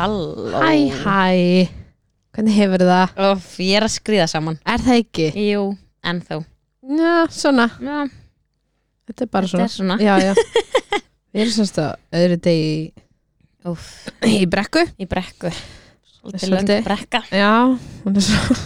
[0.00, 0.50] Halló.
[0.64, 0.72] Hæ,
[1.04, 1.68] hæ.
[2.34, 3.14] Hvernig hefur það?
[3.26, 4.56] Óf, Ég er að skriða saman.
[4.64, 5.26] Er það ekki?
[5.50, 5.64] Jú,
[6.06, 6.38] ennþá.
[7.00, 7.66] Já, svona.
[7.82, 7.98] Já,
[9.10, 9.96] Þetta er bara þetta svona er svona.
[10.00, 10.32] Já, já.
[11.30, 11.90] Við erum semst að
[12.20, 12.70] öðru degi
[13.70, 13.86] Úf,
[14.24, 14.82] í, í brekku.
[14.96, 15.50] Í brekku.
[16.20, 16.76] Svolítið Svolítið.
[16.78, 17.20] löng brekka.
[17.34, 17.50] Já,
[18.06, 18.56] hún er svo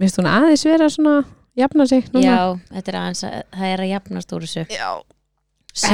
[0.00, 1.14] Mér finnst hún aðeins vera svona
[1.60, 2.24] jafna sig núna.
[2.26, 2.42] Já,
[2.74, 4.66] þetta er aðeins að það er að jafnast úr þessu.
[4.74, 4.90] Já.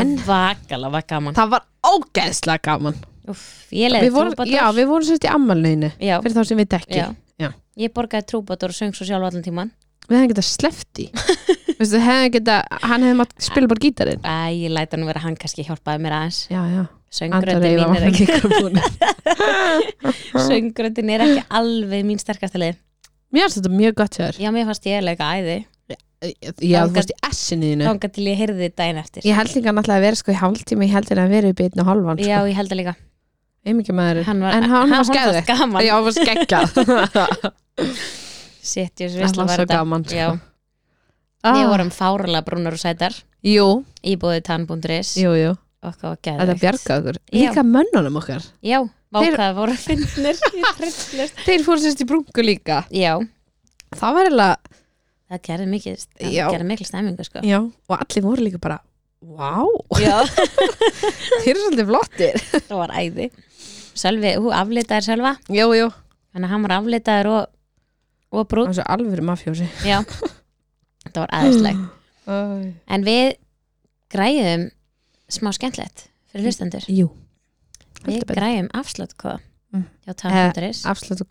[0.01, 1.35] En- Svakalega var gaman.
[1.37, 2.97] Það var ógeðslega gaman
[3.33, 3.43] Úf,
[3.75, 7.01] Ég leiði trúbátor Já, við vorum semst í ammalneinu já, Fyrir þá sem við dekki
[7.01, 7.09] já.
[7.43, 7.49] Já.
[7.83, 9.73] Ég borgaði trúbátor og söng svo sjálf allan tíman
[10.07, 11.07] Við hefðum getað sleppt í.
[11.81, 14.23] Veistu, hefðum getað Hann hefði mátt spila bara gítarinn.
[14.23, 16.45] Æ, ég læta nú vera hann kannski hjálpaði mér aðeins.
[16.47, 16.85] Já, já.
[17.17, 18.27] Söngröndin mín er ekki
[20.47, 22.79] Söngröndin er ekki alveg mín sterkasta leið
[23.35, 24.39] Mér finnst þetta mjög gott hjá þér.
[24.45, 25.57] Já, mér fannst ég leika æði.
[26.65, 27.87] Já, þú varst í S-inu þínu.
[27.91, 29.27] Þanga til ég heyrði daginn eftir.
[29.27, 31.61] Ég held líka náttúrulega að vera sko í hálftíma Ég held hérna að vera upp
[31.61, 32.49] í einn og hálfan Já, sko.
[32.49, 32.95] ég held að líka
[33.67, 35.39] Einmikið maður hann var, En hann var skæðið
[35.83, 36.69] Já, hann var skeggjað
[38.63, 39.81] Sitt, ég veist var að svo þetta
[41.47, 41.55] Ah.
[41.61, 43.15] við vorum fárulega brúnar og sætar.
[43.47, 43.67] Jú,
[44.03, 45.53] Íbúðið tann.is jú, jú.
[45.85, 46.63] Hvað var Þetta geðveikt.
[46.65, 47.19] bjargaði okkur.
[47.37, 48.47] Líka mönnunum okkar.
[48.67, 48.81] Já,
[49.15, 50.65] vákaði voru finnir í
[51.47, 52.81] Þeir fóru sérst í brungu líka.
[52.91, 53.13] Já,
[53.95, 54.57] Það var eiginlega
[55.31, 55.67] það gerði
[56.57, 57.45] gerði mikil stemmingu sko.
[57.47, 58.81] Já, og allir voru líka bara
[59.27, 59.63] Vá,
[60.03, 60.17] Já,
[61.45, 62.43] þeir eru svolítið flottir.
[62.67, 63.31] Það var æði
[63.97, 65.35] Sölvi, hún aflitaðir Sölva.
[65.49, 65.89] Jú, jú.
[66.35, 67.47] Þannig að hann var aflitaður og,
[68.33, 69.69] og Það brútt var svo alvöru mafjósi.
[69.87, 69.99] Já,
[71.07, 71.85] þetta var aðeinslegt
[72.27, 72.37] Æ.
[72.97, 73.37] En við
[74.13, 74.67] græðum
[75.33, 76.85] smá skemmtlegt fyrir hlustendur.
[76.91, 77.09] Jú.
[78.07, 78.37] Við betur.
[78.41, 79.39] græðum afsláttkóða
[79.75, 79.83] Mm.
[80.07, 81.27] hjá tann.is Afslut og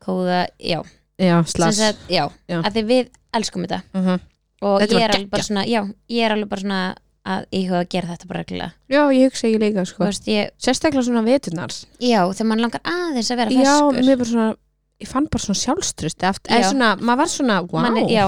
[0.00, 0.78] kóða já,
[1.18, 2.60] Já, sagt, já, Já.
[2.62, 3.80] að því við elskum þetta.
[3.92, 4.20] Mhm.
[4.62, 6.78] og Þetta ég er alveg bara svona já, ég er alveg bara svona
[7.26, 8.72] að íhuga að gera þetta bara reglulega.
[8.92, 10.04] Já, ég hugsa ég líka sko.
[10.06, 11.74] Veist, ég, Sérstaklega svona veturnar.
[12.02, 14.00] Já, þegar mann langar aðeins að vera Já, ferskur.
[14.06, 14.54] mér bara svona
[14.96, 16.56] Ég fann bara svona sjálfstrust eftir, Já.
[16.56, 18.22] eða svona, maður var svona, wow mann er, já,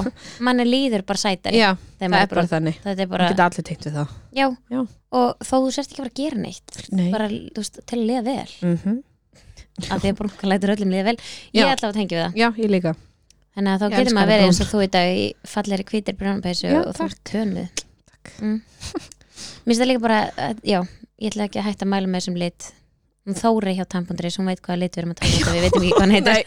[0.45, 2.77] mann er líður bara sætari Já, það er bara þannig.
[2.83, 4.13] Þetta er Það bara, geta allir tengt við það.
[4.37, 4.81] Já, Já.
[5.17, 7.07] og þó þú sérst ekki að fara að gera neitt Nei.
[7.15, 8.53] bara, þú veist, til að liða vel.
[8.69, 8.99] Mm
[9.79, 11.17] að því að brunka lætur öllum liða vel.
[11.55, 11.73] Ég Já.
[11.73, 12.39] ætla að tengja við það.
[12.43, 12.93] Já, ég líka.
[13.57, 14.67] Þannig að þá Ég getur elska maður verið eins brún.
[14.67, 17.13] og þú í dag í falleri hvítir brjónapeysu Já, og þú takk.
[17.15, 17.85] ert tönuð
[18.41, 18.59] mm.
[19.69, 20.19] Mér finnst það líka bara
[20.49, 20.81] að, já,
[21.23, 22.69] ég ætla ekki að hætta að mæla með þessum lit.
[23.29, 25.83] Hún Þóri hjá Tampundris, hún veit hvaða lit við erum að tala um við veitum
[25.83, 26.39] ekki hvað hann heitir.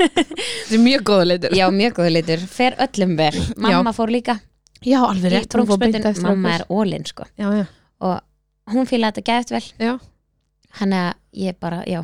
[0.65, 3.35] Það er mjög góða leitur Já, mjög góðu litur, fer öllum vel.
[3.61, 4.37] Mamma fór líka
[4.81, 7.27] Já, alveg rétt hún fór beint eftir mamma er ólinn sko.
[7.37, 7.65] Já, já.
[8.01, 9.63] Og hún fílaði þetta gæft vel.
[9.77, 9.93] Já.
[10.79, 12.01] hann að ég bara, já.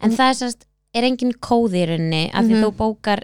[0.00, 0.62] En það er sérst,
[0.96, 2.62] er engin kóði í rauninni af því Mhm.
[2.64, 3.22] þú bókar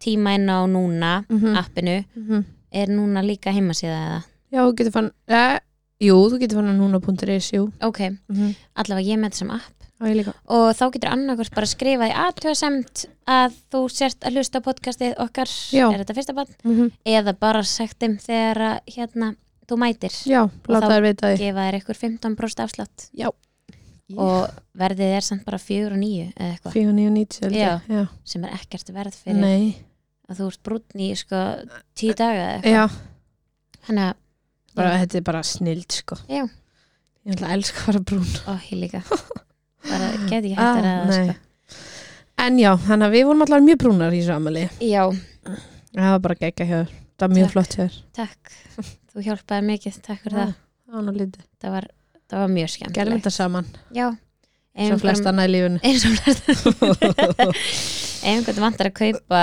[0.00, 1.56] tíma inn á núna, Mhm.
[1.60, 2.04] appinu.
[2.16, 2.44] Mhm.
[2.72, 5.58] er núna líka heimasíða eða Já, þú getur fann eh,
[6.00, 7.66] Jú, þú getur fann að núna.is, jú.
[7.84, 9.76] Ok, mm allavega ég með þessum app.
[10.00, 10.32] Líka.
[10.48, 15.50] Og þá getur annarkvort bara skrifað í aðtöðasemt að þú sért að hlusta podcastið okkar,
[15.76, 15.84] Já.
[15.90, 19.28] er þetta fyrsta bann mm eða bara þeim þegar að, hérna,
[19.68, 20.16] þú mætir.
[20.24, 20.40] Já,
[20.72, 23.10] láta þá gefa þér ykkur 15% afslátt.
[23.12, 23.28] Já.
[24.16, 27.60] og verðið er samt bara 4 og 9 eða eitthvað, 490 held ég.
[27.60, 28.00] Já.
[28.00, 28.02] Já.
[28.24, 29.76] sem er ekkert verð fyrir Nei.
[30.30, 31.44] að þú ert brúnn í sko
[32.00, 32.98] 10 daga eða eitthvað.
[33.86, 34.18] Þannig að,
[34.76, 36.16] bara, þetta er bara snild sko.
[36.30, 36.44] Já.
[37.26, 38.30] Ég ætla að elska að fara brún.
[38.48, 39.02] Ó, ég líka.
[39.90, 41.34] Bara get ekki hægt Ah, að ræða það nei.
[41.34, 41.34] sko.
[42.40, 45.02] En já, þannig að við vorum allar mjög brúnar í þessu amali já,
[45.90, 46.90] Það var bara gegga hjá þér.
[47.20, 47.52] Það var mjög Takk.
[47.52, 47.96] flott hjá þér.
[48.16, 48.52] Takk.
[49.10, 50.52] Þú hjálpaði mikið, takk fyrir það.
[50.86, 51.44] Það var nú lítið.
[51.60, 51.86] Það var,
[52.30, 53.66] það var mjög Gerðum skemmtilegt þetta saman.
[53.98, 54.06] Já,
[54.80, 55.80] Svo flest annað í lífinu.
[55.82, 56.42] Eins og flest
[57.50, 59.40] ef einhvern vantar að kaupa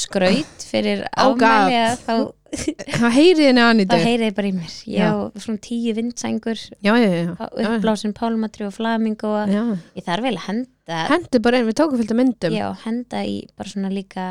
[0.00, 1.70] skraut fyrir Oh, God.
[1.70, 2.14] ámæli þá,
[2.50, 4.02] Hvað heyrið þið neðan í þá dag?
[4.06, 4.74] heyrið þið bara í mér.
[4.90, 5.08] Já,
[5.44, 6.62] svona tíu vindsængur.
[6.82, 7.48] Já, já, já, já.
[7.70, 9.62] uppblásin pálmatri og flamingo já.
[9.96, 12.54] ég þarf vel að henda Hendi bara einn, við tókum fylgta myndum.
[12.56, 14.24] Já, henda í bara svona líka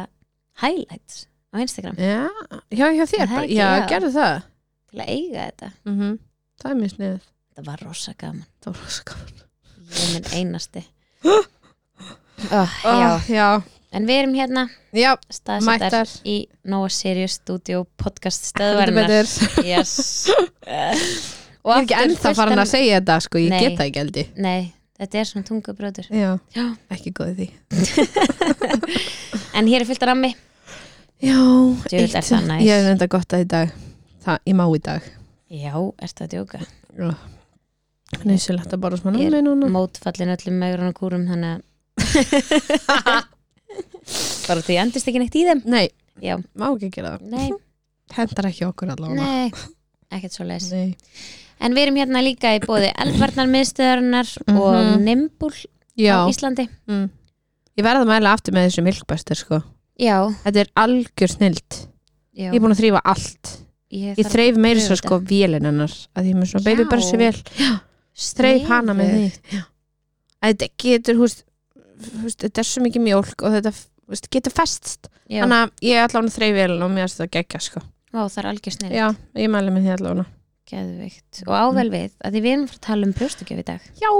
[0.59, 1.21] highlights
[1.55, 1.95] á Instagram.
[1.95, 2.27] Já,
[2.75, 3.43] já, já þér það bara.
[3.47, 3.55] ekki?
[3.55, 3.87] Já, Já.
[3.93, 4.41] gerðu það.
[4.89, 5.71] Til að eiga þetta.
[5.87, 6.17] Mm
[6.59, 7.19] Það er mjög sniðið
[7.55, 8.45] það var rosa gaman.
[8.59, 9.45] Það var rosa gaman.
[9.89, 10.83] Ég minn einasti.
[12.51, 13.47] Oh, já, Já,
[13.95, 14.65] en við erum hérna
[14.95, 16.37] já, staðsettar í
[16.69, 19.29] Nova Sirius Studio podcast betur.
[19.65, 19.95] yes.
[21.69, 23.59] Ég er ekki ennþá farin að segja þetta sko, ég Nei.
[23.61, 24.69] get það ekki eldi nei,
[25.01, 26.65] þetta er svona tungubröður Já, Já.
[26.95, 27.49] ekki góði því.
[29.59, 30.29] En hér er fullt af rammi.
[31.19, 31.35] Já,
[31.91, 32.61] er það næs.
[32.63, 33.73] Ég er enda gott að í dag.
[34.23, 35.07] Það, ég má í dag.
[35.51, 35.73] Já,
[36.05, 36.61] ertu að djóka?
[38.23, 39.67] Nýsilegt að bara smá námi núna.
[39.73, 43.25] mótfallin öllum megrun og kúrum þannig að
[44.47, 45.61] bara því endist ekki neitt í þeim.
[45.69, 45.89] Nei,
[46.23, 47.27] já, má ekki gera það.
[47.33, 47.49] Nei,
[48.17, 49.21] Hendar ekki okkur allavega.
[49.21, 49.51] Nei.
[50.09, 50.95] Ekkert svo leis Nei.
[51.61, 54.57] en við erum hérna líka í bóði eldvarnar miðstöðarinnar Mhm.
[54.57, 55.51] og Nimbul
[55.99, 56.65] já, á Íslandi.
[56.89, 57.09] Mm.
[57.77, 59.59] ég verða að mæla aftur með þessu milkbæstur sko.
[59.99, 61.77] Já, þetta er algjör snild
[62.33, 62.49] já.
[62.49, 63.53] Ég er búin að þrýfa allt.
[63.93, 65.05] Ég þarf þreif meira pröfa svo þetta.
[65.05, 66.69] sko vélinn hennar að því með svona Já.
[66.69, 67.37] baby börsi vel
[68.19, 69.29] þreif hana með því.
[69.53, 69.61] Já.
[70.41, 71.43] að þetta getur húst,
[71.99, 73.73] þetta er svo mikið mjólk og þetta
[74.09, 75.09] húst, getur festst.
[75.29, 77.83] Já, þannig að ég er allavega þreif vel og mér er þetta geggja sko.
[78.09, 79.07] Vá, það er algjör snið já,
[79.43, 80.25] ég mæli með því allavega.
[80.69, 81.43] Geðveikt.
[81.47, 83.87] Og ável við að því við erum að fara að tala um brjóstukjöf í dag.
[84.01, 84.11] Já.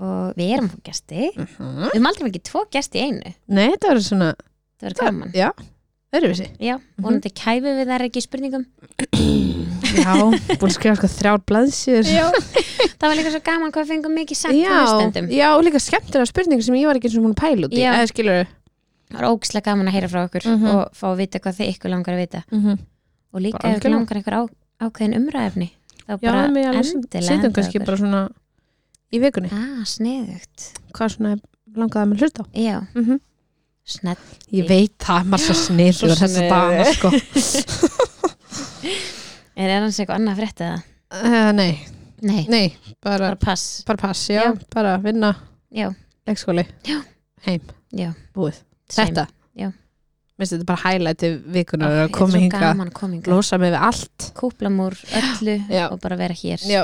[0.00, 1.26] Og við erum fá gesti.
[1.36, 1.82] Mhm.
[1.82, 3.32] Við erum aldrei ekki tvo gesti í einu.
[3.52, 4.30] Nei, þetta verður svona
[4.80, 5.32] Það verður gaman.
[5.36, 5.50] Já,
[6.16, 6.46] öðruvísi.
[6.58, 8.64] Já, vonandi kæfi við þar ekki spurningum.
[9.90, 14.14] Já, búin að skrifa sko þrjár blaðsjur Já Það var líka svo gaman hvað fengum
[14.14, 17.24] mikið sagt já, hlustendum já, og líka skemmtilega spurningar sem ég var ekki eins og
[17.24, 18.44] múin að pæla út í eða skilur
[19.10, 20.66] Það var ógislega gaman að heyra frá okkur Mhm.
[20.70, 22.42] og fá að vita hvað þið ykkur langar að vita.
[23.34, 24.42] Og líka ef ykkur langar einhver á,
[24.86, 25.68] ákveðin umræðefni
[26.06, 28.22] þá bara endilega henda kannski bara svona
[29.10, 30.70] í vikunni, Ah, sniðugt.
[30.94, 31.34] Hvað svona
[31.74, 32.46] langaði að mér hlusta á?
[32.54, 32.76] Já,
[33.84, 34.18] snett
[34.54, 35.62] ég veit það, maður svo Svo
[36.10, 36.50] þessa sniðugur.
[36.50, 37.08] dana sko.
[39.60, 40.78] Er það hans eitthvað annað frétt eða?
[41.20, 41.72] uh, nei,
[42.20, 42.66] Nei, nei,
[43.00, 43.62] bara, bara pass.
[43.88, 44.50] bara pass, já, Já.
[44.74, 45.30] bara vinna.
[45.72, 45.86] Já,
[46.28, 46.98] leikskóli, Já.
[47.46, 47.60] heim.
[47.96, 48.10] Já.
[48.36, 48.58] Búið,
[48.92, 49.06] same.
[49.08, 49.24] þetta?
[49.56, 49.70] Já.
[50.40, 54.18] minnst þetta bara highlighti vikunar að koma hinga, að losa mig við allt.
[54.36, 55.56] Kúplam úr öllu
[55.90, 56.60] og bara vera hér.
[56.68, 56.82] Já,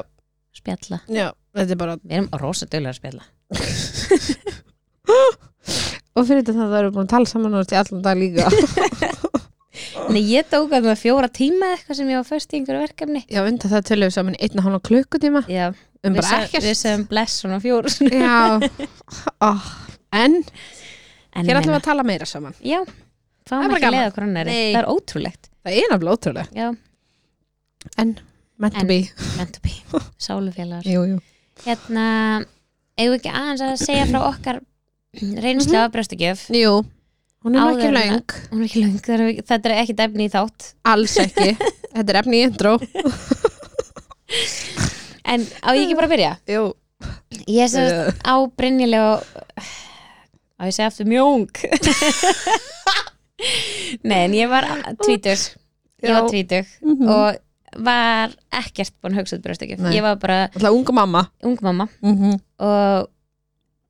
[0.57, 0.99] spjalla.
[1.09, 3.25] Já, þetta er bara Við erum rosa duglega að spjalla
[6.17, 8.49] og fyrir þetta það við búin að tala saman og í allan dag líka.
[10.13, 13.23] Nei, ég tók að það fjóra tíma eitthvað sem ég var först í einhverju verkefni.
[13.29, 15.43] Já, undan það tölum við saman í einn og hálfa klukkutíma.
[15.53, 15.67] Já,
[16.07, 16.65] um við, ekkert.
[16.65, 18.37] við segjum bless svona fjóru já,
[19.45, 19.67] oh.
[20.23, 20.39] en
[21.37, 22.55] En hér ætlum við að tala meira saman.
[22.65, 22.81] Já,
[23.47, 24.71] Það er ekki leið okkur annari Nei.
[24.75, 25.51] Það er ótrúlegt.
[25.67, 26.69] Það er nafnilega ótrúlega, Já,
[28.03, 28.15] en
[28.59, 28.99] meant to be
[29.37, 29.75] meant to be,
[30.27, 30.87] sálufélagar.
[30.89, 31.21] Jú, jú.
[31.67, 32.07] Hérna,
[32.97, 34.63] eigum við ekki aðeins að segja frá okkar
[35.43, 36.73] reynslu af brjóstakjöf jú,
[37.45, 38.81] hún er ekki Áður en að- löng Hún er ekki
[39.17, 40.61] er- þetta er ekki efni í þátt.
[40.85, 41.49] Alls ekki,
[41.95, 42.73] þetta er efni í intro.
[45.27, 46.33] En á ég ekki bara að byrja?
[46.51, 46.63] jú,
[47.51, 49.21] Ég sést uh, á Brynjulega
[50.57, 51.47] á ég segja aftur mjóng
[54.07, 54.65] Nei, en ég var
[55.03, 55.39] tvítug
[56.03, 56.29] Ég var Já.
[56.31, 57.09] tvítug Mhm.
[57.11, 57.37] og
[57.85, 59.93] var ekkert búin að hugsa út brjóstakjöf Nei.
[59.99, 61.23] Ég var bara unga mamma.
[61.45, 61.89] Ung mamma.
[62.01, 62.35] Mm -hmm.
[62.59, 63.09] og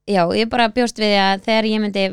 [0.09, 2.05] já, ég bara bjóst við að þegar ég myndi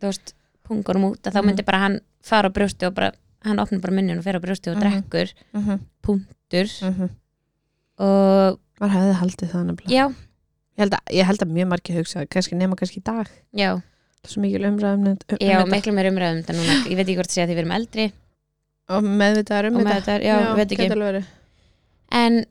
[0.00, 0.34] þú veist,
[0.68, 1.46] pungunum út þá Mhm.
[1.46, 3.12] myndi bara hann fara á brjósti og bara
[3.44, 4.82] hann opnar bara munnin og fer á brjósti og Mhm.
[4.82, 5.32] drekkur
[6.02, 7.08] punktur Mhm.
[7.98, 10.04] og maður hefði haldið það nefnilega já,
[10.76, 13.70] ég held, að, ég held að mjög margir hugsa kannski nema kannski í dag já,
[13.76, 15.70] það er svo mikil umræðum um, já þetta.
[15.70, 18.12] miklu meir umræðum þetta núna, ég veit ekki hvort að því við erum eldri
[18.88, 21.24] og meðvitaðar um og með þetta þetta, já, veit gæti ekki alveg verið.
[22.12, 22.46] en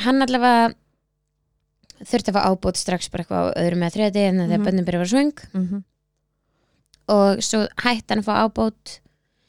[0.00, 0.74] hann allavega
[2.04, 4.66] þurfti að fá ábútt strax bara eitthvað á öðrum með þriði en þegar Mhm.
[4.66, 5.84] bönnin byrja að vera svöng Mhm.
[7.08, 9.00] og svo hætti hann að fá ábót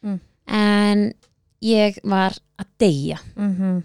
[0.03, 0.19] Mm.
[0.48, 1.13] en
[1.62, 3.83] ég var að deyja Mhm.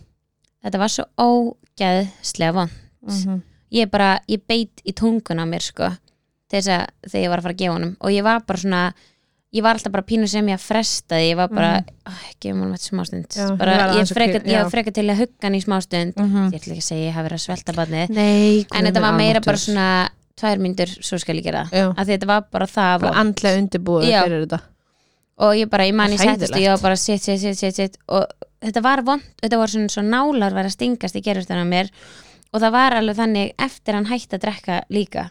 [0.64, 2.70] þetta var svo ógæðslega von
[3.02, 3.42] Mhm.
[3.72, 5.96] ég bara, ég beit í tungun á mér sko
[6.50, 8.94] þess að þegar ég var að fara að gefa honum og ég var bara svona
[9.54, 12.20] ég var alltaf bara pínu sem ég að fresta því ég var bara, mm.
[12.42, 16.16] gefum honum þetta smástund Já, bara, ég freka, freka til að hugga hann í smástund
[16.18, 16.48] Mhm.
[16.52, 18.08] ég ætla ekki að segja ég hafi verið að svelta barnið.
[18.10, 21.94] Nei, en þetta var meira bara svona tvær myndur, svo skal ég gera Já.
[21.94, 24.60] að þetta var bara það bara andlega undirbúið fyrir þetta.
[25.38, 27.74] Og ég bara, ég man ég settist og ég var bara sitt, sitt, sitt, sitt,
[27.76, 28.26] sitt og
[28.60, 31.90] þetta var vond, þetta var svona svo nálar var að stingast í gerustan á mér.
[32.52, 35.30] Og það var alveg þannig eftir hann hætti að drekka líka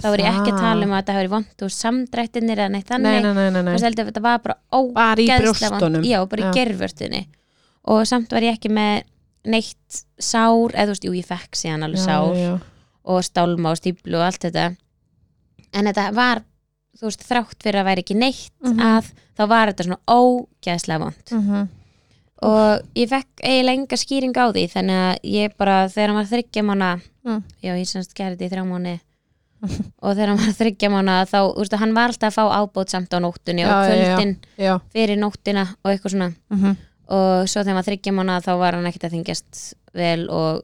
[0.00, 2.92] þá var ég ekki að tala um að þetta hefur vond og samdrættinir eða neitt
[2.96, 6.52] nei, þannig þetta var bara ógeðslega brjóstunum já, bara í Já.
[6.56, 7.26] gerfvörtunni
[7.92, 9.02] og samt var ég ekki með
[9.44, 12.54] neitt sár, eða þú veist, jú ég fekk síðan alveg sár já, já.
[13.04, 14.76] og stálma og stíplu og allt þetta
[15.74, 16.42] en þetta var
[16.96, 18.80] þú veist, þrátt fyrir að væri ekki neitt Mhm.
[18.80, 21.68] að þá var þetta svona ógeðslega vond Mhm.
[22.42, 26.62] og ég fekk eiginlega enga skýring á því þannig að ég bara, þegar var þryggja
[26.64, 27.42] mánu Mm.
[27.62, 29.00] já, ég semst gerði þetta í þrjá mánu
[29.62, 32.88] og þegar hann var þryggja mánu þá, þú veist, hann var alltaf að fá ábót
[32.90, 34.16] samt á nóttunni og Já, já, já.
[34.16, 34.72] kvöldin já.
[34.92, 36.76] fyrir nóttina og eitthvað svona Mhm.
[37.12, 40.62] og svo þegar hann var þryggja mánu þá var hann ekkert að þingjast vel og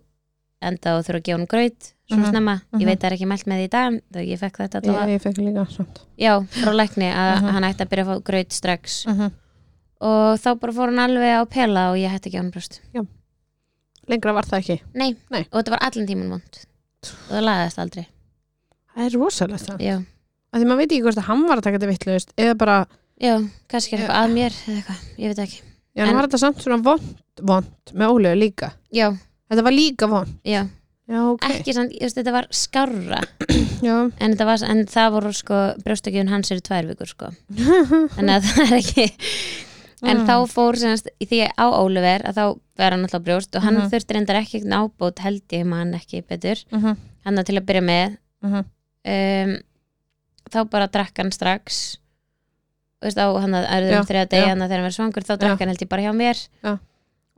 [0.62, 2.30] enda og þurfa að gefa hann graut svona Mhm.
[2.32, 2.80] snemma, Mhm.
[2.80, 4.88] ég veit það er ekki mælt með því í dag þegar ég fekk þetta já,
[4.90, 7.50] allavega ég fekk líka samt já, frá lækni að Mhm.
[7.52, 9.30] hann ætti að byrja að fá graut strax Mhm.
[10.00, 12.80] og þá bara fór hann alveg á pela og ég hætti ekki á hann brjóst
[14.08, 15.46] lengra var það ekki Nei, Nei.
[15.52, 16.58] og þetta var allan tíman vond
[17.04, 18.06] og það lagaðist aldrei
[18.98, 19.96] það er rosalegt það Já,
[20.52, 22.78] að því maður veit ekki hvort að hann var að taka þetta vitlaust eða bara,
[23.22, 23.34] já
[23.70, 25.60] kannski er eitthvað að mér eða eitthvað, ég veit ekki.
[25.94, 28.72] Já, hann En- var þetta samt svona vond, vond með ólegu líka?
[28.94, 29.08] Já,
[29.50, 30.60] þetta var líka vond, já,
[31.08, 31.46] já, ok.
[31.48, 33.22] Ekki samt, ég veist, þetta var skárra.
[33.78, 37.28] Já, en, þetta var, en það voru sko brjóstakjöfun hans eru tvær vikur sko.
[37.54, 39.04] Þannig að það er ekki
[40.08, 40.26] en Mm.
[40.28, 42.42] þá fór semast í því á Óliver að þá
[42.78, 43.88] var hann alltaf brjóst og hann Mhm.
[43.90, 46.60] þurfti reyndar ekki nábót held ég man ekki betur.
[46.70, 48.16] Mhm, hann til að byrja með.
[48.46, 48.64] Mhm.
[49.04, 49.54] Um,
[50.50, 51.98] þá bara drakk hann strax.
[52.98, 54.48] Þú veist á hann að erðum þriða degi já.
[54.50, 56.40] hann að þegar hann var svangur þá drakk hann held ég bara hjá mér.
[56.64, 56.78] Já.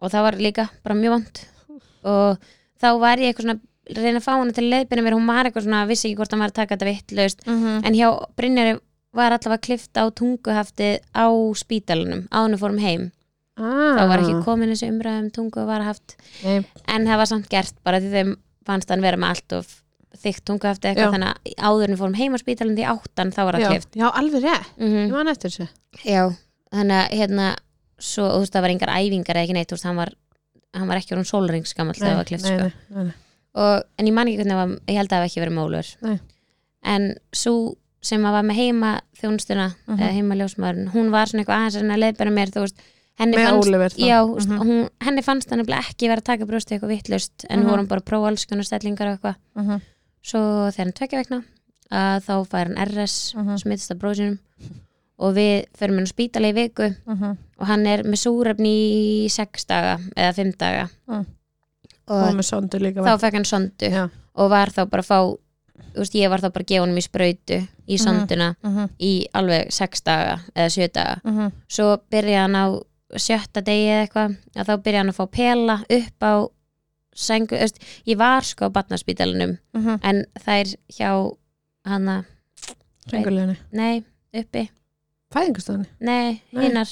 [0.01, 1.41] og það var líka bara mjög vond.
[2.09, 2.39] Og
[2.81, 3.61] þá var ég eitthvað svona
[4.01, 5.17] reyna að fá hana til leiðbyrja mér.
[5.19, 7.85] Hún var eitthvað svona, vissi ekki hvort hann var að taka þetta vittlaust Mhm.
[7.85, 8.79] en hjá Brynjari
[9.13, 11.27] var allavega klifta á tunguhaftið á
[11.59, 13.11] spítalunum áðunum fórum heim.
[13.61, 13.99] Ah.
[13.99, 16.15] þá var ekki komin þessi umræðum tungu var haft
[16.45, 19.83] Nei, en það var samt gert bara því þeim fannst hann vera með allt of
[20.25, 20.91] þykkt tunguhafti Já.
[20.93, 23.97] eitthvað þannig að áðurinn fórum heim á spítalunum því áttan þá var það já, klift
[24.01, 25.69] já, alveg rétt mm Ég man eftir þessu
[26.05, 26.23] já,
[26.75, 27.47] þannig að hérna
[28.01, 30.13] svo, þú veist, það var engar æfingar eða ekki neitt, veist, hann var
[30.75, 32.57] hann var ekki orðin sólringsgamall þegar það var klift sko.
[32.57, 33.15] nei, nei, nei.
[33.55, 35.91] og, en ég man ekki hvernig var, ég held að það hafi ekki verið mólur
[36.07, 36.19] Nei.
[36.95, 37.55] en svo
[38.01, 39.99] sem að var með heima þjónustuna Mhm.
[40.01, 42.79] eða heima ljósmaðurinn, hún var svona eitthvað aðeins að leiðbæra mér, þú veist
[43.21, 44.59] henni fannst, já, veist, Mhm.
[44.65, 47.67] hún, henni fannst hann ekki vera að taka brjósti eitthvað vittlust en Mhm.
[47.67, 49.81] við vorum bara að prófa alls konar stellingar og eitthvað Mhm,
[50.23, 51.41] svo þegar hann tvekja vegna
[51.91, 53.57] að þá fær hann RS Mhm.
[53.59, 54.39] smittist af bróðsynum
[55.21, 57.37] og við förum hann á spítala í viku mhm.
[57.59, 58.75] og hann er með súrefni
[59.25, 61.27] í sex daga eða fimm daga Mm.
[62.09, 64.09] og Og með sondu líka þá fekk hann sondu Já.
[64.35, 65.37] og var þá bara að fá
[65.95, 67.59] þú veist, ég var þá bara að gefa honum í sprautu
[67.89, 68.05] í Mhm.
[68.05, 71.53] sonduna Mhm, í alveg sex daga eða sjö daga mhm.
[71.69, 72.67] svo byrja hann á
[73.17, 76.33] sjötta degi eða eitthvað að þá byrja hann að fá pela upp á
[77.15, 79.99] sengu, veist, ég var sko á batnarspítalunum Mhm.
[80.03, 81.37] en þær hjá
[81.85, 82.25] hana,
[83.11, 84.69] Senguleginni nei, uppi.
[85.35, 86.87] Fæðingastofunni nei, hinnar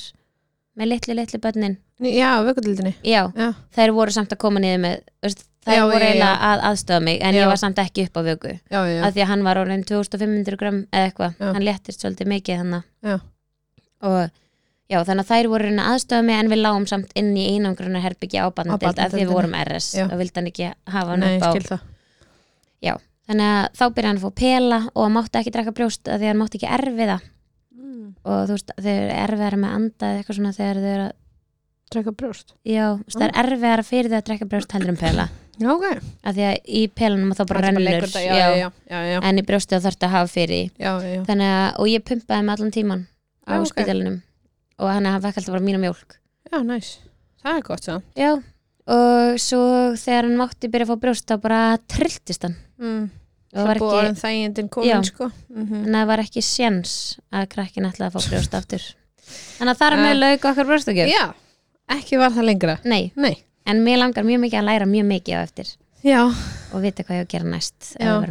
[0.78, 1.76] með litlu, litlu börnin.
[2.00, 5.98] Já, vökkudildinni já, Já, þær voru samt að koma niður með veist, þær Já, voru
[5.98, 7.40] já, eiginlega að aðstöða mig en Já.
[7.42, 8.52] ég var samt ekki upp á vöku.
[8.70, 11.52] Já, já, af því að hann var orðin 2500 gram eða eitthvað, Já.
[11.52, 13.20] hann léttist svolítið mikið hann Já.
[14.02, 14.30] og
[14.88, 18.46] já, þannig að þær voru aðstöða mig en við lágum samt inn í einangrunna herbyggja
[18.46, 20.06] á barnadeild af því við vorum RS Já.
[20.08, 21.50] og vildi hann ekki hafa hann Nei, upp á.
[21.52, 21.86] skil það.
[23.28, 26.16] Þannig að þá byrja hann að fá pela og hann mátti ekki drekka brjóst af
[26.16, 27.16] því að hann mátti ekki erfiða.
[27.76, 28.06] Mm.
[28.24, 31.16] og þú veist, þau eru erfiðara með anda eða eitthvað svona þegar þau eru að
[31.88, 32.50] Drekka brjóst?
[32.68, 35.24] Já, þú veist, það er erfiðara fyrir þau að drekka brjóst heldur en pela.
[35.58, 35.86] Já, ok.
[36.22, 38.04] Af því að í pelanum þá bara rennur.
[38.04, 40.84] þetta, já, já, já, já, já, en í brjósti þá þarftu að hafa fyrir því.
[40.84, 41.22] já, já, já.
[41.30, 43.06] þannig að, og ég pumpaði með allan tíman
[43.48, 43.70] á Já, ok.
[43.72, 44.18] spítalunum
[44.78, 46.18] og hann hann fekk alltaf bara mína mjólk.
[46.52, 46.98] Já næs
[47.42, 48.30] Það er gott svo já,
[48.88, 49.60] og svo
[50.00, 52.56] þegar hann mátti byrja að fá brjóst þá bara trilltist hann.
[52.78, 53.04] Mm.
[53.54, 54.70] og Það er búið ekki, orðin þægindin Já.
[54.74, 55.28] komin sko.
[55.54, 56.94] Mm en það var ekki sjens
[57.32, 58.82] að krakkin ætlaði að fá brjóst aftur.
[59.58, 60.02] Þannig að þar Eh.
[60.04, 61.24] með lauk okkar brjóstakjöf Já,
[61.98, 62.78] ekki var það lengra.
[62.84, 63.36] Nei, Nei.
[63.68, 65.68] En mér langar mjög mikið að læra mjög mikið á eftir.
[66.02, 66.22] Já,
[66.72, 68.12] og vita hvað ég á að gera næst Já.
[68.16, 68.22] það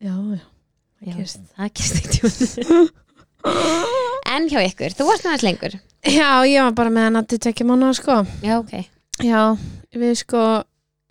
[0.00, 0.14] já,
[1.04, 1.14] já.
[1.56, 2.90] Það gerst ekki
[4.34, 5.76] en hjá ykkur, þú varst þess lengur.
[6.06, 8.16] Já, ég var bara með hann að tekja mánuða sko.
[8.44, 8.74] Já, ok,
[9.24, 9.42] Já,
[9.96, 10.40] við sko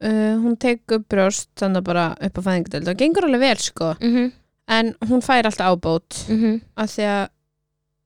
[0.05, 3.93] uh, hún tekur brjóst þannig bara upp á fæðingdöld og gengur alveg vel sko.
[4.01, 4.27] Mhm,
[4.75, 6.19] en hún fær alltaf ábót.
[6.29, 6.59] Mhm.
[6.77, 7.23] Af því að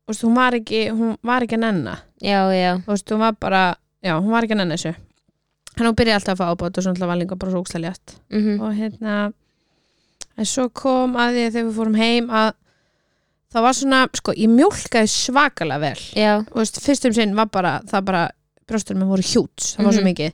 [0.09, 1.97] veist, hún var ekki hún var ekki að nenna.
[2.23, 4.95] Já, já, veist, hún var bara, já, hún var ekki að nenna þessu.
[5.79, 8.15] En hún byrjaði alltaf að fá ábót og svona var líka bara svo úkslega létt.
[8.31, 8.59] Mhm.
[8.61, 9.33] Og hérna
[10.37, 12.53] en svo kom að því að þegar við fórum heim að
[13.53, 17.79] það var svona, sko, ég mjólkaði svakalega vel já, og veist, fyrstum sinn var bara
[17.89, 18.25] það bara,
[18.69, 20.09] brjóstunum minn voru hjúts það var svo Mhm.
[20.13, 20.33] mikið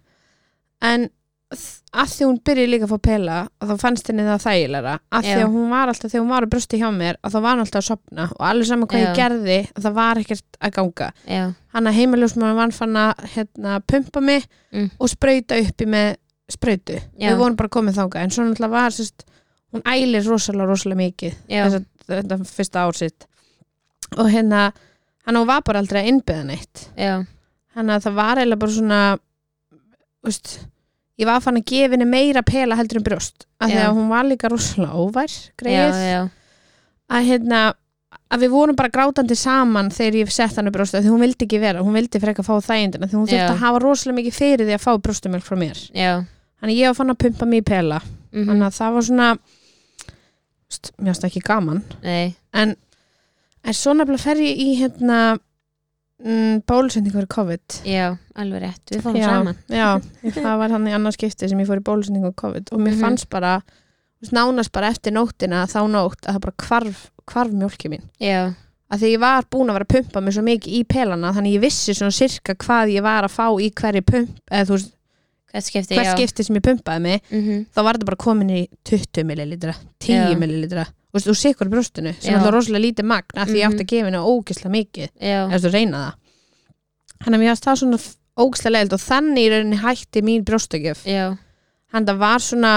[0.81, 1.10] en
[1.55, 4.95] þ- að því hún byrjaði líka að fá pela og þá fannst henni það þægilega
[5.15, 5.45] að því Já.
[5.45, 7.63] að hún var alltaf, þegar hún var að brjósti hjá mér að þá var hún
[7.63, 9.15] alltaf að sopna og alveg saman hvað ég Já.
[9.22, 13.79] gerði að það var ekkert að ganga já, hann að heimiljósmaður vann fann að hérna,
[13.88, 14.91] pumpa mig Mm.
[15.00, 16.15] og sprauta uppi með
[16.51, 17.29] sprautu Já.
[17.31, 19.24] við vorum bara komið þangað en svo náttúrulega var sérst,
[19.75, 23.27] hún ælir rosalega rosalega mikið já, þess að þetta fyrsta ár sitt.
[24.15, 24.65] Og hérna
[25.25, 26.86] hann var bara aldrei að innbyða neitt.
[27.00, 27.15] Já,
[27.75, 29.00] hann að það var eiginlega bara svona
[30.25, 30.60] veist,
[31.22, 33.48] ég var fann að gefa henni meira pela heldur en brjóst.
[33.60, 33.88] Af því Já.
[33.89, 36.22] að hún var líka rosalega óvær já, greið já,
[37.15, 37.65] að hérna
[38.32, 41.46] að við vorum bara grátandi saman þegar ég sett hann brjóst af því hún vildi
[41.46, 43.51] ekki vera, hún vildi freka fá þægindina því hún þurfti Já.
[43.51, 45.82] að hafa rosalega mikið fyrir því að fá brjóstumjölk frá mér.
[45.94, 46.13] Já.
[46.62, 48.00] Þannig ég var fann að pumpa mig í pela.
[48.34, 49.29] Mhm, þannig að það var svona
[50.75, 51.82] veist, mér finnst ekki gaman.
[52.03, 52.75] Nei, en,
[53.63, 55.20] en svo nefnilega fer ég í hérna
[56.24, 57.79] mm, bólusendingu fyrir COVID.
[57.89, 58.84] Já, alveg rétt.
[58.94, 59.58] Við fórum já, saman.
[59.72, 59.88] já,
[60.41, 62.70] það var hann í annars skipti sem ég fór í bólusendingu fyrir COVID.
[62.75, 63.01] Og mér Mhm.
[63.03, 67.01] fannst bara þú veist, nánast bara eftir nóttina þá nótt að það bara hvarf,
[67.32, 68.05] hvarf mjólki mín.
[68.22, 68.53] Já,
[68.91, 71.55] að því ég var búin að vera að pumpa mig svo mikið í pelana þannig
[71.58, 74.91] ég vissi svona sirka hvað ég var að fá í hverju pump eða þú veist,
[75.56, 77.66] hvert skipti, hvert skipti sem ég pumpaði mig Mhm.
[77.72, 80.38] þá var þetta bara komin í 20 millilitra 10 Já.
[80.38, 80.86] millilitra
[81.16, 82.36] og þú sikur brjóstinu sem Já.
[82.36, 83.72] er alltaf rosalega lítið magn af því ég Mhm.
[83.74, 86.14] átti að gefa henni ógislega mikið eða þú reyna það
[87.26, 88.00] þannig að mér varst það svona
[88.38, 91.38] ógislega leild og þannig í rauninni hætti mín brjóstakjöf já,
[91.94, 92.74] hann það var svona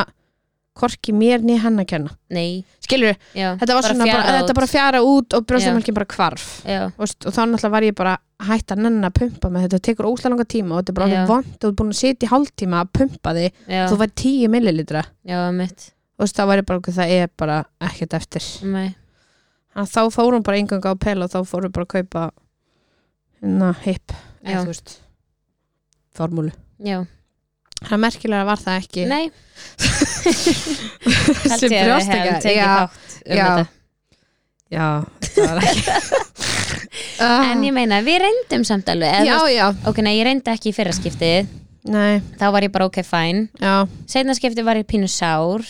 [0.78, 2.14] korki mér niður henn að kenna.
[2.34, 2.62] Nei.
[2.84, 4.58] Skilur, já, þetta var svona bara, fjara þetta út.
[4.60, 6.46] bara fjara út og brjóstamælkin bara hvarf.
[6.64, 9.50] Já, og, veist, og þá náttúrulega var ég bara að hætta að nennan að pumpa
[9.52, 9.82] mig þetta.
[9.90, 12.28] Tekur óslega langa tíma og þetta er bara alveg vond þú ert búin að sitja
[12.28, 13.62] í hálftíma að pumpa þig.
[13.66, 15.04] Já, þú væri 10 millilitra.
[15.28, 17.58] Já, mitt og þá var ég bara, ok, það er bara
[17.88, 18.46] ekkert eftir.
[18.66, 18.88] Nei,
[19.74, 22.22] Þannig að þá fórum bara engang á pel og þá fórum bara að kaupa
[23.38, 24.58] hérna hip Já.
[24.58, 24.94] þú veist
[26.18, 26.50] formúlu.
[26.82, 27.04] Já,
[27.86, 29.06] það merkilega var það ekki.
[29.08, 29.30] Nei.
[31.58, 33.44] Sem ég að við hefum tekið já, þátt um já.
[33.44, 33.66] þetta.
[34.68, 34.86] Já,
[35.32, 36.16] það var ekki
[37.48, 39.24] En ég meina, við reyndum samt alveg.
[39.26, 41.48] Já, já, Ok, nei, ég reyndi ekki í fyrra skiptið.
[41.88, 43.72] Nei, Þá var ég bara ok, fæn já.
[44.10, 45.64] Seinna skiptið var ég pínu sár.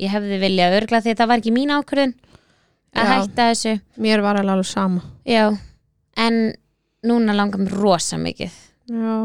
[0.00, 2.14] Ég hefði viljað örgla því að það var ekki mín ákvörðun
[2.96, 3.10] að Já.
[3.12, 3.72] hætta þessu.
[4.04, 5.02] Mér var alveg alveg sama.
[5.28, 5.46] Já,
[6.20, 6.36] en
[7.06, 8.52] núna langar mér rosa mikið.
[8.92, 9.16] Já,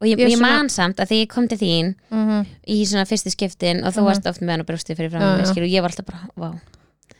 [0.00, 3.06] og ég, Ég ég man samt að því ég kom til þín mm í svona
[3.08, 4.08] fyrstu skiptin og þú Mhm.
[4.08, 5.46] varst oft með hann á brjóstið fyrir fram já.
[5.50, 6.50] skil, og ég var alltaf bara, vá,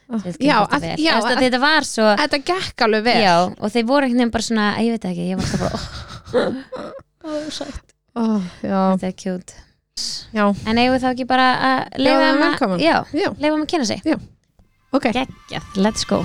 [0.09, 3.23] þetta já, að, já að að, þetta var svo þetta gekk alveg vel.
[3.23, 5.79] Já, og þeir voru einhvern veginn bara svona, ég veit ekki ég var alltaf bara,
[8.15, 9.15] oh, já, þetta er
[10.33, 12.43] já, en eigum við þá ekki bara að leifa þeim
[13.63, 14.03] að kynna sig?
[14.93, 15.11] Ok.
[15.13, 16.25] Geggjað, let's go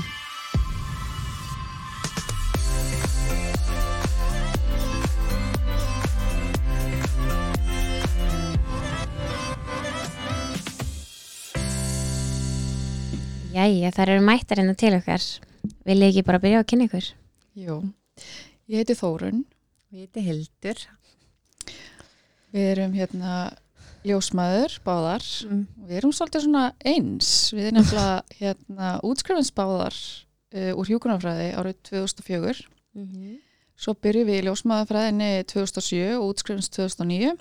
[13.64, 15.24] Jæja, þar eru mættar hérna til okkar
[15.88, 17.06] Vil ég ekki bara byrja á að kynna ykkur?
[17.56, 17.76] Jú,
[18.68, 19.44] ég heiti Þórun,
[19.96, 20.82] ég heiti Hildur.
[22.52, 23.36] Við erum hérna
[24.04, 25.24] ljósmaður, báðar.
[25.48, 25.62] Mm.
[25.88, 27.32] Við erum svolítið svona eins.
[27.56, 32.68] Við erum nefnilega hérna útskrifinsbáðar uh, úr hjúkunarfræði árið 2004.
[33.80, 37.38] Svo byrjum við í ljósmaðurfræðinni 2007 og útskrifins 2009.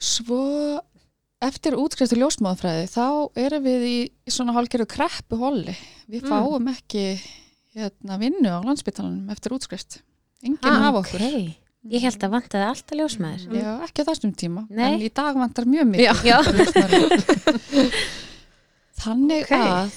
[0.00, 0.44] Svo
[1.40, 3.04] eftir útskrifstu ljósmaðurfræði þá
[3.40, 3.96] erum við í,
[4.28, 5.76] svona hálfgerðu kreppu holli.
[6.10, 6.28] Við Mm.
[6.28, 7.04] fáum ekki
[7.74, 10.00] hérna, vinnu á landsbytalanum eftir útskrift.
[10.42, 11.20] Enginn Ah, af okkur.
[11.20, 11.56] Ok,
[11.92, 14.66] ég held að vantaði alltaf ljósmaður Já, ekki á þessum tíma.
[14.70, 14.94] Nei.
[14.94, 16.24] En í dag vantar mjög mikið.
[16.24, 16.38] Já.
[19.00, 19.52] Þannig Ok.
[19.56, 19.94] að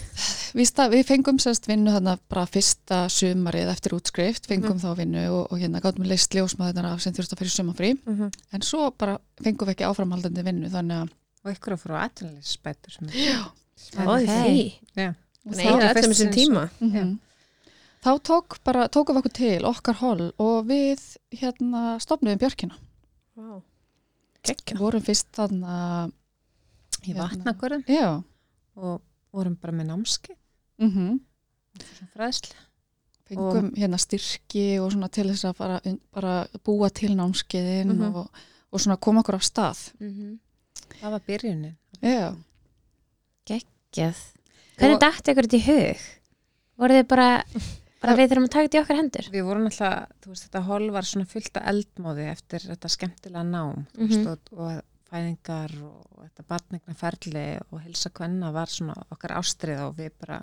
[0.56, 5.24] við, sta, við fengum sérst vinnu þarna bara fyrsta sumarið eftir útskrift, fengum þá vinnu
[5.28, 7.90] og, og hérna gátum við leist ljósmaðurnar af sem þurfti að fyrir sumarfrí.
[8.08, 8.30] Mhm.
[8.56, 11.12] En svo bara fengum við ekki áframhaldandi vinnu þannig að
[11.44, 12.06] og ykkur að fara á
[13.98, 14.28] Ó, Ok.
[14.28, 15.10] því Já.
[15.46, 17.20] og það er öllum þessum sinn tíma mm
[18.04, 21.00] þá tók bara, tókum við okkur til okkar hol og við
[21.32, 22.76] hérna stopnum Björkina.
[23.38, 23.62] Við
[24.44, 26.12] Gekkja vorum fyrst þarna
[27.08, 27.30] í Hérna.
[27.30, 28.24] vatnagörðum Já.
[28.76, 29.02] og
[29.32, 30.36] vorum bara með námski
[30.80, 31.20] Mm
[32.14, 32.56] fræðsli
[33.30, 35.80] fengum hérna styrki og svona til þess að fara,
[36.14, 38.16] bara búa til námskeiðin Mhm.
[38.16, 38.30] og,
[38.72, 40.40] og svona koma okkur af stað Mhm.
[41.04, 42.34] Það var byrjunin Já,
[43.94, 44.18] Geð.
[44.80, 46.00] Hvernig Og- dætti ykkur þetta í hug?
[46.82, 47.28] Voruð þið bara,
[48.02, 49.28] bara við þurfum að taka þetta í okkar hendur?
[49.36, 53.44] við vorum alltaf, þú veist, þetta hol var svona fullt af eldmóði eftir þetta skemmtilega
[53.46, 54.10] nám þú Mhm.
[54.10, 59.80] veist, og, og fæðingar og þetta batningna ferli og hilsa kvenna var svona okkar ástrið
[59.86, 60.42] og við bara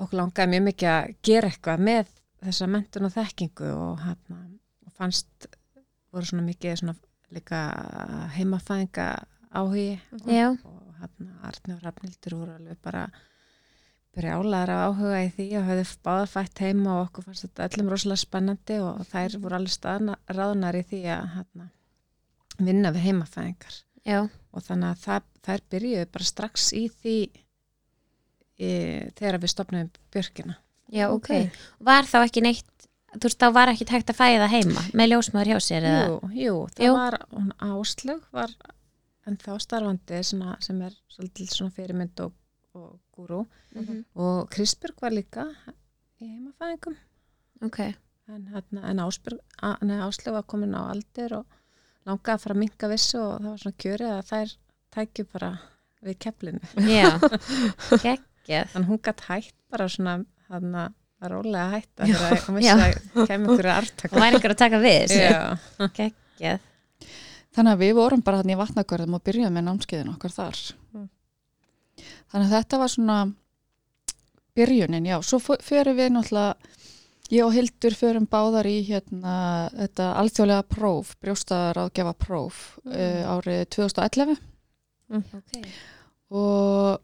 [0.00, 2.06] okkur langaði mjög mikið að gera eitthvað með
[2.42, 4.40] þessa mentun og þekkingu og, hérna,
[4.86, 5.46] og fannst
[6.10, 6.96] voru svona mikið svona
[7.30, 7.60] líka
[8.38, 9.06] heimafæðinga
[9.54, 9.86] áhugi
[10.26, 13.04] Já, og hérna Arni og Rafnildur voru alveg bara
[14.14, 17.88] brjálar af áhuga í því og höfðu báðar fætt heima og okkur fannst þetta öllum
[17.90, 21.66] rosalega spennandi og þær voru alveg staðna, ráðnar í því að hérna,
[22.60, 24.20] vinna við heimafæðingar já,
[24.54, 27.16] og þannig að það, þær byrjuðu bara strax í því
[28.62, 28.70] í,
[29.18, 30.56] þegar við stopnum björkina
[30.94, 31.32] já, ok.
[31.90, 32.86] Var þá ekki neitt,
[33.16, 36.06] þú veist, þá var ekki tægt að fæða heima með ljósmaður hjá sér eða?
[36.06, 36.94] Jú, jú, það Jú.
[37.00, 38.54] var hún áslög var
[39.26, 42.32] en þá starfandi svona, sem er svolítið fyrirmynd og,
[42.74, 44.04] og gúrú Mhm.
[44.14, 45.44] og Krisbjörg var líka
[46.20, 46.96] í heimafæðingum
[47.64, 47.78] Ok,
[48.28, 48.48] en,
[48.82, 51.46] en Áslög var komin á aldur og
[52.06, 54.52] langaði að fara að minka vissu og það var svona kjörið að þær
[54.94, 55.50] tækju bara
[56.04, 57.08] við keflinu já,
[58.04, 58.68] geggjað.
[58.74, 60.14] þannig hún gætt hætt bara svona
[60.50, 60.92] hann að
[61.32, 62.74] rólega hætta þegar hún Já.
[62.76, 65.20] vissi að kemur ykkur artak Og var ykkur að taka við þessu?
[65.24, 66.60] Já, Geggjað.
[67.54, 70.60] Þannig að við vorum bara hann í vatnagörðum og byrjuðum með námskeiðin okkar þar
[70.94, 71.08] Mm.
[72.32, 73.18] þannig að þetta var svona
[74.54, 76.54] byrjunin, já, svo f- förum við náttúrulega
[77.32, 83.22] Ég og Hildur förum báðar í hérna, þetta alþjóðlega próf, brjóstaráðgjafa próf mm.
[83.32, 84.34] árið 2011
[85.16, 85.62] okay.
[86.30, 87.00] og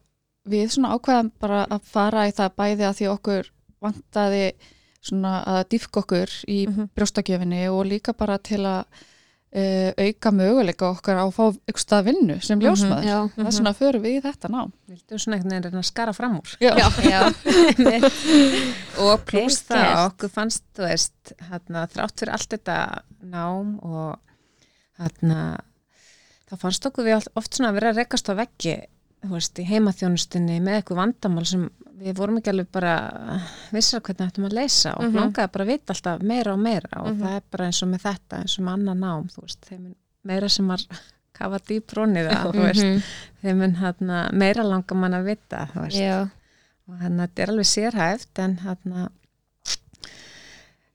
[0.50, 4.44] við svona ákveðum bara að fara í það bæði að því okkur vantaði
[5.00, 6.90] svona að dýfka okkur í Mhm.
[6.94, 8.84] brjóstakjöfinni og líka bara til að
[9.50, 13.06] uh, auka möguleika okkar á að fá ykkur stað vinnu sem Mhm, ljósmaður.
[13.08, 14.72] Já, Þess vegna förum við í þetta nám.
[14.90, 16.74] Vildu svona einhvern veginn að skara fram úr Já.
[17.06, 17.20] já,
[19.06, 22.78] og pluss það okkur fannst þú veist, hérna, þrátt fyrir allt þetta
[23.30, 24.18] nám og
[25.00, 25.42] hérna
[26.50, 28.76] þá fannst okkur við oft svona að vera að rekast á veggi
[29.20, 31.66] þú veist, í heimaþjónustinni með eitthvað vandamál sem
[32.00, 32.92] við vorum ekki alveg bara
[33.74, 35.16] vissar hvernig ættum að leysa og Mhm.
[35.20, 37.20] langaði bara að vita alltaf meira og meira og Mhm.
[37.22, 39.94] það er bara eins og með þetta eins og með annan nám, þú veist, þeim
[40.24, 40.78] meira sem var
[41.40, 43.02] kafa dýprónið það, þú veist, Mhm.
[43.42, 46.30] þeim hérna, meira langar mann að vita, þú veist já,
[46.88, 49.08] og hérna þetta er alveg sérhæft en hérna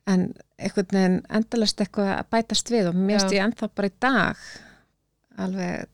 [0.07, 3.93] en einhvern veginn endalast eitthvað að bætast við og mér finnst ég ennþá bara í
[3.99, 4.37] dag
[5.37, 5.87] alveg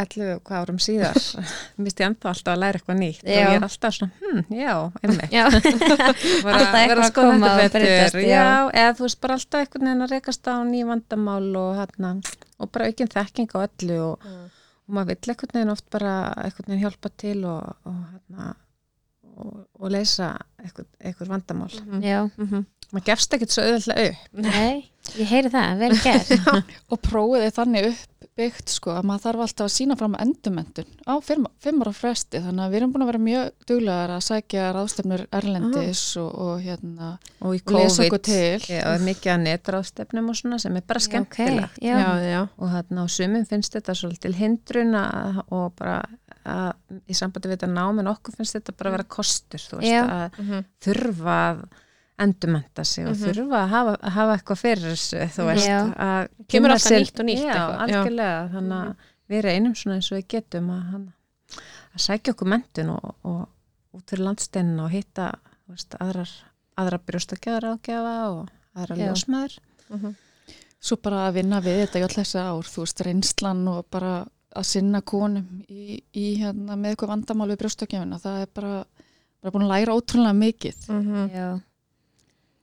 [0.00, 1.18] 11 hvað árum síðar?
[1.76, 3.32] Finnst ég ennþá alltaf að læra eitthvað nýtt Já.
[3.32, 5.34] og ég er alltaf svona, hm, já, einmitt.
[5.34, 5.44] Já,
[6.46, 8.32] Bara Alltaf vera eitthvað að skoða koma þetta og breytast, já.
[8.32, 8.46] já,
[8.82, 12.12] eða þú veist bara alltaf einhvern veginn að rekast á ný vandamál og hérna
[12.62, 16.70] og bara aukinn þekking á öllu og, og maður vill einhvern veginn oft bara einhvern
[16.72, 18.52] veginn hjálpa til og, og hérna
[19.36, 21.72] og, og leysa einhver, einhver vandamál.
[22.00, 22.22] Já,
[22.92, 24.26] maður gefst ekkert svo auðvitað upp.
[24.48, 26.32] Nei ég heyri það, vel gert.
[26.92, 27.88] Og prófið er þannig
[28.32, 32.40] uppbyggt sko að maður þarf alltaf að sína fram endumendun á fimm, fimm ára fresti
[32.40, 36.62] þannig að við erum búin að vera mjög duglegar að sækja ráðstefnur erlendis og, og
[36.64, 37.10] hérna
[37.44, 38.64] og í COVID til.
[38.72, 42.40] já, og mikið að netráðstefnum og svona sem er bara skemmtilegt já, já, já.
[42.56, 46.00] og hérna á sumum finnst þetta svolítil hindrun að, og bara
[46.48, 46.72] að,
[47.12, 49.92] í sambandi við þetta nám en okkur finnst þetta bara að vera kostur þú veist
[49.92, 50.02] Já.
[50.08, 50.64] að Mhm.
[50.88, 51.64] þurfa að
[52.18, 53.24] endumenta sig og Mhm.
[53.24, 55.78] þurfa að hafa, að hafa eitthvað fyrir þessu þú veist Já.
[55.96, 58.94] að Kemur alltaf sér- nýtt og nýtt já, algjörlega, þannig að
[59.30, 61.06] við reynum svona eins og við getum að,
[61.94, 63.48] að sækja okkur mentun og, og
[63.94, 65.32] út fyrir landsteinin og hitta
[65.68, 66.28] veist, aðrar,
[66.78, 69.58] aðra brjóstakjaðar ágjafa og aðra ljósmaður
[70.82, 74.26] svo bara að vinna við þetta í öll þessi ár, þú veist, reynslan og bara
[74.56, 78.84] að sinna konum í, í hérna, með eitthvað vandamál við brjóstakjöfuna, það er bara,
[79.42, 80.88] bara búin að læra ótrúlega mikið.
[80.90, 81.30] Mhm.
[81.32, 81.60] já,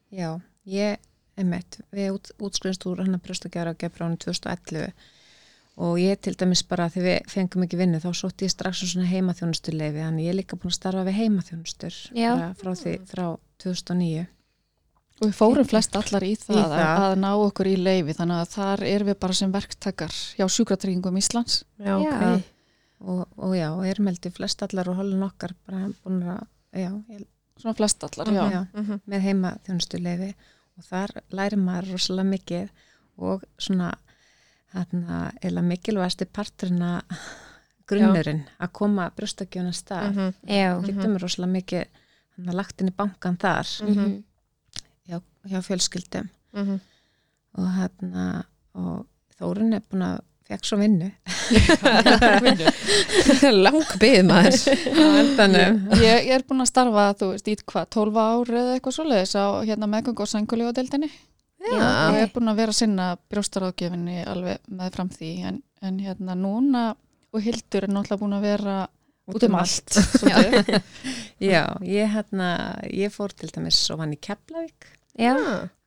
[0.09, 0.99] Já, ég,
[1.39, 4.91] einmitt, við út, útskrifst úr hann að brjóstakjara á ánum 2011
[5.79, 8.89] og ég til dæmis bara þegar við fengum ekki vinnu þá sótti ég strax um
[8.91, 11.99] svona heimaþjónustuleifi þannig ég er líka búin að starfa við heimaþjónustur
[12.59, 13.25] frá því, frá
[13.63, 14.25] 2009
[15.19, 16.73] Og við fórum flest allar í það, það.
[16.79, 20.45] Að, að ná okkur í leifi, þannig að þar erum við bara sem verktakar hjá
[20.47, 21.57] sjúkratryggingum Íslands.
[21.75, 22.29] já, ok Já.
[23.03, 26.39] og, og já, og erum heldur flest allar og holun okkar bara búin að,
[26.71, 27.25] já, ég,
[27.59, 28.51] Svona flest allar, já.
[28.51, 28.99] já, Mhm.
[29.07, 30.33] með heimaþjónustuleifi
[30.77, 32.69] og þar lærir maður rosalega mikið
[33.17, 33.93] og svona
[34.73, 37.01] hérna, eða mikilvægasti parturina
[37.89, 40.11] grunnurinn að koma brjóstakjöfuna stað.
[40.13, 40.33] Mhm.
[40.47, 40.81] já.
[40.85, 41.85] Getum við rosalega mikið
[42.45, 43.67] hann lagt inn í bankan þar.
[43.83, 44.23] Mhm,
[45.09, 46.29] hjá, hjá fjölskyldum.
[46.53, 46.79] Mhm.
[47.57, 48.43] og hérna
[48.75, 49.05] og
[49.39, 51.09] Þórun er búin að fekk svo vinnu.
[53.63, 54.59] Lang byggð maður.
[56.01, 59.35] Ég, ég er búin að starfa, þú veist, í hvað, 12 ár eða eitthvað svoleiðis
[59.37, 60.31] á hérna meðgöngu og
[61.75, 65.99] já, Ég er búin að vera að sinna brjóstaráðgjöfinni alveg með fram því, en, en
[66.03, 66.85] hérna núna
[67.29, 68.77] og Hildur er náttúrulega búin að vera
[69.29, 69.97] út um allt.
[69.97, 70.79] svolítið.
[71.51, 72.49] Já, ég hérna
[72.89, 75.35] ég fór til dæmis og vann í Keflavík já,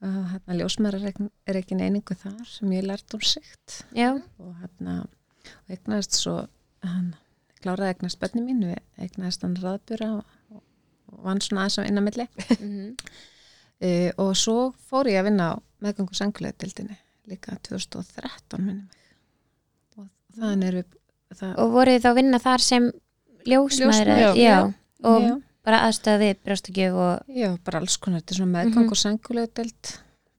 [0.02, 5.72] og hérna ljósmaður ekki einingu þar sem ég lært úr sikt já, og hérna og
[5.72, 6.36] eignaðist svo
[6.84, 7.12] hann
[7.62, 10.62] kláraði að eignast bönni mín við eignaðist hann raðbjúra og,
[11.12, 12.26] og vann svona aðeins á innamilli
[12.58, 12.96] mhm,
[13.82, 14.58] uh, og svo
[14.90, 16.98] fór ég að vinna á meðgangu sangulegdildinni
[17.30, 18.88] líka 2013 minnum
[19.98, 20.98] og þannig er við
[21.38, 22.90] það, og voruð þið þá að vinna þar sem
[23.42, 24.58] ljósmaður, Ljósmæður, já, já.
[25.08, 28.20] og já, bara aðstöða við brjóstakjöf og já, bara alls konar.
[28.22, 28.90] Þetta er svona meðgang Mhm.
[28.90, 29.92] og sangulegdild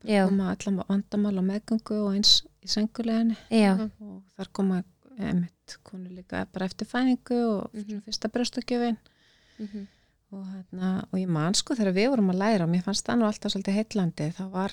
[0.05, 4.83] já, koma allan vandamál á meðgangu og eins í sanguleginni já, og þar koma
[5.19, 7.83] einmitt konu líka bara eftir fæningu og Mhm.
[7.87, 8.97] svona fyrsta brjóstakjöfin
[9.59, 9.87] mhm,
[10.31, 13.17] og, hérna, og ég man sko þegar við vorum að læra og mér fannst það
[13.19, 14.71] nú alltaf svolítið heitlandi þá var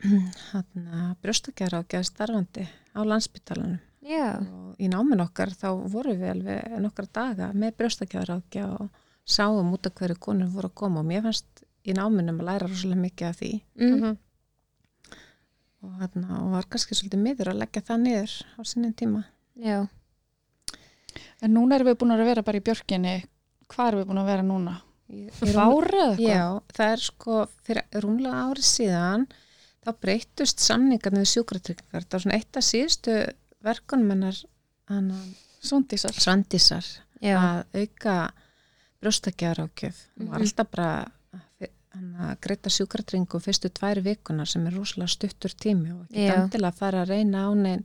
[0.52, 3.78] hérna, brjóstakjara og geða starfandi á landsbytalanum
[4.52, 8.90] og í náminn okkar þá vorum við alveg nokkra daga með brjóstakjara og
[9.24, 12.68] sáum út af hverju konur voru að koma og mér fannst í náminnum að læra
[12.68, 14.16] rosalega mikið af því mm, Mhm.
[15.84, 19.24] og, hérna, og var kannski svolítið miður að leggja það niður á sinni tíma
[19.56, 19.86] já,
[21.44, 23.12] En núna erum við búin að vera bara í björkinni.
[23.70, 24.72] Hvað erum við búin að vera núna?
[25.12, 26.30] rúm, Bári eða eitthvað?
[26.30, 26.44] já,
[26.78, 27.34] það er sko
[27.66, 29.26] fyrir rúmlega ári síðan
[29.84, 33.16] þá breytust samningarnir við sjúkratryggingar það var svona eitt af síðustu
[33.62, 34.40] verkunum hennar
[35.64, 36.12] Svandísar.
[36.16, 36.84] Svandísar
[37.20, 37.36] já,
[39.04, 40.88] að auka brjóstakjæðarákjöf og alltaf bara
[41.94, 46.32] að greita sjúkratringum fyrstu tvær vikuna sem er rosalega stuttur tími og ekki Já.
[46.38, 47.84] endilega að fara að reyna á neinn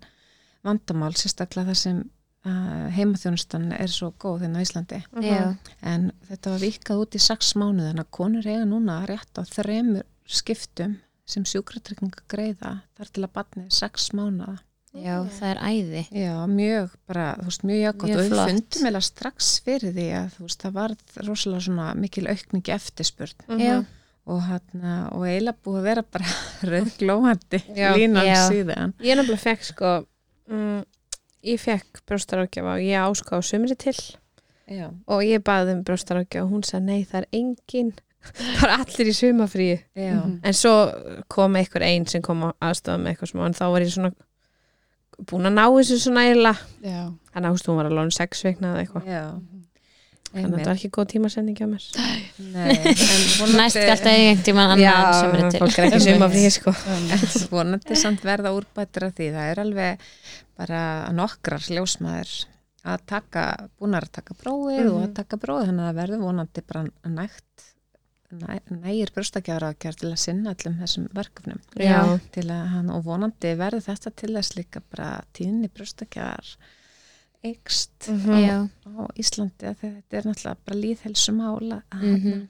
[0.66, 2.00] vandamál, sérstaklega það sem
[2.46, 5.02] uh, heimaþjónustan er svo góð hérna á Íslandi.
[5.24, 9.40] já, En þetta var vikað út í sex mánuð en að konur eiga núna rétt
[9.40, 10.98] á þremur skiptum
[11.30, 14.58] sem sjúkratrygginga greiða þar til að batni sex mánuða.
[14.94, 19.02] Já, það er æði Já, mjög bara, þú veist, mjög Mjög og við fundum eða
[19.06, 20.96] strax fyrir því að þú veist, það var
[21.28, 23.76] rosalega svona mikil aukningi eftirspurn já,
[24.30, 26.32] og hann og eiginlega búið að vera bara
[26.72, 27.92] rauðglóhandi Já.
[27.98, 28.40] línan Já.
[28.50, 28.96] síðan.
[29.02, 29.94] Ég nefnilega fekk sko
[30.50, 30.82] mm,
[31.54, 33.96] ég fekk brjóstarákjafa og ég áska á sumri til
[34.70, 34.90] Já.
[35.08, 37.94] og ég baði um brjóstarákjafa og hún sagði nei það er engin
[38.60, 40.18] bara allir í sumafríi Já.
[40.20, 40.40] Mhm.
[40.44, 40.74] en svo
[41.32, 44.12] kom einhver einn sem kom að aðstofa með eitthvað smá en þá var ég svona
[45.28, 47.02] búin að ná þessu svona Já.
[47.34, 49.10] þannig að hún var alveg orðin sex vikna eða eitthvað.
[49.10, 49.24] Já.
[50.30, 51.88] þannig að þetta var ekki góð tímasending hjá mér.
[52.54, 55.62] Nei, en vonandi, næst galt að einhvern tíman annan sem er til.
[55.64, 56.76] fólk er ekki sumafríi sko.
[56.94, 59.32] En vonandi samt verða úrbættir af því.
[59.36, 60.14] Það er alveg
[60.60, 60.84] bara
[61.16, 62.36] nokkrar ljósmaður
[62.90, 63.46] að taka,
[63.80, 66.86] búnar að taka prófið og að taka prófið, þannig að það verður vonandi bara
[67.18, 67.69] nægt
[68.32, 71.60] næ, nægir brjóstakjáraðgjör til að sinna allum þessum verkefnum.
[72.74, 76.56] Hann og vonandi verður þetta til þess líka bara tíðni brjóstakjár
[77.44, 78.36] eikst Mhm.
[78.46, 82.48] já, á Íslandi að þetta er náttúrulega bara líðhelsumál að, Mhm.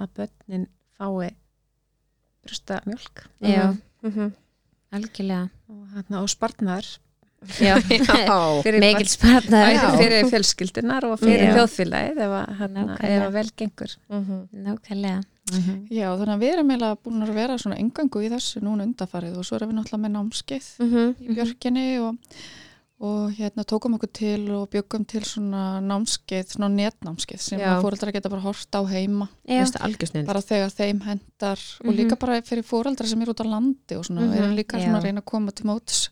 [0.00, 0.66] að börnin
[0.98, 1.34] fái
[2.46, 3.26] brjóstamjólk.
[3.42, 4.32] Já, Mhm.
[4.92, 5.50] algjörlega.
[5.68, 6.98] og, hérna, og spartnar
[7.46, 13.16] mikil spartnaður fyrir fjölskyldunar og fyrir þjóðfélagið ef, að, hérna, Nákvæmlega.
[13.16, 13.96] ef að vel gengur.
[14.10, 14.38] Mhm.
[14.66, 15.20] nákvæmlega.
[15.88, 19.38] Já, þannig að við erum eiginlega búin að vera svona engangu í þessu núna undarfarið
[19.40, 21.14] og svo erum við náttúrulega með námskeið Mhm.
[21.24, 22.18] í björkinni og,
[23.00, 28.28] og hérna tókum okkur til og byggum til svona námskeið, svona netnámskeið sem fóreldrar geta
[28.28, 29.28] bara hort á heima.
[29.48, 29.64] Er
[30.26, 34.04] bara þegar þeim hendar og líka bara fyrir fóreldrar sem eru út á landi og
[34.04, 34.32] svona, Mhm.
[34.34, 36.08] við erum líka að reyna að koma til móts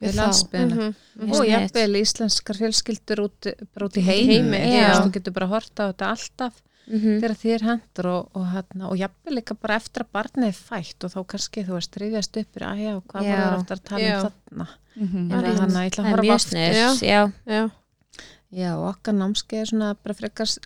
[0.00, 0.94] við landsbyðina Mhm.
[1.20, 3.46] Mjög og jafnvel íslenskar fjölskyldur út,
[3.84, 4.58] út í heimi, Heimi,
[5.04, 6.54] Þú getur bara að horta á þetta alltaf
[6.90, 7.20] Mhm.
[7.20, 11.04] þegar þér hendur og, og, hérna, og jafnvel líka bara eftir að barnið er fætt
[11.04, 13.36] og þá kannski þú veist rifjast upp fyrir að já, hvað Já.
[13.36, 14.16] voru aftur að tala Já.
[14.16, 15.30] um þarna Mhm.
[15.30, 17.00] Þannig að hann ætla að það er horfa mjög aftur.
[17.00, 17.70] já, Já,
[18.52, 20.58] Já, og okkar námskeið er svona bara frekar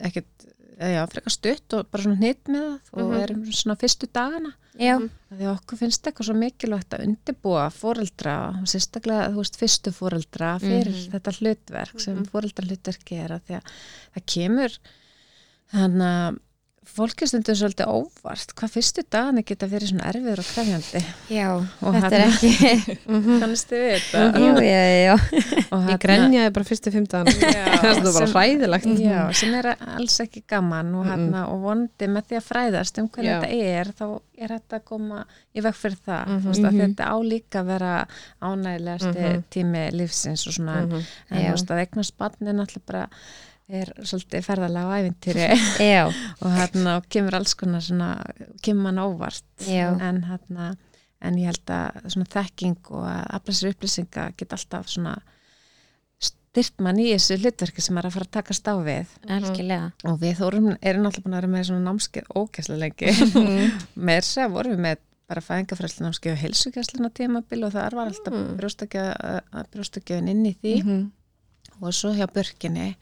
[0.00, 0.35] ekkert,
[0.78, 3.22] já, frekar stutt og bara svona hnitt með það og Mhm.
[3.22, 8.34] erum svona fyrstu dagana já, Af Því okkur finnst eitthvað svo mikilvægt að undirbúa fóreldra,
[8.60, 11.10] og sérstaklega, þú veist, fyrstu fóreldra fyrir Mhm.
[11.12, 12.26] þetta hlutverk sem Mhm.
[12.30, 13.62] fóreldra hlutverki er að því að
[14.16, 14.78] það kemur
[15.72, 16.38] þannig að
[16.86, 21.00] fólki stundur svolítið óvart hvað fyrstu dagana geta verið svona erfiður og krefjandi
[21.34, 22.96] já Og þetta er hérna- ekki
[23.42, 27.64] kannist þið við þetta já, já, já, Og ég hérna- grenjaði bara fyrstu fimmtaðan Já,
[27.82, 31.10] Það er bara hræðilegt Já, sem er alls ekki gaman og, Mm-mm.
[31.12, 34.84] hana, og vonandi með því að fræðast um hvernig þetta er þá er þetta að
[34.92, 35.24] koma
[35.56, 36.36] í veg fyrir það Mhm.
[36.36, 36.70] mm -hmm.
[36.70, 36.80] Mhm.
[36.86, 37.92] þetta á líka að vera
[38.42, 39.42] ánægilegasti Mhm.
[39.50, 41.02] tími lífsins og svona en Mhm.
[41.30, 43.08] þú veist að eignast barni náttúrulega bara
[43.68, 45.46] er svolítið ferðalega á æfintýri
[45.82, 46.04] já,
[46.42, 48.10] og hérna og kemur alls konar svona
[48.62, 49.42] kemur mann óvart.
[49.66, 50.76] En hérna
[51.26, 55.16] en ég held að svona þekking og að afla sér upplýsinga get alltaf svona
[56.22, 59.10] styrt mann í þessu hlutverki sem er að fara að takast á við.
[59.28, 59.90] Algjörlega.
[60.08, 63.10] Og við þórum erum náttúrulega búin að vera með svona námskeið ógæslega lengi.
[64.06, 68.10] Með þess að vorum við með bara fæðingafræslu námskeið og heilsugjæsluna tímabil og það var
[68.12, 68.56] alltaf Mm.
[68.60, 70.74] brjóstakjöfin brjóstakjöfin inn í því.
[70.84, 71.04] Mhm.
[71.82, 72.94] og svo hjá börkinni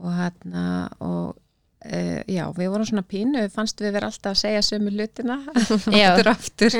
[0.00, 0.66] og hérna
[1.00, 1.38] og
[1.82, 5.40] Uh, já, við vorum svona pínu, fannst við vera alltaf að segja sömu hlutina
[5.90, 6.12] Já.
[6.12, 6.74] aftur aftur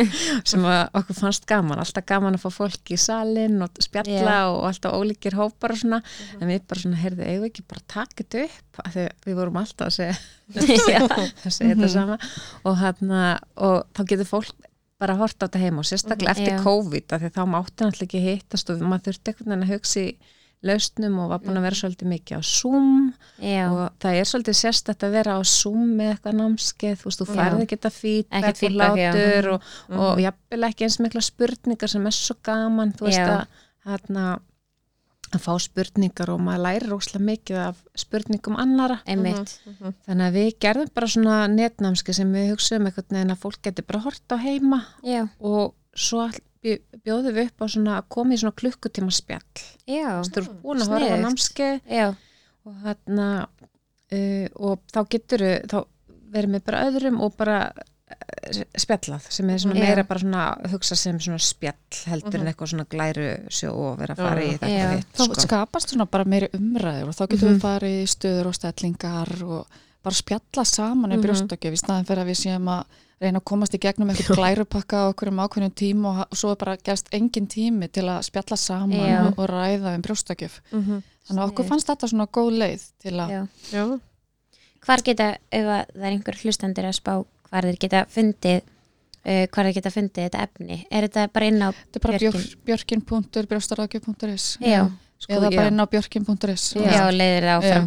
[0.46, 4.44] sem okkur fannst gaman, alltaf gaman að fá fólk í salin og spjalla Já.
[4.52, 5.98] og alltaf ólíkir hópar og svona
[6.38, 9.96] en við bara svona, heyrðu, eigum við ekki bara þetta upp við vorum alltaf að
[9.96, 10.14] segja
[10.94, 11.00] já,
[11.48, 12.18] að segja þetta sama
[12.62, 13.24] og, hana,
[13.58, 14.68] og þá getur fólk
[15.02, 16.62] bara að horta á þetta heima og sérstaklega Mhm, eftir já.
[16.62, 20.14] COVID því þá mátti náttúrulega ekki hittast og maður þurfti einhvern veginn að hugsa í
[20.62, 23.14] lausnum og var búin að vera svolítið mikið á Zoom.
[23.42, 27.20] Já, og það er svolítið sérstætt að vera á Zoom með eitthvað námskeið, þú veist,
[27.22, 29.10] þú færði ekki þetta feedback og feedback, já.
[29.12, 29.98] látur og, Mhm.
[29.98, 33.46] og jafnvel ekki eins mikla spurningar sem er svo gaman, þú veist að
[33.86, 34.38] hérna
[35.32, 39.58] að fá spurningar og maður læri róslega mikið af spurningum annara einmitt.
[39.66, 39.94] Mhm.
[40.06, 43.82] þannig að við gerðum bara svona netnámski sem við hugsaum einhvern veginn að fólk geti
[43.86, 48.08] bara hort á heima já, og svo all- bjó- bjóðum við upp á svona að
[48.14, 52.06] koma í svona klukkutíma spjall já, þú ert búin að horfa á námskeið já,
[52.66, 53.28] og hérna
[54.12, 55.78] uh, og þá getur þá
[56.32, 59.84] verið með bara öðrum og bara uh, spjallað sem er svona Já.
[59.88, 63.98] meira bara svona að hugsa sem svona spjall heldur en eitthvað svona glæru sjó og
[64.00, 65.40] vera að fara í þetta þá sko.
[65.46, 67.54] skapast svona bara meiri umræður og þá getum Mhm.
[67.58, 71.24] við farið í stöður og stellingar og bara spjalla saman um Mhm.
[71.26, 72.84] brjóstökju í staðin fyrir að við séum að
[73.22, 76.52] reyna að komast í gegnum eitthvað glærupakka á okkur um ákveðnum tíma og, og svo
[76.54, 79.20] er bara gerst engin tími til að spjalla saman Já.
[79.36, 81.02] og, ræða um brjóstökjuf Mhm.
[81.28, 83.40] þannig að okkur fannst þetta svona góð leið til að Já.
[83.72, 83.84] Já.
[84.86, 87.14] hvar geta, ef að það er einhver hlustandir að spá
[87.50, 91.62] hvar þeir geta fundið uh, hvar þeir geta fundið þetta efni er þetta bara inn
[91.62, 92.40] á þetta er bara Björkin.
[95.22, 96.82] Sko, eða bara inn á björkin.is Já.
[96.82, 97.86] já, leiðir það áfram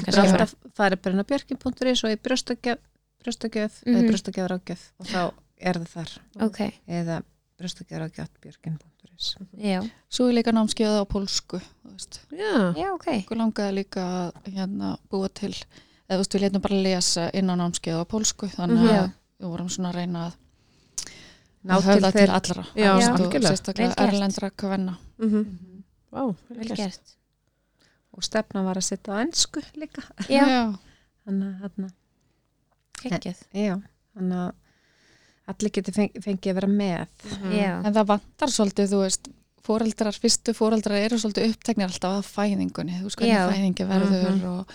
[0.76, 2.78] Það er bara inn á björkin.is og í brjóstakjöf
[3.26, 3.96] brjóstakjöf Mhm.
[3.96, 5.22] eða brjóstakjöfrákjöf og þá
[5.58, 6.12] er það þar.
[6.46, 7.18] Ok, eða
[7.60, 9.36] brjóstakjöfrákjöf björkin.is
[9.72, 11.62] já, svo er líka námskeiða á pólsku.
[12.32, 12.74] Já.
[12.76, 13.08] já, ok.
[13.24, 15.54] Okkur langaði líka að hérna, búa til
[16.10, 18.98] eða veist, við letum bara lesa inn á námskeið á pólsku þannig Mhm.
[19.00, 20.34] að við vorum svona að reyna að
[21.66, 22.64] Ná að til höfða til þeir allra.
[22.76, 23.50] Já, algjörlega.
[23.50, 24.14] sérstaklega Vel gert.
[24.14, 24.98] erlendra kvenna.
[25.18, 25.44] Mhm.
[26.14, 27.02] Vá, vel gert.
[28.16, 30.02] og stefna var að setja á ennsku líka.
[30.30, 30.78] Já,
[31.26, 31.90] þannig að hérna,
[33.14, 33.76] geggjöð já,
[34.16, 34.54] þannig að
[35.56, 37.08] allir getur feng, fengið að vera með.
[37.54, 39.28] Já, en það vantar svolítið, þú veist
[39.66, 44.74] fóreldrar, fyrstu fóreldrar eru svolítið uppteknir alltaf að fæðingunni, þú veist hvernig fæðingi verður og,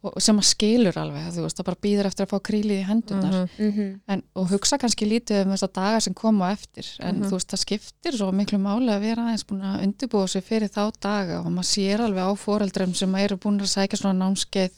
[0.00, 2.86] og sem að skilur alveg, þú veist, það bara býður eftir að fá krílið í
[2.88, 7.34] hendunar mhm, en, og hugsa kannski lítið um þessa daga sem koma eftir en þú
[7.36, 10.82] veist það skiptir svo miklu máli að vera aðeins búin að undirbúa sig fyrir þá
[11.04, 14.72] daga og maður sér alveg á foreldrum sem eru búin að sækja svona námskeið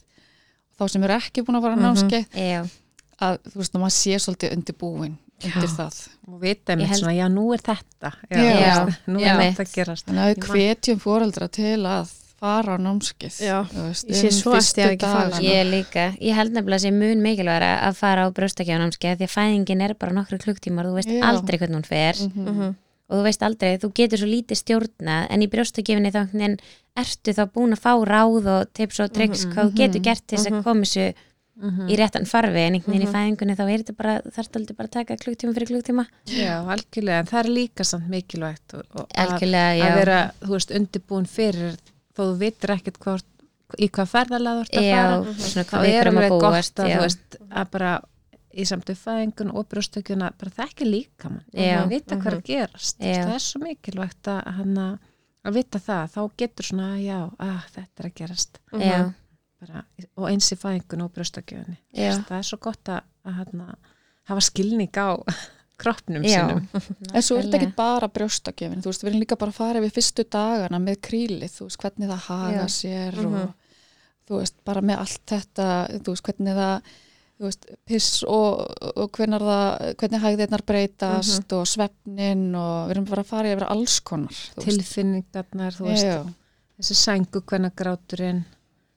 [0.78, 1.86] þá sem eru ekki búin að fara Mhm.
[1.86, 2.26] námskeið.
[2.34, 2.62] Já,
[3.20, 5.96] að þú veist að maður sér svolítið undirbúin undir það
[6.28, 8.84] og vita með held- svona, já nú er þetta já, Já.
[8.86, 9.32] veist, nú Já.
[9.34, 13.36] er þetta að gerast þannig að við man- hvetjum foreldra til að fara á námskeið
[13.42, 13.58] Já.
[13.70, 15.40] þú veist, Ég sé svo að ekki fara.
[15.42, 19.34] ég líka ég held nefnilega að sé mun mikilvægra að fara á brjóstakjánámskeið því að
[19.36, 21.22] fæðingin er bara nokkru klukktímar þú veist Já.
[21.26, 22.44] aldrei hvernig hún fer Mhm.
[22.48, 22.74] Mhm.
[23.10, 26.58] og þú veist aldrei, þú getur svo lítið stjórnað en í brjóstakjöfinni þá
[26.96, 30.38] ertu þá búin að fá ráð og tips og triks hvað þú getur gert til
[30.38, 31.14] þess að koma þessu
[31.60, 31.88] Mhm.
[31.92, 34.88] í réttan farfi en einhvern veginn í fæðingunni þá er þetta bara, þarf aldrei bara
[34.88, 36.04] að taka klukktíma fyrir klukktíma.
[36.32, 40.72] Já, algjörlega, en það er líka samt mikilvægt og, og að, að vera, þú veist,
[40.78, 41.76] undirbúin fyrir
[42.16, 43.28] þó þú vitir ekkert hvort,
[43.76, 46.74] í hvað ferðalega þú ert að já, fara svona þá er erum að alveg búast
[46.74, 47.92] gott að veist að bara
[48.52, 52.98] í samtu fæðingun og brjóstökjuna bara þekki líka mann að vita hvað er að gerast.
[53.00, 53.22] Já.
[53.22, 54.50] það er svo mikilvægt að,
[55.42, 58.60] að vita það, þá getur svona já, að, þetta er að gerast.
[58.76, 58.98] Já,
[59.62, 59.84] bara,
[60.18, 63.74] og eins í fæðingun og brjóstökjunni já, það er svo gott að, að hana,
[64.30, 65.16] hafa skilning á
[65.82, 66.44] kroppnum Já.
[66.44, 66.66] sínum.
[67.16, 69.80] En svo er þetta ekki bara brjóstakjöfin, þú veist, við erum líka bara að fara
[69.82, 72.74] við fyrstu dagana með krílið, þú veist, hvernig það haga Já.
[72.76, 73.34] sér Mhm.
[73.40, 75.66] og þú veist, bara með allt þetta,
[76.04, 76.92] þú veist, hvernig það,
[77.40, 78.60] þú veist, piss og,
[79.02, 83.66] og hvernig það, hvernig hægðirnar breytast og svefnin og við erum bara að fara yfir
[83.72, 86.06] alls konar, tilfinningarnar, þú veist.
[86.06, 86.22] Já,
[86.78, 88.44] þessi sængu hvernig gráturinn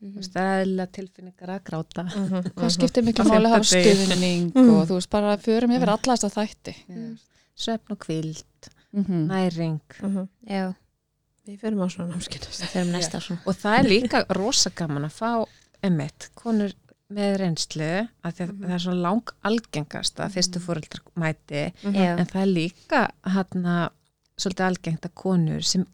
[0.02, 0.22] Mhm.
[0.36, 2.04] það er eðlilega tilfinningar að gráta.
[2.56, 4.70] Hvað skiptir miklu máli að hafa stuðning Mm.
[4.76, 6.76] og þú veist, bara förum yfir alla þess að þætti.
[6.90, 7.18] Já.
[7.56, 8.44] svefn og kvild,
[8.94, 9.80] Mm næring.
[10.02, 10.28] Mhm.
[10.50, 10.74] já,
[11.48, 12.16] Við fyrir á svona
[13.22, 13.40] svona.
[13.46, 15.46] Og það er líka rosa gaman að fá
[15.84, 16.74] emitt, konur
[17.14, 17.90] með reynslu
[18.26, 21.72] að því að það er svona lang algengast að fyrstu fóreldrar mæti.
[21.84, 23.66] En það er líka hann
[24.38, 25.86] svolítið algengt að konur sem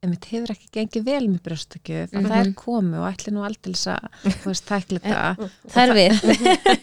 [0.00, 3.74] emitt hefur ekki gengið vel með brjóstakjöf að það er komu og ætli nú aldrei
[3.92, 5.48] að tækla þetta.
[5.74, 6.22] það er við.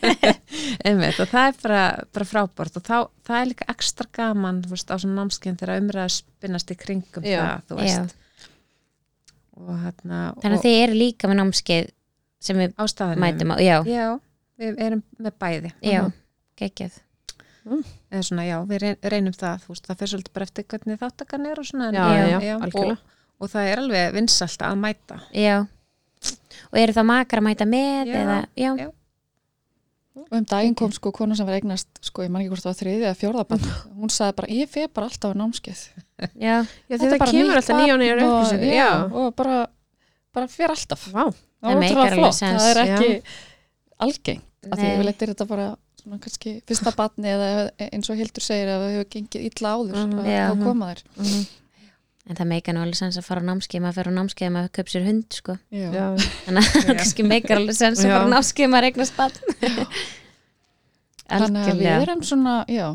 [0.87, 1.81] Einmitt og það er bara,
[2.13, 6.13] bara frábært og þá, það er líka ekstra gaman veist, á svona námskeið þegar umræða
[6.19, 7.41] spinnast í kringum Já.
[7.71, 8.13] það,
[9.57, 11.91] og hérna þannig að þið eru líka með námskeið
[12.47, 12.77] sem við
[13.17, 14.05] mætum á, já, já,
[14.61, 15.73] við erum með bæði.
[15.81, 16.05] Já,
[17.67, 20.99] geggjað eða svona, já, við reyn- reynum það veist, það fyrir svolítið bara eftir hvernig
[21.03, 22.97] þáttakan er og svona, en- Já, já, já, og, algjörlega.
[23.39, 25.57] og það er alveg vinsalt að mæta já
[26.71, 28.87] og eru þá makar að mæta með Já, eða, já, já.
[30.17, 32.71] Og um daginn kom sko kona sem var eignast, sko ég man ekki hvort það
[32.71, 33.65] var þriði eða fjórðabann,
[34.01, 35.81] hún sagði bara, ég fer bara alltaf á námskeið.
[36.41, 36.55] já,
[36.89, 39.59] Já, Þetta það kemur alltaf nýja og nýja og- og bara,
[40.33, 41.03] bara fer alltaf.
[41.13, 41.27] vá.
[41.29, 43.11] Það Það það er ekki
[44.07, 44.43] algengt.
[44.71, 45.67] Af því ég vil eitthvað þetta bara
[46.07, 49.95] svona kannski fyrsta batni eða eins og Hildur segir að það hefur gengið illa áður
[50.01, 50.19] Mhm.
[50.23, 50.43] að Já.
[50.49, 51.47] þá koma þær.
[52.27, 54.71] en það meikar nú alveg sens að fara á námskeið maður fer á námskeið maður
[54.75, 55.89] köp sér hund sko Já.
[55.95, 56.05] Já,
[56.47, 59.31] þannig að það kannski meikar alveg sens að fara á námskeið maður eignast bann
[61.27, 62.85] Þannig að við erum svona, já,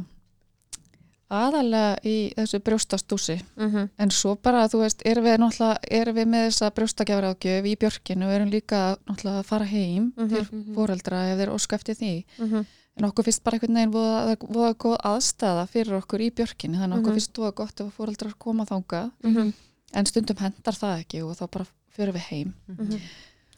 [1.32, 3.88] aðalega í þessu brjóstastúsi Mhm.
[3.98, 8.24] en svo bara, þú veist, erum við náttúrulega erum við með þessa brjóstagjafraðgjöf í björkinu
[8.28, 10.74] og erum líka náttúrulega að fara heim Mhm, til mhm.
[10.74, 12.66] foreldra ef þeir óska eftir því Mhm.
[12.98, 16.94] En okkur finnst bara einhvern veginn voða, voða góð aðstæða fyrir okkur í björkinu þannig
[16.96, 17.18] að okkur Mhm.
[17.20, 19.52] finnst voða gott ef foreldrar koma þangað Mhm.
[19.94, 21.66] en stundum hendar það ekki og þá bara
[21.96, 23.00] fyrir við heim Mhm.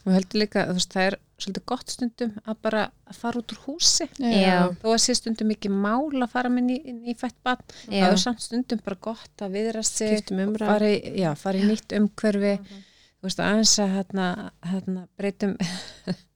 [0.07, 3.53] og heldur líka, þú veist, það er svolítið gott stundum að bara að fara út
[3.53, 4.69] úr húsi Já.
[4.83, 7.59] þó að sé stundum ekki mál að fara með ný, nýfætt bann
[7.91, 8.07] Já.
[8.07, 10.59] það er samt stundum bara gott að viðra sig umræðu.
[10.59, 15.57] fara í, já, fara í nýtt umhverfi þú veist, aðeins að hérna, hérna, breytum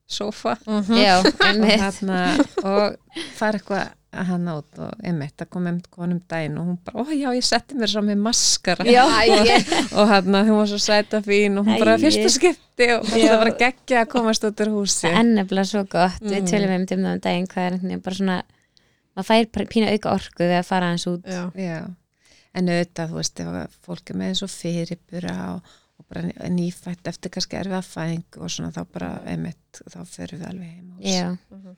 [0.08, 0.56] sofa
[0.96, 1.80] Já, og, einmitt.
[1.82, 2.18] hérna,
[2.64, 2.96] og
[3.36, 7.12] fara eitthvað hann át og einmitt að koma um konum daginn og hún bara, ó
[7.12, 9.50] já, ég setti mér svo með maskara Já, og,
[10.00, 12.06] og hann hún var svo sæta fín og hún bara Æi.
[12.06, 13.28] fyrsta skipti og Já.
[13.28, 16.48] það var að gegja að komast út úr húsi ennefnilega svo gott við Mm.
[16.48, 18.38] tölum við um það um daginn hvað er einhvern veginn bara svona
[19.18, 21.42] maður fær pína auka orku við að fara hans út Já.
[21.58, 21.78] Já,
[22.58, 27.06] en auðvitað, þú veist, að fólk er með eins og fyrirbura og, og bara nýfætt
[27.10, 30.96] eftir kannski erfiða fæðing og svona þá bara, einmitt, þá förum við alveg heim á
[30.96, 31.12] hús.
[31.12, 31.76] Já,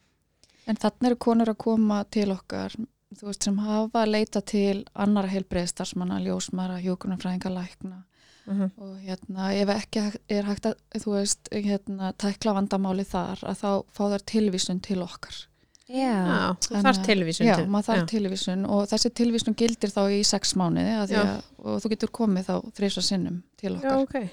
[0.68, 2.74] En þannig eru konur að koma til okkar
[3.16, 8.04] þú veist, sem hafa leita til annara heilbreiðstarfsmanna, ljósmara, hjókunarfræðinga, lækna
[8.46, 8.70] Mhm.
[8.78, 13.84] og hérna, ef ekki er hægt að, þú veist, hérna, tækla vandamáli þar, að þá
[13.92, 15.46] fá þær tilvísun til okkar.
[15.90, 17.66] Já, Já, þú þarf tilvísun Já, til.
[17.72, 18.06] maður þarf Já.
[18.12, 21.22] tilvísun og þessi tilvísun gildir þá í sex mánuði að Já.
[21.24, 24.04] að, og þú getur komið þá þrisa sinnum til Já, okkar.
[24.04, 24.30] ok.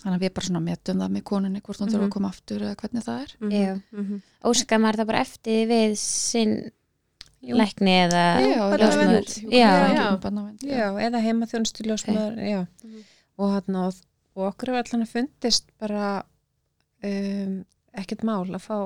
[0.00, 2.08] Þannig að við bara svona metum það með konunni hvort hún þurfa Mhm.
[2.10, 3.32] að koma aftur eða hvernig það er.
[3.40, 3.82] Mhm, Já.
[3.92, 4.20] mhm.
[4.44, 6.54] óskar maður það bara eftir við sinn
[7.42, 7.56] Jú.
[7.56, 9.28] lækni eða Já, vernd.
[9.48, 10.20] Já, Já.
[10.60, 12.66] Já, eða heima þjónustu ljósmaður, já.
[12.84, 13.04] Mhm.
[13.38, 13.94] Og, hann, og,
[14.36, 16.22] og okkur hefur allan að fundist bara
[17.02, 17.64] um,
[17.96, 18.76] ekkert mál að fá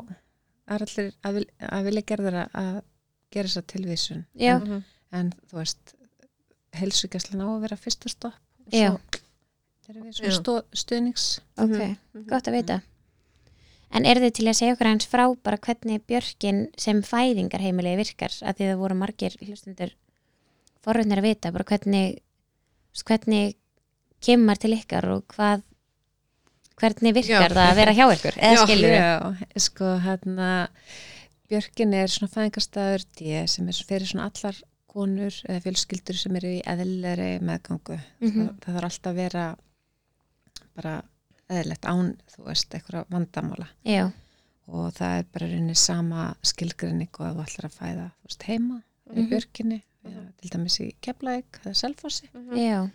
[0.68, 2.82] að allir að, vil, að vilja gerður að
[3.34, 4.24] gera þessa tilvísun.
[4.36, 4.82] já, Mhm.
[5.14, 5.94] En þú veist,
[6.74, 8.34] heilsugjastlan á að vera fyrsta stopp.
[8.66, 8.98] og Já.
[9.84, 11.40] svo erum við stó, stuðnings.
[11.58, 12.26] ok, Mhm.
[12.26, 12.82] gott að vita
[13.92, 18.30] en eru þið til að segja okkur hans frá bara hvernig björkin sem fæðingarheimilið virkar,
[18.42, 19.92] að því það voru margir hlustundur
[20.82, 22.18] forröndar að vita bara hvernig
[23.06, 23.54] hvernig
[24.20, 25.62] kemur til ykkar og hvað
[26.80, 27.54] hvernig virkar Já.
[27.54, 29.10] það að vera hjá ykkur eða skilur Já,
[29.68, 30.48] sko hérna
[31.50, 33.04] Björkin er svona fæðingarstaður
[33.52, 34.56] sem er fyrir svona allar
[34.94, 37.98] konur eða fjölskyldur sem eru í eðlilegri meðgangu.
[38.22, 38.46] Mhm.
[38.46, 39.44] það, það þarf alltaf að vera
[40.74, 40.94] bara
[41.50, 44.06] eðlilegt án, þú veist, eitthvað vandamála já,
[44.66, 48.78] og það er bara rauninni sama skilgrinning og að þú ætlar að fæða veist, heima
[49.12, 49.28] í Mhm.
[49.30, 52.90] Björkinni eða til dæmis í Keflæk eða Selfossi já,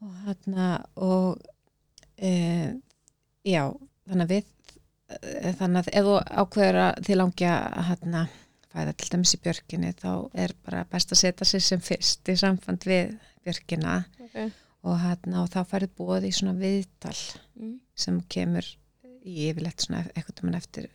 [0.00, 1.38] og hérna og
[2.18, 2.72] e,
[3.46, 3.62] já,
[4.08, 4.44] þannig að við
[5.16, 8.22] e, þannig að ef þú ákveður að þið langja að hérna
[8.76, 10.10] fæða til dæmis í björkinni þá
[10.44, 13.14] er bara best að setja sig sem fyrst í samfand við
[13.46, 13.94] björkina
[14.26, 14.36] Ok.
[14.86, 17.16] og hérna og þá færið bóð í svona viðtal
[17.56, 17.78] Mm.
[17.96, 18.66] sem kemur
[19.24, 20.90] í yfirleitt svona eitthvað mann eftir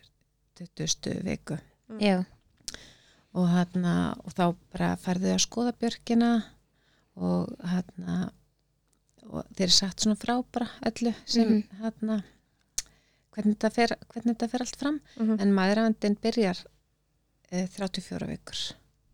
[0.60, 1.24] 20.
[1.26, 1.58] viku
[2.00, 2.20] já,
[3.34, 6.30] og hérna og þá bara færðu að skoða björkina
[7.18, 8.30] og hérna
[9.32, 11.82] og þeir eru sagt svona frá bara öllu sem Mhm.
[11.82, 12.24] hérna
[13.36, 15.02] hvernig þetta fer, hvernig þetta fer allt fram.
[15.18, 15.40] Mhm.
[15.42, 16.58] en maðurafendin byrjar
[17.52, 18.60] e, 34 vikur.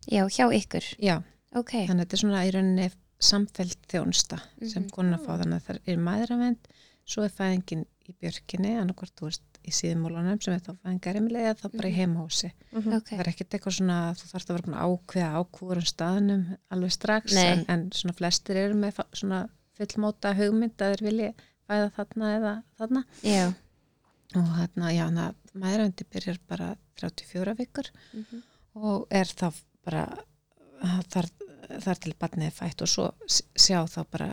[0.07, 0.85] Já, hjá ykkur?
[1.01, 1.17] Já,
[1.55, 4.39] ok, þannig að þetta er svona í rauninni samfelt þjónusta
[4.69, 4.89] sem Mhm.
[4.91, 5.37] konar fá.
[5.41, 6.57] Þannig að það er maðuravend
[7.07, 11.55] svo er fæðingin í björkinni annarkvort þú veist í síðumólunum sem er þá fæðingarimli eða
[11.59, 11.97] þá bara í Mhm.
[11.99, 12.51] heimahúsi.
[12.73, 12.93] Mhm.
[12.97, 17.35] ok það er ekkert eitthvað svona þú þarfst að vera ákveða ákvúrum staðnum alveg strax
[17.35, 21.33] en, en svona flestir eru með svona fullmóta hugmynd að þeir vilji
[21.67, 23.03] fæða þarna eða þarna.
[23.23, 23.53] Já,
[24.41, 28.41] og þarna, já, að maðuröndi byrjar bara 34 vikur Mhm.
[28.75, 29.53] og er þá
[29.85, 30.03] bara
[31.09, 31.29] þar,
[31.81, 33.07] þar til barnið er fætt og svo
[33.57, 34.29] sjá þá bara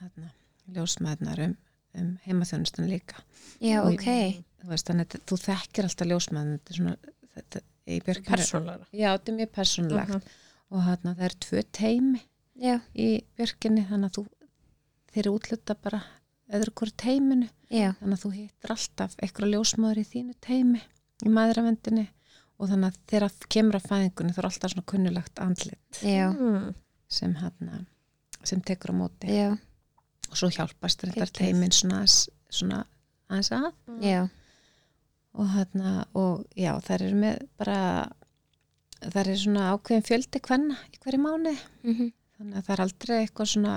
[0.00, 0.30] þarna,
[0.74, 1.56] ljósmaðurnar um,
[2.00, 3.20] um heimaþjónustan líka
[3.60, 4.08] já, Og- ok
[4.64, 6.96] þú veist, þannig þú þekkir alltaf ljósmaður þetta er svona
[7.34, 8.86] þetta, í björkinu Persónlega.
[8.92, 10.22] Já, þetta er mjög persónulegt Mhm.
[10.70, 12.20] og þarna það er tvö teimi
[12.56, 14.26] já, í björkinni þannig að þú
[15.12, 16.02] þeir eru útluta bara
[16.52, 17.48] öðru hvort teiminu.
[17.70, 20.82] Já, þannig að þú hittir alltaf eitthvað ljósmaður í þínu teimi
[21.24, 22.08] í maðuravendinni
[22.58, 26.74] og þannig að þegar kemur að fæðingunni þá er alltaf svona kunnulegt andlit já, Mm.
[27.08, 27.86] sem, hana,
[28.44, 29.26] sem tekur á móti.
[29.32, 29.50] Já,
[30.30, 32.04] og svo hjálpast þetta teimin svona,
[32.50, 32.84] svona
[33.30, 33.72] aðeins að.
[34.04, 34.28] Já,
[35.34, 37.78] og þarna og já þær eru með bara
[39.04, 41.58] þær eru svona ákveðin fjöldi kvenna í hverju mánuði.
[41.84, 43.74] Mhm, þannig að það er aldrei eitthvað svona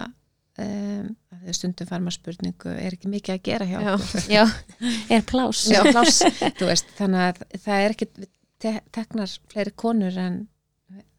[0.63, 1.07] um,
[1.55, 3.95] stundum fær maður spurningu er ekki mikið að gera hjá Já.
[4.37, 4.43] já.
[5.13, 6.21] Er plás Já, pláss,
[6.59, 8.09] þú veist, þannig að það er ekki
[8.57, 10.45] te teknar fleiri konur en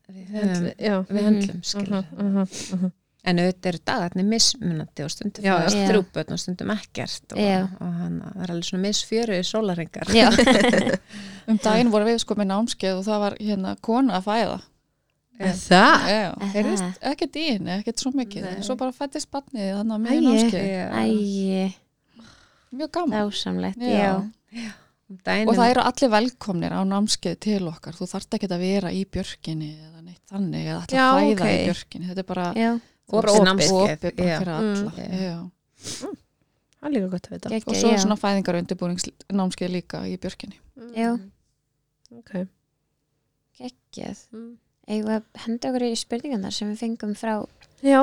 [0.09, 0.97] við, Já.
[1.09, 2.47] við höndlum skilur Mhm, mhm,
[2.79, 2.93] mhm.
[3.29, 7.41] en auðvitað eru dagarnir mismunandi og stundum þrjúbötn og stundum ekkert og,
[7.83, 10.31] og hann, er alveg svona misfjöru í sólaringar Já,
[11.49, 14.57] Um daginn voru við sko með námskeið og það var hérna kona að fæða.
[15.39, 16.09] Það?
[16.11, 18.43] Já, heyrðist ekkert í henni, ekkert svo mikið.
[18.49, 18.57] Nei.
[18.59, 21.77] En svo bara fættist barnið þannig að með námskeið.
[22.79, 23.15] Mjög gaman.
[23.17, 24.13] dásamlegt Já.
[24.53, 24.71] Já,
[25.09, 27.95] Dænum, Og það eru allir velkomnir á námskeið til okkar.
[27.97, 31.45] Þú þarft ekki að vera í björkinni eða neitt þannig eða að fæða ok.
[31.49, 32.09] í björkinni.
[32.11, 32.49] Þetta er bara
[33.09, 34.93] Opið fyrir alla.
[34.99, 36.17] Mm.
[36.79, 37.49] Það er líka gott að vita.
[37.55, 40.59] Geggjað, Og svo er svona fæðingar undirbúningsnámskeið líka í björkinni.
[40.99, 41.11] já,
[42.19, 42.35] Ok.
[43.59, 44.19] geggjað
[44.89, 44.95] Mm.
[44.95, 47.35] Eigum við að henda okkur í spurningarnar sem við fengum frá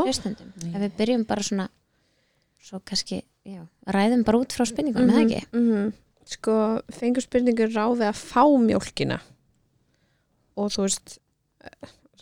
[0.05, 0.51] hlustendum.
[0.69, 1.69] Ef við byrjum bara svona
[2.65, 5.47] svo kannski, já, ræðum bara út frá spurningunum, mm Mhm, það ekki?
[5.53, 5.93] mhm.
[6.25, 9.19] Sko, fengur spurningur ráði að fá mjólkina
[10.57, 11.19] og þú veist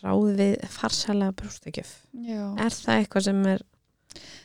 [0.04, 1.92] ráði við farsælega brústakjöf.
[2.12, 2.42] Já.
[2.60, 3.62] Er það eitthvað sem er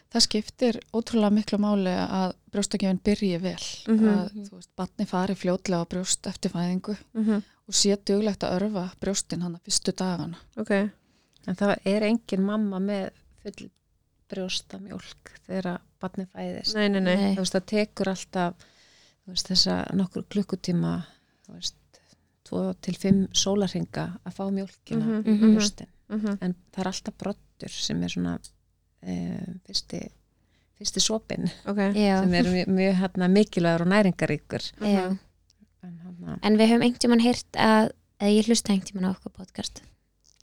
[0.09, 3.65] Það skiptir ótrúlega miklu máli að brjóstakjöfin byrji vel.
[3.89, 4.09] Mhm.
[4.09, 7.43] Að, þú veist, batni fari fljótlega á brjóst eftir fæðingu mm -hmm.
[7.69, 10.39] og sé duglegt að örfa brjóstin hann að fyrstu dagana.
[10.57, 13.11] Ok, en það er engin mamma með
[13.43, 13.71] full
[14.29, 18.55] brjósta mjólk þegar barni fæðist nei, nei, nei, veist, það tekur alltaf
[19.25, 20.93] þú veist, þessa nokkur klukkutíma
[21.47, 21.75] þú veist,
[22.45, 25.55] 2 til 5 sólarhinga að fá mjólkina Mhm, í mhm.
[25.57, 26.39] brjóstin Mhm.
[26.41, 28.39] en það er alltaf brottur sem er svona
[29.03, 29.17] e,
[29.67, 30.03] fyrsti
[30.79, 31.81] fyrsti sopin ok.
[31.99, 35.19] Já, sem er mjög, mjög hérna, mikilvægur og næringaríkur en
[35.83, 39.33] hérna En við höfum einhvern tímann heyrt að, eða ég hlusta einhvern tímann á okkur
[39.35, 39.83] podcast.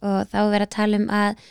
[0.05, 1.43] Og þá er verið að tala um að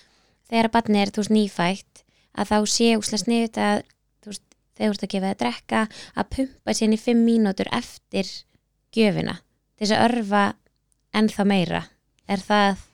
[0.51, 2.03] þegar að barni er, þú veist, nýfætt
[2.35, 3.83] að þá sé úslega sniðut að
[4.25, 4.45] þú veist,
[4.75, 5.83] þegar þú ert að gefa það að drekka
[6.15, 8.33] að pumpa sér í fimm mínútur eftir
[8.95, 9.37] gjöfina
[9.75, 10.45] til þess að örfa
[11.15, 11.83] ennþá meira.
[12.31, 12.85] Er það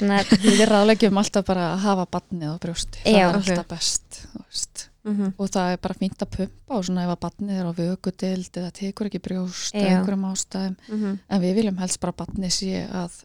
[0.44, 2.98] Við ráðleggjum alltaf bara að hafa batnið á brjósti.
[3.04, 3.28] Það Já.
[3.28, 4.20] er alltaf best.
[4.32, 4.88] þú veist.
[5.04, 5.34] Mhm.
[5.36, 8.56] Og það er bara fínt að pumpa og svona ef að batnið er á vökudeld
[8.56, 10.76] eða tekur ekki brjóst eða einhverjum ástæðum.
[10.88, 11.18] Mhm.
[11.28, 13.18] En við viljum helst bara að batnið sé að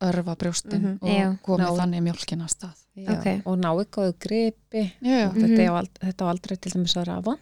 [0.00, 0.98] örfa brjóstin Mhm.
[1.02, 1.38] og Já.
[1.42, 1.76] komi Ná.
[1.76, 2.76] þannig mjólkina að stað.
[2.96, 3.42] já, Ok.
[3.46, 5.32] og ná ykkur gripi Mhm.
[5.36, 7.38] þetta, á, ald- þetta á aldrei til dæmis að vera vond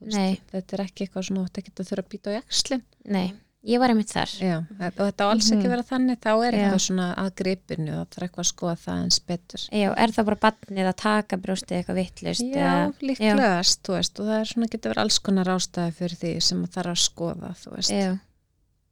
[0.00, 0.40] þú veist, Nei.
[0.52, 3.32] þetta er ekki eitthvað svona þú ekki að þurfa að býta á jakslin nei,
[3.64, 5.70] ég var einmitt þar Já, og þetta á alls ekki Mhm.
[5.72, 9.02] vera þannig þá er eitthvað svona að gripinu og það er eitthvað að skoða það
[9.04, 13.96] eins betur Já, er það bara barnið að taka brjóstið eitthvað vittlust Já, líklegast, þú
[13.96, 16.92] veist og það er svona getur verið alls konar ástæði fyrir því sem það þarf
[16.94, 17.90] að skoða, þú veist.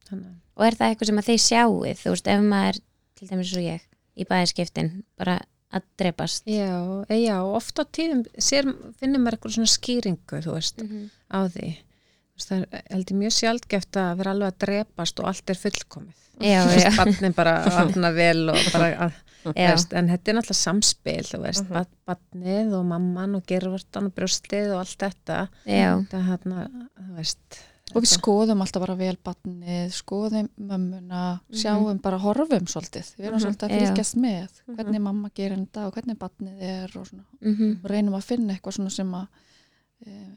[0.09, 2.79] Þannig, og er það eitthvað sem að þeir sjáið þú veist, ef maður,
[3.17, 3.81] til dæmis svo ég
[4.17, 5.39] í bæðiskiptin, bara
[5.73, 8.67] að drepast Já, já, og oft á tíðum sér,
[8.99, 11.09] finnum maður eitthvað svona skýringu, þú veist, -hmm.
[11.33, 11.75] á því
[12.41, 16.61] það er heldur mjög sjálfgeft að vera alveg að drepast og allt er fullkomið já,
[16.65, 19.19] Þú já, veist, barnin bara vatna vel og bara að
[19.53, 21.77] veist, en þetta er náttúrulega samspil þú veist, Mhm.
[21.77, 26.65] uh badnið og mamman og gervartan og brjóstið og allt þetta já, það hérna,
[26.99, 27.61] þú veist
[27.93, 33.11] Og við skoðum alltaf bara vel batnið, skoðum mömmuna, sjáum bara horfum svolítið.
[33.19, 33.43] Við erum Mhm.
[33.43, 34.75] svolítið að fylgjast með Mhm.
[34.79, 37.23] hvernig mamma gerir þetta og hvernig batnið er og svona.
[37.41, 39.27] mm Og reynum að finna eitthvað svona sem að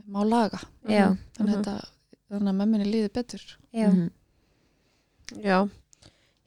[0.08, 0.60] má laga.
[0.88, 1.64] já, Þannig, Mhm.
[1.64, 1.88] þetta,
[2.30, 3.42] þannig að mömmunni líði betur.
[3.74, 4.10] já, Mhm.
[5.42, 5.68] Já,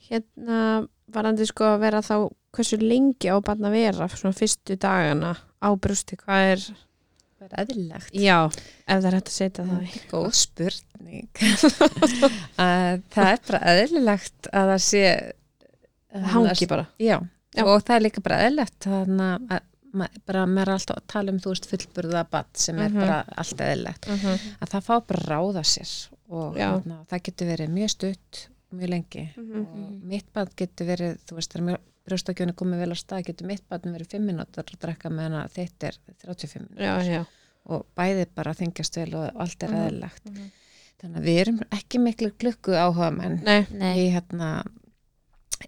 [0.09, 5.35] hérna varandi sko að vera þá hversu lengi á barn að vera svona fyrstu dagana
[5.61, 6.57] á brústi, hvað er
[7.39, 8.37] það er eðlilegt já,
[8.87, 11.29] ef það er hægt að setja það í góð spurning
[12.59, 15.03] að það er bara eðlilegt að það sé
[16.33, 17.19] hangi bara já.
[17.55, 17.63] Já.
[17.65, 19.61] og það er líka bara eðlilegt þannig að
[20.25, 22.99] bara maður er alltaf að tala um þú veist fullburða badd sem er Mhm.
[22.99, 24.05] bara allt eðlilegt.
[24.61, 29.29] Að það fá bara ráða sér og hérna, það getur verið mjög stutt mjög lengi.
[29.35, 29.65] Mhm.
[29.65, 31.79] og mitt bad getur verið þú veist þegar
[32.09, 35.51] brjóstakjönu komið vel á stað getur mitt badn verið 5 minútur að drekka meðan að
[35.57, 37.25] þitt er 35 minútur já, já,
[37.65, 39.87] og bæði bara þingjast vel og allt er Mhm.
[39.87, 40.25] eðlilegt.
[40.25, 40.51] Mhm.
[41.01, 44.63] þannig að við erum ekki miklu glukku áhuga menn nei, nei, í hérna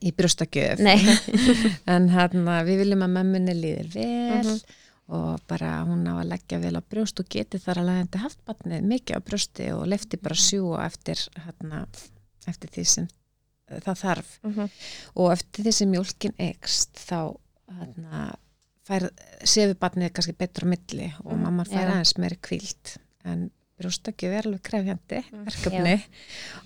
[0.02, 0.80] í brjóstakjöf
[1.94, 4.62] en hérna við viljum að mömmunni líðir vel Mhm.
[5.12, 8.39] og bara hún á að leggja vel á brjóst og geti þar alveg hendi haft
[8.48, 10.46] batnið mikið á brjósti og lefti bara Mhm.
[10.48, 11.82] sjúa eftir hérna,
[12.48, 13.08] eftir því sem
[13.72, 14.70] uh, það þarf Mhm.
[15.16, 17.36] og eftir því sem mjólkin ekst þá
[17.72, 18.36] hérna,
[18.88, 19.10] fær,
[19.44, 21.92] sefur batnið kannski betur á milli og mamma fær Já.
[21.92, 26.04] aðeins meiri kvíld en brjóstakjöf er alveg krefjandi verkefni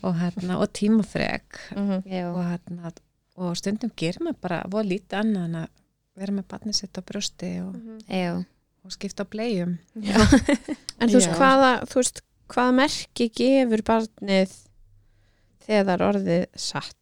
[0.03, 1.41] og, hérna, og tímafreg
[1.75, 2.91] og, hérna,
[3.35, 5.71] og stundum gerir maður bara voða lítið annað en að
[6.15, 7.73] vera með batnið sitt á brjósti og,
[8.07, 8.35] já,
[8.85, 10.19] og skipta á blegjum Já.
[10.99, 12.21] en þú veist hvaða þú veist,
[12.53, 14.53] hvaða merki gefur barnið
[15.65, 17.01] þegar það er orðið satt?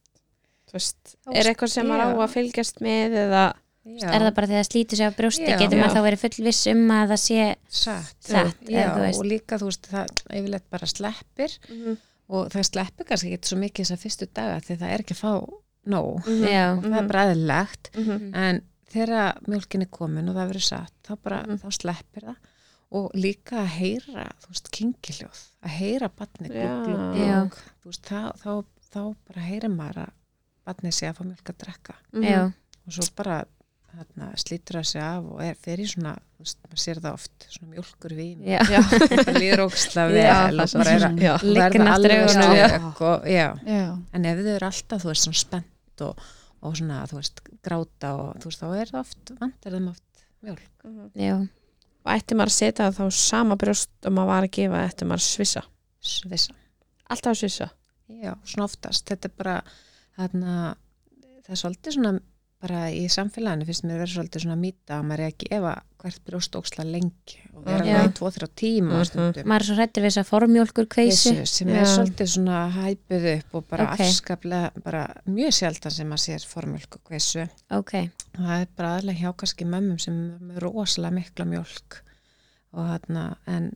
[0.63, 3.43] Þú þú veist, Þá- er eitthvað sem maður á að fylgjast með eða
[3.83, 5.57] Já, er það bara þegar það slítur sig á brjósti Já.
[5.59, 9.59] getur maður þá verið full viss um að það sé satt, satt já, og líka
[9.59, 11.57] þú veist það yfirleitt bara sleppir.
[12.31, 15.19] Og það sleppir kannski ekki svo mikið þessar fyrstu daga því það er ekki að
[15.19, 15.33] fá
[15.89, 16.23] nóg.
[16.47, 17.89] Já, og það er bara eðlilegt.
[17.97, 18.33] Mhm.
[18.35, 18.61] en
[18.93, 21.57] þegar mjólkin er komin og það verður satt þá bara, Mhm.
[21.63, 22.35] þá sleppir það.
[22.93, 26.49] Og líka að heyra þú veist, kingiljóð, að heyra batni
[27.81, 28.63] þú veist, þá, þá,
[28.93, 30.11] þá bara heyrir maður að
[30.65, 31.95] batni sé að fá mjólk að drekka.
[32.21, 32.43] Já,
[32.85, 33.45] og svo bara
[33.93, 37.47] þarna, slítur það sig af og er fyrir svona, þú veist, maður sér það oft
[37.49, 40.99] svona mjólkur vín, já, Já, það líður óksla vel og er
[41.69, 42.21] verða alveg
[43.01, 45.69] og, já, Já, en ef þau eru alltaf, þú veist, svona spennt
[46.01, 46.23] og,
[46.63, 50.25] og svona, þú veist, gráta og þú veist, þá er það oft, vantar þeim oft
[50.43, 50.87] mjólk,
[51.19, 51.35] já,
[52.03, 55.23] og ætti maður að setja þá sama brjóst og maður var að gefa ætti maður
[55.23, 55.65] að svissa?
[56.03, 56.55] Svissa.
[57.13, 57.69] Alltaf að svissa?
[58.11, 59.57] Já, svona oftast, þetta er bara
[60.17, 60.57] þarna,
[61.45, 62.13] það er svolítið svona
[62.63, 66.21] bara í samfélaginu finnst mér verið svolítið svona mýta að maður er að gefa hvert
[66.27, 67.93] brjóst óksla lengi og vera Já.
[67.97, 69.01] það í tvo-þrjá tíma Mhm.
[69.03, 71.91] á stundum maður er svo hrættur við þess að formjólkur Þessu sem er Já.
[71.93, 73.99] svolítið svona hæpuð upp og bara Ok.
[74.07, 77.93] afskaplega, bara mjög sjaldan sem maður sér formjölk og kveisu ok,
[78.39, 80.17] og það er bara aðlega hjá kannski mömmum sem
[80.55, 82.01] er rosalega mikla mjölk
[82.73, 83.71] og þarna en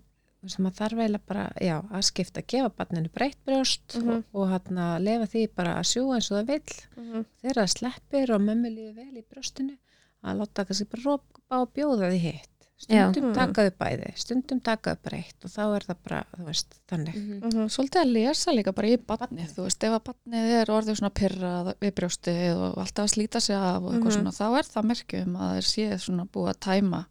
[0.46, 4.10] maður þarf eiginlega bara, já, að skipta að gefa barninu breytt brjóst Mhm.
[4.10, 8.32] og, og þarna lefa því bara að sjúga eins og það vill þegar það sleppir
[8.36, 9.78] og mömmu líður vel í brjóstinu
[10.24, 13.34] að láta kannski bara rópa og bjóða því hitt stundum Já.
[13.34, 17.16] taka upp bæði, stundum taka upp breytt og þá er það bara, þú veist, þannig
[17.18, 17.70] Mhm.
[17.74, 21.10] svolítið að lesa líka bara í badnið, þú veist, ef að badnið er orðið svona
[21.18, 24.14] pyrrað við brjóstið og alltaf að slíta sig af og eitthvað Mhm.
[24.14, 27.06] svona, þá er það merkjum að það sé svona búið að tæma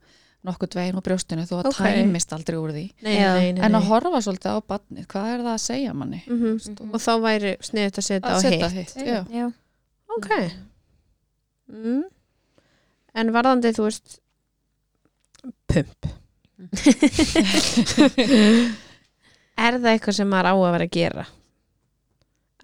[0.45, 1.79] nokkuð dvegin úr brjóstinu þó að Ok.
[1.83, 2.85] tæmist aldrei úr því.
[3.03, 3.31] nei, Já.
[3.35, 6.23] nei, nei, En að horfa svolítið á badnið, hvað er það að segja manni?
[6.27, 6.53] Mhm.
[6.93, 9.25] og þá væri sniðut að setja á hitt hitt, já.
[9.31, 9.53] já,
[10.17, 10.31] ok
[11.73, 12.03] mm.
[13.15, 14.21] en varðandi þú veist
[15.67, 16.07] pump
[19.57, 21.27] er það eitthvað sem maður á að vera að gera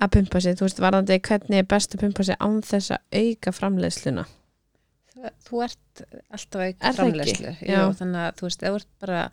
[0.03, 3.01] að pumpa sig, þú veist varðandi hvernig er best að pumpa sig án þess að
[3.23, 4.25] auka framleiðsluna
[5.47, 7.57] þú, ert alltaf Er það ekki?
[7.69, 7.79] Já.
[7.87, 9.31] Jú, þannig að þú veist, ef þú ert bara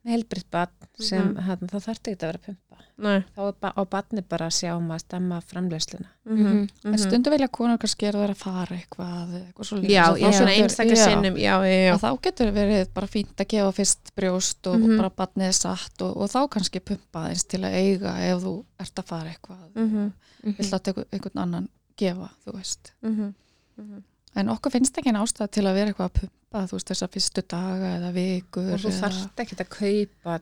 [0.00, 1.58] með helbriðt barn sem Mhm.
[1.60, 4.54] mm þá þarf ekki að vera pumpa nei þá er ba á barni bara að
[4.56, 8.76] sjá um að stemma framleysluna mm En stundu vilja konur kannski gera þeir að fara
[8.76, 11.04] eitthvað, eitthvað svo já, Og já, þá svona getur- einstakar já.
[11.04, 14.78] sinnum já, já, já, að þá getur verið bara fínt að gefa fyrst brjóst og
[14.80, 14.96] Mhm.
[14.96, 18.64] bara batnið er satt og, og þá kannski pumpa eins til að eiga ef þú
[18.80, 20.12] ert að fara eitthvað Mhm.
[20.56, 23.34] vill að einhvern, einhvern annan gefa, þú veist Mhm.
[23.78, 24.02] Mhm.
[24.38, 27.10] En okkur finnst ekki en ástæða til að vera eitthvað að pumpa þú veist þessa
[27.14, 30.38] fyrstu daga eða vikur og þú eða, þarft ekki að kaupa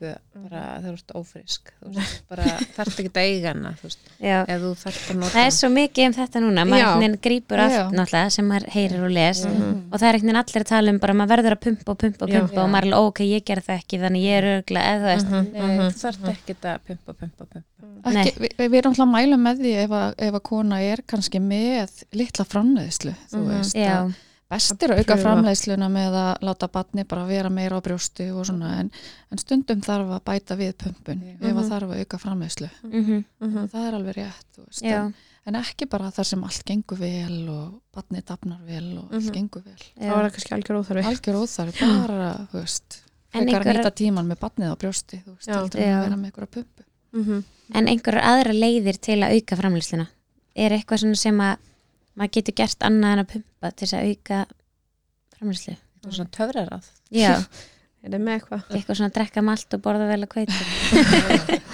[0.00, 3.98] bara þegar þú ert ófrisk þú veist, bara þarft ekki að eiga hana þú veist,
[4.18, 6.84] já ef þú þarft að nota það er svo mikið um þetta núna maður Já.
[6.84, 7.78] Já.
[7.84, 9.76] allt náttúrulega sem maður heyrir og les Mhm.
[9.92, 11.98] og það er einhvern veginn allir að tala um bara maður verður að pumpa og
[11.98, 12.40] pumpa og Já.
[12.40, 14.80] pumpa og maður er alveg, "Ó, ok, ég ger það ekki þannig ég er örgla,
[14.82, 15.52] eða þú veist Mhm.
[15.52, 18.24] Nei, þú þarft ekki að pumpa, pumpa, pumpa Nei.
[18.24, 20.98] ekki, við, við erum alltaf að mæla með því ef að, ef að kona er
[21.06, 23.48] kannski með litla framleiðslu þú Mhm.
[23.48, 24.14] veist já, að
[24.54, 28.46] best er að auka framleiðsluna með að láta batni bara vera meira á brjósti og
[28.48, 28.90] svona en,
[29.34, 31.68] en stundum þarf að bæta við pumpun ef að Mhm.
[31.70, 33.68] þarf að auka framleiðslu mhm, Mhm.
[33.72, 35.14] það er alveg rétt en,
[35.46, 39.32] en ekki bara þar sem allt gengur vel og batni dafnar vel og allt Mhm.
[39.34, 40.12] gengur vel já.
[40.14, 43.00] það kannski algjör óþarfi algjör óþarf bara, þú veist
[43.34, 45.58] En frekar að einhver- nýta tíman með batnið á brjósti þú veist, Já.
[45.58, 46.82] að vera með einhverja pumpu
[47.12, 47.44] Mhm.
[47.74, 50.06] en einhverjar aðra leiðir til að auka framlýsluna
[50.56, 51.56] er eitthvað svona sem að
[52.14, 54.40] maður getur gert annað en að pumpa til þess að auka
[55.38, 57.32] framlýslu og svona töfrar að já,
[58.04, 58.64] er það með eitthvað?
[58.76, 60.66] Eitthvað svona að drekka malt og borða vel að kveitur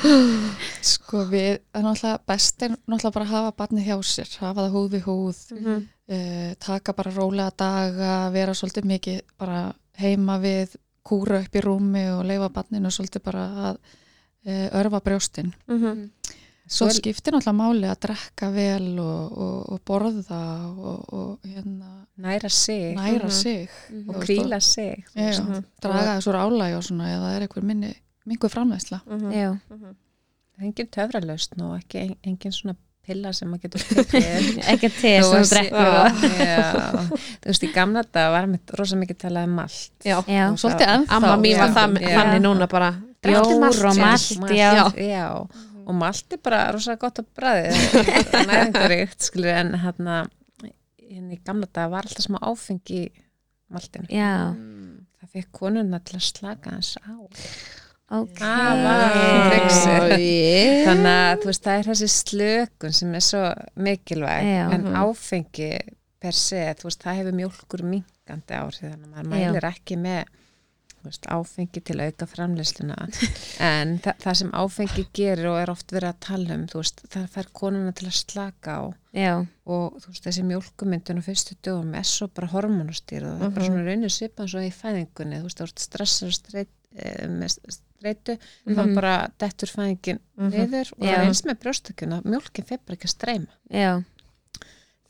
[0.93, 4.65] sko við, það er náttúrulega best er náttúrulega bara að hafa batnið hjá sér hafa
[4.67, 5.81] það húð við húð Mhm.
[6.11, 9.61] uh, taka bara rólega daga vera svolítið mikið bara
[10.01, 13.77] heima við kúra upp í rúmi og leifa batninu svolítið bara að
[14.47, 15.53] uh, örfa brjóstin.
[15.69, 16.11] Mhm.
[16.25, 16.40] Svo
[16.71, 22.49] Svo- skiptir náttúrulega máli að drekka vel og, og, og borða og, og hérna, næra
[22.49, 23.31] sig næra Mhm.
[23.31, 23.69] sig
[24.09, 25.41] og og kvíla sig þú Já.
[25.43, 25.65] Mhm.
[25.83, 27.95] draga þessu álæg og svona eða það er einhver minni,
[28.27, 29.01] mingu framleysla.
[29.07, 29.33] Mhm.
[29.33, 29.97] já, Mhm.
[30.55, 33.81] það er engin töfralausn og ekki en- engin svona pilla sem maður getur
[34.71, 36.73] ekki te sem þú drekkur og Já,
[37.43, 40.59] þú veist, í gamla dag var mitt rosa mikið talað um malt já, já, Og
[40.59, 41.11] Svolítið ennþá.
[41.17, 41.75] amma mín var Já.
[41.75, 42.17] það Já.
[42.21, 44.93] þannig núna bara Bjór og malt, já.
[44.97, 45.47] já.
[45.91, 47.75] Og malt er bara rosa gott að bræði
[48.49, 50.21] næringaríkt skilur en hérna
[51.11, 53.03] en í gamla dag var alltaf smá áfeng í
[53.71, 54.55] maltinu já,
[55.21, 57.15] það fekk konuna til að slaka hans á
[58.11, 60.15] ok trixið.
[60.19, 60.85] yeah.
[60.89, 63.43] þannig að þú veist, það er þessi slökun sem er svo
[63.87, 64.65] mikilvæg Já.
[64.75, 64.97] en Mhm.
[65.05, 65.71] áfengi
[66.21, 69.51] per se, þú veist, það hefur mjólkur minkandi áhrif, þannig að maður Já.
[69.53, 70.25] mælir ekki með
[71.05, 72.97] veist, áfengi til að auka framleysluna
[73.71, 77.29] en þa það sem áfengi gerir og er oft verið að tala um, veist, það
[77.35, 78.83] fær konuna til að slaka á.
[79.17, 79.33] Já,
[79.67, 83.71] og veist, þessi mjólkumyndun á fyrstu dögum er svo bara hormonustýrð og það er bara
[83.71, 85.41] svona raunir svipan svo í fæðingunni.
[85.41, 90.21] Þú veist, þú ert stressar og streit, eh, með streitu mm þá bara dettur fæðingin
[90.41, 91.17] niður og það Já.
[91.19, 93.59] er eins með brjóstökjuna mjólkin fer bara ekki að streyma.
[93.69, 93.91] Já,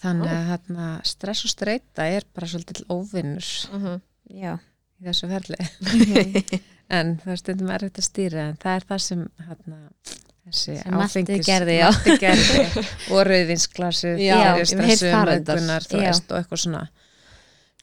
[0.01, 3.53] þannig að stress og streita er bara svolítið óvinnur.
[3.70, 4.01] Mhm.
[4.30, 4.59] já
[5.01, 5.61] í þessu ferli.
[6.90, 9.76] En það er stundum erfitt að stýra en það er það sem þarna,
[10.48, 11.76] þessi áfengis gerði,
[12.18, 12.64] gerði.
[13.14, 13.20] Og
[15.30, 16.09] möggunar, þú Já.
[16.09, 16.82] veist og eitthvað svona.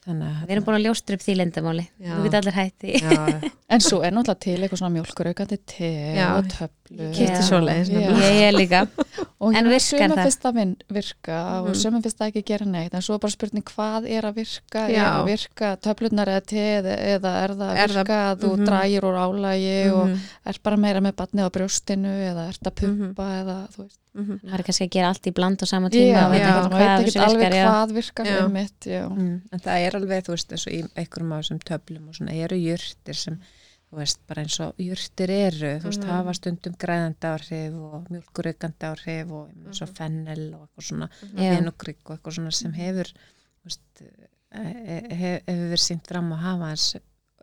[0.08, 2.12] Þannig að við erum búin að ljóstra upp því lindamáli Já.
[2.12, 3.00] þú getur allir hætti.
[3.00, 3.16] Já,
[3.78, 6.28] En svo er náttúrulega til eitthvað svona mjólkuraukandi te Já.
[6.36, 7.42] og töflu Já.
[7.44, 8.88] svoleiðis ég er líka
[9.44, 10.24] og En virkar sumum það?
[10.24, 11.76] finnst það vin, virka og Mhm.
[11.82, 14.86] sumum finnst það ekki gera neitt en svo er bara spurning hvað er að virka
[14.88, 14.98] Já.
[14.98, 18.52] er að virka töflunar eða te eða, er það að Er það- virka að þú
[18.58, 18.66] Mhm.
[18.66, 20.20] drægir úr álægi og Mhm.
[20.46, 22.98] er bara meira með batnið á brjóstinu eða ert að Mhm.
[22.98, 24.40] pumpa eða þú veist Mhm.
[24.48, 27.52] maður er kannski að gera allt í bland á sama tíma og veit ekki alveg
[27.54, 31.32] hvað virkar um mitt mm, en það er alveg, þú veist, eins og í einhverjum
[31.38, 33.40] af þessum töflum og svona eru jurtir sem
[33.88, 36.10] þú veist, bara eins og jurtir eru þú veist, Mhm.
[36.12, 41.56] hafa stundum græðandi áhrif og mjölkuraukandi áhrif og eins og fennel og eitthvað svona Já.
[41.56, 44.02] fenugrík og eitthvað svona sem hefur þú veist,
[44.52, 46.96] he- he- hefur verið sínt fram að hafa hans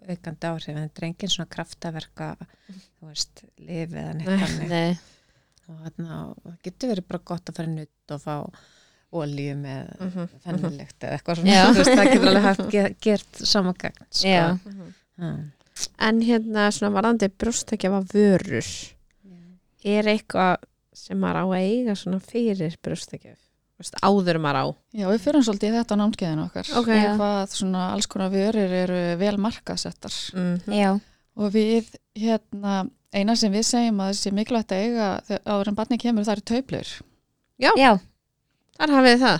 [0.08, 2.36] aukandi áhrif en þetta er engin svona kraftaverka
[2.68, 4.98] þú veist, lifi eða neitt Nei,
[5.68, 8.36] og þarna, það getur verið bara gott að fara nutt og fá
[9.14, 10.28] olíu með Mhm.
[10.44, 14.28] fennilegt eða eitthvað svona, þú veist, það getur alveg ge- gert sama gagn sko.
[14.28, 14.58] já,
[15.18, 15.50] Já.
[15.98, 18.68] En hérna svona varandi brjóstakjafa vörur
[19.84, 20.62] er eitthvað
[20.94, 23.40] sem maður á að eiga svona fyrir brjóstakjaf
[24.06, 24.66] áður maður á.
[24.94, 26.70] Já, við fyrir svolítið í þetta námskeiðinu okkar.
[26.78, 26.90] Ok.
[26.94, 27.10] Já.
[27.18, 30.90] hvað svona alls konar vörir eru vel markasettar mm já,
[31.34, 35.78] og við hérna eina sem við segjum að þessi mikilvægt að eiga þegar áður en
[35.80, 36.94] barni kemur það eru tauplur
[37.58, 37.70] já,
[38.74, 39.36] Þar hafið það.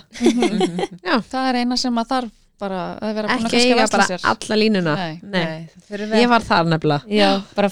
[1.31, 3.97] Það er eina sem að þarf bara að vera búin að Ekki kannski eiga versla
[3.97, 4.25] bara sér.
[4.31, 4.95] alla línuna.
[4.95, 5.19] Nei.
[5.23, 7.03] Nei, það við Ég var þar nefnilega.
[7.19, 7.29] Já.
[7.55, 7.69] Bara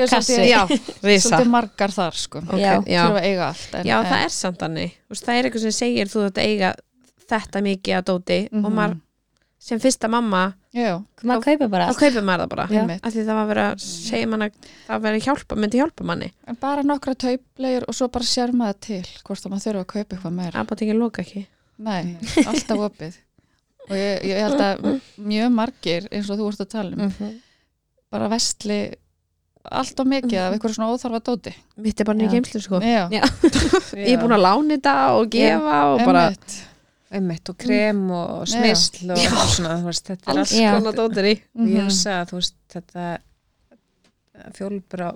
[0.00, 0.38] séu kassi
[1.28, 2.38] svolítið- margar þar sko.
[2.48, 3.04] Ok, Já.
[3.10, 4.92] að eiga allt en, Já, en, það er samt þannig.
[5.14, 6.74] Það er eitthvað sem segir þú þetta eiga
[7.30, 8.74] þetta mikið að dóti og Mhm.
[8.74, 9.00] maður
[9.64, 10.40] sem fyrsta mamma
[10.76, 12.64] já, maður kaupir bara þá kaupir maður það bara.
[13.02, 14.48] Af því það var verið að segja manna
[14.88, 16.28] það verið hjálpa, myndi hjálpa manni.
[16.46, 19.92] En bara nokkra tauplegur og svo bara sér maður til hvort að maður þurfa að
[19.94, 20.60] kaupa eitthvað meira.
[20.60, 21.46] Apotekin lóka ekki.
[21.78, 23.16] Nei, alltaf opið
[23.90, 27.32] og ég, ég held að mjög margir eins og þú ert að tala um Mhm.
[28.10, 28.78] bara vestli
[29.64, 32.32] allt og mikið af eitthvað svona óþarfa dóti mitt er bara nýja Já.
[32.36, 33.22] geimslu sko Já, Já.
[33.96, 36.56] ég er búin að lána þetta og gefa og bara einmitt.
[37.14, 40.72] einmitt og krem og smysl og, svona, þú veist, þetta er alls Já.
[40.78, 41.84] konar dótir í og ég Mhm.
[41.88, 43.18] hugsa að þú veist þetta
[44.54, 45.12] fjólblá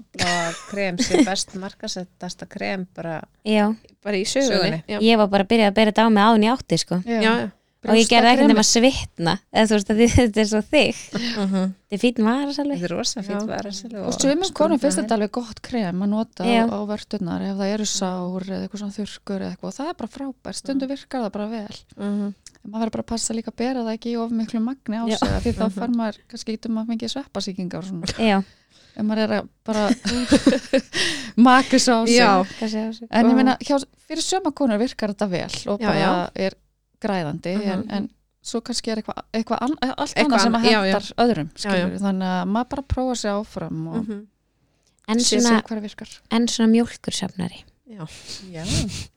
[0.70, 4.82] krem sem best markasettasta krem bara já, bara í sögunni Sögunni.
[4.88, 4.98] Já.
[5.02, 7.50] ég var bara að byrja að byrja þetta á mig án í átti sko Já.
[7.78, 7.90] Já.
[7.92, 10.96] og ég gerði ekkert nema svitna eða þú veist að þetta er svo þig
[11.38, 11.66] Mhm.
[11.86, 13.50] þetta er fín vara sælvi þetta er rosa fínt Já.
[13.52, 16.64] varasel og sumum konum finnst þetta alveg gott krem að nota Já.
[16.66, 19.88] á, á vörtunar ef það eru sár eða eitthvað svona þurrkur eða eitthvað og það
[19.92, 22.34] er bara frábært, stundu virkar það bara vel Mhm.
[22.34, 24.96] en maður verður bara að passa líka að bera það ekki í of miklu magni
[24.98, 28.38] á sig af því þá fær maður kannski getur maður fengið sveppasíkingar og svona já,
[28.98, 29.86] ef maður er að bara
[31.46, 32.42] maka svo á sig Já.
[33.10, 36.30] en ég meina, hjá, fyrir söma konur virkar þetta vel og Já, bara já.
[36.48, 36.54] er
[37.00, 37.70] græðandi Mhm.
[37.72, 38.10] en, en
[38.42, 40.82] svo kannski er eitthvað eitthva an, allt Eitthvað annað sem að já, já.
[40.84, 41.70] hendar öðrum Já, já.
[41.70, 44.26] skilur, þannig að maður bara prófa sig áfram og Mhm.
[45.08, 48.04] en sé sig hvað virkar en svona mjólkursafnari Já.
[48.52, 48.64] já,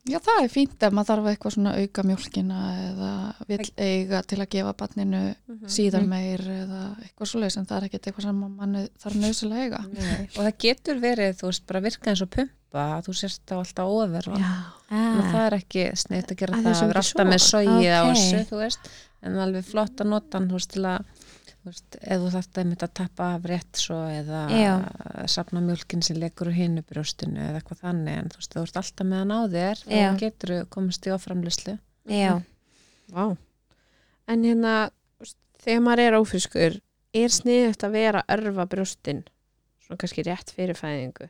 [0.07, 3.09] Já, það er fínt ef maður þarf eitthvað svona auka mjólkina eða
[3.49, 5.19] vill eiga til að gefa barninu
[5.49, 5.67] Mhm.
[5.67, 9.65] síðar meir eða eitthvað svoleiðis en það er ekkert eitthvað sem mann þarf nöðsilega að
[9.65, 9.81] eiga.
[9.91, 10.29] Nei.
[10.37, 13.55] og það getur verið þú veist bara virka eins og pumpa að þú sérst á
[13.59, 17.27] alltaf ofur og að það er ekki sneitt að gera Að það, er ekki alltaf
[17.27, 17.59] með svo.
[17.59, 18.91] sogið á þessu, þú veist,
[19.21, 21.03] en alveg flott að nota hann, þú veist, til að,
[21.69, 24.71] veist, ef þú þarft að mynda að tappa af rétt svo eða Já.
[25.29, 28.79] sapna mjölkin sem legur úr hinu brjóstinu eða eitthvað þannig, en þú veist, þú ert
[28.81, 30.07] alltaf með hann á þér, Já.
[30.11, 31.75] þá getur komast í áframlislu.
[32.09, 32.33] já,
[33.11, 33.25] Vá.
[34.31, 34.73] En hérna,
[35.61, 36.79] þegar maður er ófriskur,
[37.13, 39.23] er sniðugt að vera að örfa brjóstin,
[39.83, 41.27] svona kannski rétt fyrir fæðingu.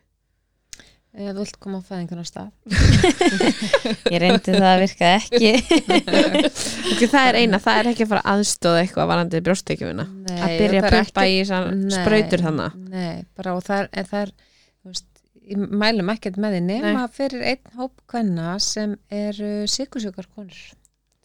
[1.11, 2.49] Eða þú vilt koma á fæðingun á stað.
[4.13, 5.51] Ég reyndi það að virka ekki
[7.13, 10.07] það er eina, það er ekki að fara aðstóða eitthvað varandi brjóstekjumina
[10.37, 14.35] að byrja að pumpa í sann sprautur þannig Nei, bara og það er, það er
[14.87, 15.07] veist,
[15.51, 20.61] ég mælum ekkert með því nema fyrir einn hóp kvenna sem eru sikursjúkar konur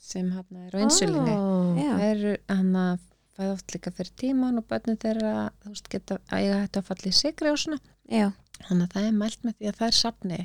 [0.07, 1.77] sem hann er á insulinni oh.
[1.79, 1.93] Já.
[1.95, 3.05] það eru hann að
[3.37, 6.91] fæða oft líka fyrir tíman og börnum þeirra þú veist geta að eiga hættu að
[6.91, 7.79] falla í sigri og svona.
[8.07, 8.29] Já,
[8.65, 10.41] þannig að það er mælt með því að það er safni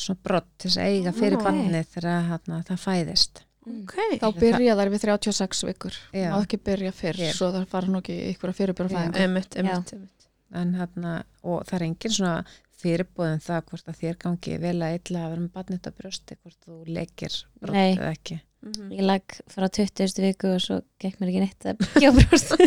[0.00, 3.42] svona brott til þess að eiga fyrir Ó, barnið þegar hann, það fæðist.
[3.70, 5.98] Ok, Þá byrja þær við 36 vikur.
[6.16, 6.30] Já.
[6.32, 7.36] Má ekki byrja fyrr, Fyrr.
[7.36, 9.58] svo það fara nú ekki ykkur að fyrirbjörða fæðingu emitt
[10.50, 11.06] en hann
[11.46, 12.44] og það er engin svona
[12.80, 16.78] fyrirbúðin það hvort að þér gangi vel að illa að vera með brjósti hvort þú
[16.88, 17.92] leikir brott Nei.
[17.92, 18.38] eða ekki
[18.92, 20.20] ég lag frá 20.
[20.26, 22.56] viku og svo gekk mér ekki neitt að byggja brjóst.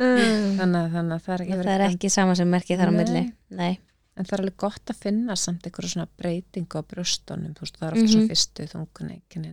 [0.00, 0.54] Mm.
[0.56, 3.20] þannig, þannig að það er ekki það er ekki sama sem merki þar á milli.
[3.52, 3.74] Nei,
[4.16, 7.76] en það er alveg gott að finna samt einhverju svona breytingu á brjóstunum þú veist
[7.76, 8.14] það er alltaf Mhm.
[8.14, 9.44] svo fyrstu þunguneikin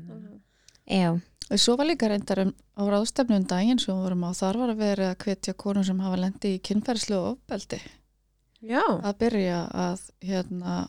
[0.88, 1.20] já,
[1.52, 4.70] Og Svo var líka reyndar um, á ráðstefnum daginn sem við vorum á, þar var
[4.70, 7.80] að vera að hvetja konur sem hafa lendi í kynferðslu og ofbeldi.
[8.62, 10.88] Já, að byrja að hérna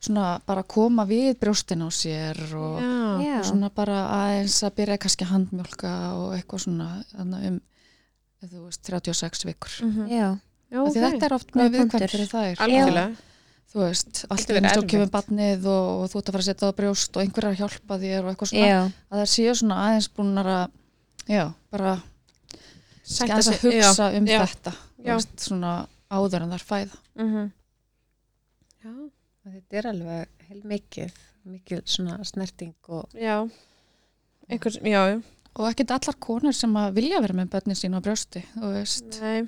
[0.00, 5.26] svona bara koma við brjóstin á sér og, og svona bara aðeins að byrja kannski
[5.26, 7.58] að handmjólka og eitthvað svona þarna um
[8.40, 9.74] þú veist 36 vikur.
[9.84, 10.06] Mhm.
[10.08, 10.28] já,
[10.72, 11.02] já okay.
[11.02, 12.62] þetta er oft mjög viðkvæmt fyrir þær.
[12.64, 13.26] Algjörlega.
[13.70, 15.12] Þú veist, allt þá kemur erfitt.
[15.14, 17.50] barnið og, og þú ert að fara að setja það á brjóst og einhver er
[17.52, 20.64] að hjálpa þér og eitthvað svona já, að það séu svona aðeins búin að
[21.30, 21.92] já, bara
[23.04, 24.40] Sætta aðeins að já, hugsa um já.
[24.40, 25.14] þetta þú Já.
[25.14, 25.72] veist, svona
[26.10, 27.00] áður en þær fæða.
[27.20, 27.50] Mhm.
[28.80, 28.92] Já,
[29.56, 31.18] þetta er alveg heil mikið
[31.50, 33.36] mikið svona snerting og já.
[34.50, 35.22] Einhver, já,
[35.56, 39.20] og ekkert allar konur sem að vilja vera með börnin sín á brjósti þú veist,
[39.22, 39.40] Nei,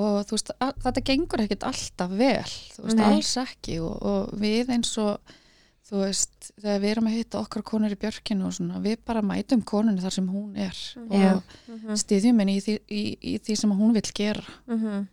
[0.00, 3.06] og þú veist, að, þetta gengur ekkert alltaf vel, þú veist, Nei.
[3.12, 3.76] alls ekki.
[3.84, 5.34] Og, og við eins og
[5.84, 9.22] þú veist, þegar við erum að hitta okkar konur í björkinu og svona, við bara
[9.22, 11.94] mætum konunni þar sem hún er og Mhm.
[12.00, 14.42] styðjum henni í í, í því sem hún vill gera.
[14.66, 15.06] Mhm.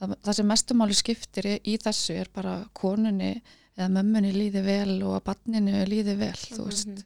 [0.00, 3.34] Það, það sem mestumáli skiptir í, í þessu er bara konunni
[3.76, 7.04] eða mömmunni líði vel og að barninu líði vel, þú veist.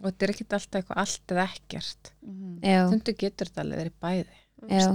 [0.00, 2.10] og þetta er ekkit alltaf eitthvað allt eða ekkert.
[2.24, 2.56] Mhm.
[2.62, 4.38] já, stundu getur þetta alveg verið bæði
[4.80, 4.88] já.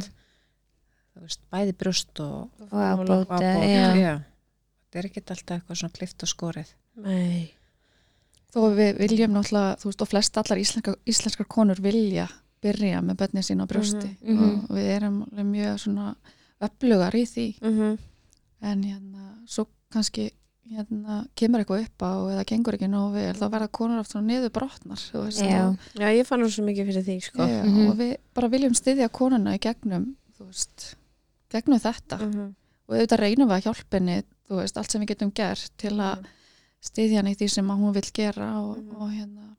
[1.13, 4.13] þú veist, bæði brjóst og, og já.
[4.17, 6.75] þetta er ekkit alltaf eitthvað svona klift og skorið.
[7.01, 7.51] Nei.
[8.51, 12.27] Þó við viljum náttúrulega, þú veist, og flest allar íslenskar, íslenskar konur vilja
[12.61, 14.09] byrja með börnin sín á brjósti.
[14.21, 14.65] Mhm, mhm.
[14.67, 16.15] og við erum mjög svona
[16.61, 17.97] öflugar í því Mhm.
[18.61, 20.31] en hérna, svo kannski
[20.71, 24.27] hérna, kemur eitthvað upp á eða gengur ekki nógu vel, þá verða konur oft svona
[24.27, 27.63] niður brotnar, þú veist já, Já, ég fann hún svo mikið fyrir því, sko já,
[27.65, 27.89] Mhm.
[27.89, 30.95] og við bara viljum styðja konuna í gegnum, veist
[31.49, 32.55] gegnum þetta Mhm.
[32.87, 36.25] og auðvitað reynum við að þú veist, allt sem við getum gert til að
[36.81, 38.95] styðja henni í því sem hún vil gera og, Mhm.
[38.95, 39.55] og hérna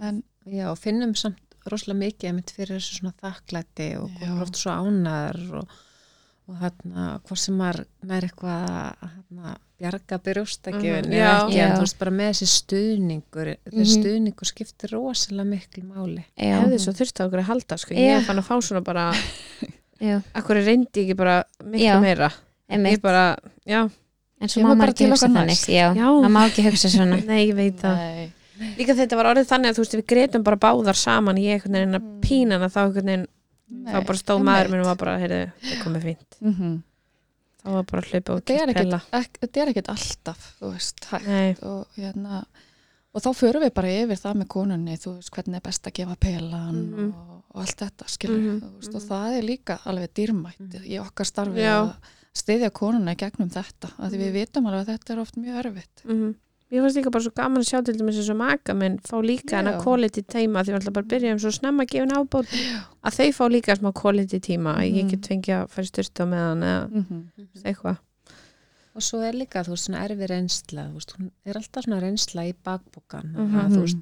[0.00, 1.38] en já, og finnum samt
[1.74, 5.76] rosalega mikið einmitt fyrir þessu svona þakklæti og komur oft svo ánæðar og,
[6.48, 11.32] og hérna, hvað sem maður nær eitthvað að hérna, bjarga brjóstakjöfin eða já.
[11.44, 13.92] ekki, en þú veist bara með þessi stuðningur þessi Mhm.
[13.98, 16.24] stuðningur skiptir rosalega miklu máli.
[16.34, 17.94] Já, Hefði svo þurft á okkur að halda, sko.
[17.94, 19.04] Ég fann að fá svona bara
[20.08, 22.00] já, Akkur reyndi ég ekki bara miklu Já.
[22.02, 22.32] meira?
[22.68, 23.84] Ég bara, já,
[24.40, 25.62] en svo má maður ekki hugsa þannig.
[25.72, 26.06] já, Já.
[26.10, 27.16] það má ekki hugsa svona.
[27.30, 27.96] Nei, ég veit það.
[28.02, 28.26] Nei,
[28.78, 31.72] Líka þetta var orðið þannig að þú veist, við greitum bara báðar saman Ég einhvern
[31.78, 32.20] veginn að Mm.
[32.20, 33.26] pína þá einhvern veginn
[33.70, 36.82] nei, Þá bara stóð maður minn og var bara, heyrðu, það komið fínt Mhm.
[37.64, 38.38] Þá var bara að hlaupa og
[39.12, 41.06] ek- þetta er ekkert alltaf, veist
[41.62, 42.44] og hérna
[43.14, 45.92] og þá förum við bara yfir það með konunni þú veist hvernig er best að
[45.94, 47.12] gefa pelan Mhm.
[47.14, 49.08] og, og allt þetta skilur Mhm, þú veist, og mhm.
[49.08, 50.84] það er líka alveg dýrmætt Mhm.
[50.86, 51.82] í okkar starfi Já.
[51.82, 51.94] að
[52.34, 54.34] styðja konunni gegnum þetta að því við Mhm.
[54.38, 56.34] vitum alveg að þetta er oft mjög erfitt mm
[56.70, 59.16] Mér fannst líka bara svo gaman að sjá til dæmis eins og maka minn fá
[59.24, 59.56] líka Já.
[59.62, 62.18] hana quality tíma því við ætla bara að byrja um svo snemma að gefa henni
[62.18, 62.50] ábót
[63.08, 65.08] að þau fá líka smá quality tíma að ég Mhm.
[65.10, 67.64] get fengið að fara í styrtu á meðan eða mm -hmm.
[67.64, 67.96] eitthvað
[68.98, 72.00] og svo er líka, þú veist, svona erfi reynsla þú veist, hún er alltaf svona
[72.02, 73.60] reynsla í bakbókan þannig Mhm.
[73.64, 73.98] að þú veist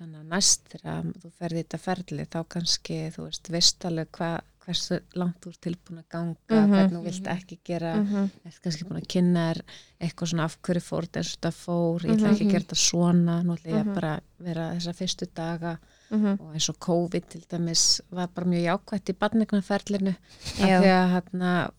[0.00, 4.40] þannig að næst þegar þú ferði þetta ferli þá kannski, þú veist, veist alveg hva,
[4.62, 6.70] hversu langt þú er tilbúin að ganga Mhm.
[6.72, 8.30] hvernig þú vilt ekki gera mm -hmm.
[8.46, 9.60] er kannski búin að kynna þér
[10.00, 12.48] eitthvað svona af hverju fór þetta og fór ég ætla ekki Mhm.
[12.48, 13.94] að gera þetta svona nú ætla ég Mhm.
[13.94, 15.78] bara að vera þessa fyrstu daga
[16.10, 16.38] Mhm.
[16.40, 20.14] og eins og COVID til dæmis var bara mjög jákvætt í barnegnaferlinu
[20.60, 21.70] af því að hérna,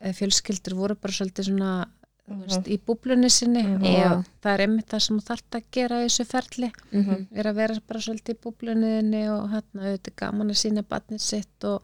[0.00, 1.86] fjölskyldur voru bara svolítið svona
[2.28, 2.42] Mhm.
[2.46, 3.82] veist, í búblunni sinni Mhm.
[3.82, 4.24] og Já.
[4.42, 7.26] það er einmitt það sem þú þarft að gera í þessu ferli Mhm.
[7.34, 11.20] er að vera bara svolítið í búblunniðinni og hérna auðvitað er gaman að sína barnið
[11.20, 11.82] sitt og,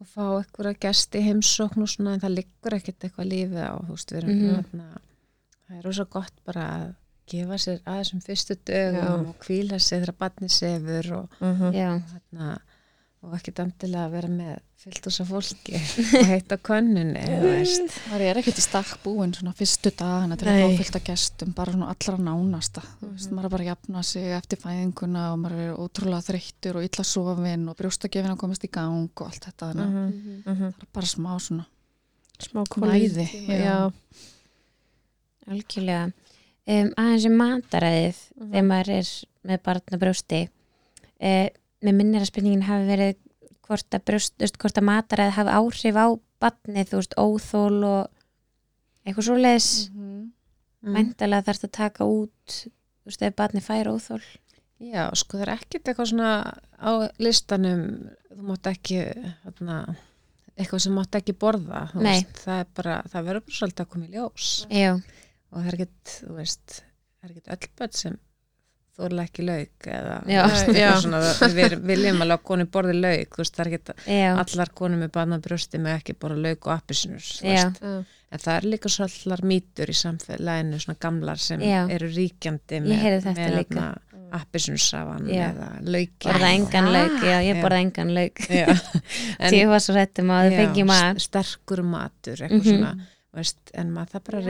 [0.00, 3.90] og fá eitthvað gesti heimsókn og svona en það liggur ekkert eitthvað lífið á þú
[3.94, 4.54] veist, við erum Mhm.
[4.54, 4.86] hérna
[5.68, 6.94] það er rosa gott bara að
[7.30, 9.28] gefa sér aðeins um fyrstu dögum Já.
[9.28, 11.72] og kvíla sig þegar barni sefur og, Mhm.
[11.72, 12.58] já, hérna,
[13.24, 14.54] og ekki dandilega að vera með
[14.84, 15.78] fyllt úr svo fólki
[16.20, 16.58] og heita
[17.40, 17.94] veist.
[18.10, 20.64] maður er ekkert í stakk búin svona fyrstu dagana til að Nei.
[20.64, 24.02] fá fyllt að gestum bara svona allra nánasta þú veist, maður er bara að jafna
[24.10, 28.68] sig eftir fæðinguna og maður er ótrúlega þreyttur og illa sofin og brjóstakefin að komast
[28.68, 30.42] í gang og allt þetta þannig að Mhm.
[30.44, 30.74] Mhm.
[30.76, 31.66] það er bara smá svona
[32.44, 32.60] smá
[33.64, 33.78] já.
[35.48, 36.04] algjörlega
[36.66, 38.50] um, aðeins um mataræðið Mhm.
[38.52, 39.10] þegar maður er
[39.48, 40.40] með barn og brjósti
[41.20, 41.48] uh,
[41.84, 43.16] með minnir að spurningin hafi verið
[43.64, 44.12] hvort að,
[44.68, 46.06] að mataræðið hafi áhrif á
[46.44, 49.70] barnið, þú veist, óþól og eitthvað svoleiðis.
[49.92, 50.14] Mhm.
[50.84, 50.92] Mm.
[50.92, 54.24] mæntalega þarf það að taka út þú veist, ef barnið fær óþól
[54.84, 56.30] Já, sko það er ekkert eitthvað svona
[56.76, 56.90] á
[57.22, 57.84] listanum
[58.28, 59.76] þú mátt ekki hérna,
[60.58, 64.08] eitthvað sem mátt ekki borða veist, það er bara, það verður bara svolítið að koma
[64.08, 64.48] í ljós.
[64.68, 68.18] Já, og það er ekkert, þú veist það er ekkert öll börn sem
[68.94, 70.42] þóla ekki lauk eða Já.
[70.78, 70.90] Já.
[71.02, 71.20] svona,
[71.56, 75.00] við viljum alveg að konu borði lauk þú veist, það er ekkert já, allar konur
[75.02, 79.42] með barna brjósti með ekki borða lauk og appisinur já, en það er líka svolítlar
[79.46, 81.84] mýtur í samfélaginu svona gamlar sem Já.
[81.90, 83.88] eru ríkjandi með líka.
[84.34, 85.48] appisunsafann Já.
[85.52, 88.10] eða lauki borða engan lauk já, ég borða engan.
[88.18, 92.64] En- því ég var svo hrættum að þau Já, fengi maður st- sterkur matur eitthvað
[92.64, 92.70] Mhm.
[92.70, 94.40] svona veist, en maður það bara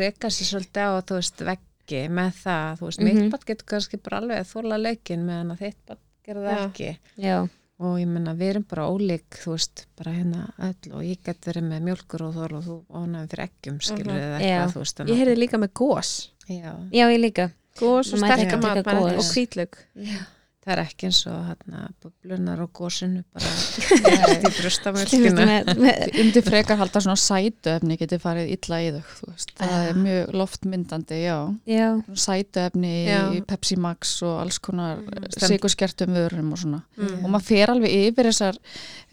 [0.00, 1.40] reka sér svolítið á þú veist,
[1.86, 3.14] veggi með það þú veist, Mhm.
[3.22, 6.56] mitt barn getur kannski bara alveg að þóla laukin meðan að þitt barn gera það
[6.56, 6.66] Já.
[6.66, 6.98] ekki.
[7.16, 11.18] Já, og ég menna við erum bara ólík þú veist, bara hérna öll og ég
[11.24, 14.22] get verið með mjölkur og þól og þú ónaðum fyrir eggjum skilur Mhm.
[14.22, 14.46] eða Já.
[14.46, 17.52] eitthvað þú veist, ég heyrði líka með gós já, já, ég líka.
[17.76, 20.26] Gós og Maður mætti sterkar ekki
[20.66, 27.00] það er ekki eins og hérna bublunar og gósinu bara eftir Ég myndi frekar halda
[27.04, 29.84] svona sætuefni geti farið illa í þau það Ah.
[29.90, 31.36] er mjög loftmyndandi já.
[31.70, 33.20] já, sætuefni Já.
[33.36, 35.30] í Pepsi Max og alls konar Mhm.
[35.38, 37.24] sigurskertum vörum og svona Mm.
[37.24, 38.58] og maður fer alveg yfir þessar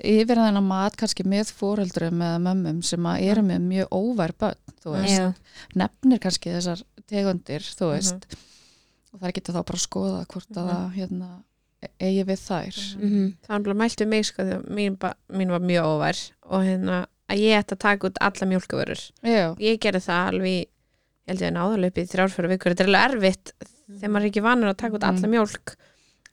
[0.03, 4.97] yfir þennan mat kannski með fóreldrum eða mömmum sem eru með mjög óvær börn, þú
[4.97, 5.35] veist,
[5.75, 7.93] nefnir kannski þessar tegundir, þú Mhm.
[7.93, 8.25] veist
[9.13, 11.29] og það er getið þá bara að skoða hvort að það hérna,
[11.99, 12.77] eigi við þær.
[12.99, 14.97] Mhm, það var bara mælt við mig sko því að mín,
[15.33, 19.55] mín var mjög óvær og hérna að ég ætti að taka út alla mjólkavörur já,
[19.59, 21.57] ég gerði það alveg í- ég held ég að
[22.03, 22.73] í þrjárfæra vikur.
[22.73, 23.51] Þetta er alveg erfitt
[23.93, 25.31] þegar maður er ekki vanur að taka út alla Mhm.
[25.31, 25.75] mjólk.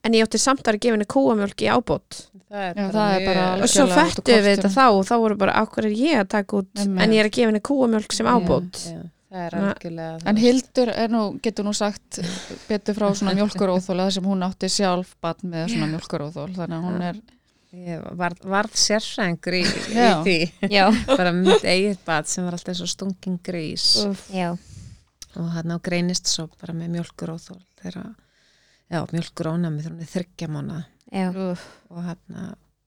[0.03, 2.27] En ég átti samt að vera gefinu kúamjólk í ábót.
[2.51, 5.15] Það er Já, það er mjög- bara og svo fættu við þetta þá og þá
[5.21, 5.53] voru bara
[5.85, 6.71] er ég að taka út?
[6.81, 8.73] En ég er að gefa henni kúamjólk sem ábót.
[8.73, 12.19] Já, það er Na- algjörlega en Hildur er nú, getur nú sagt
[12.69, 16.89] betur frá svona mjölkuróþól þar sem hún átti sjálf batn með svona mjölkuróþól þannig að
[16.89, 17.21] hún er
[18.19, 20.37] varð, varð sérfræðingur í, í því.
[20.73, 20.85] Já,
[21.19, 23.93] bara mitt eigið bad sem var alltaf svo stungin grís.
[24.35, 24.51] Já,
[25.39, 28.09] og hann á greinist svo bara með mjölkur og þól þegar,
[28.91, 30.81] já, mjölkur ónami þegar hún er þryggja mánu
[31.91, 32.41] og hann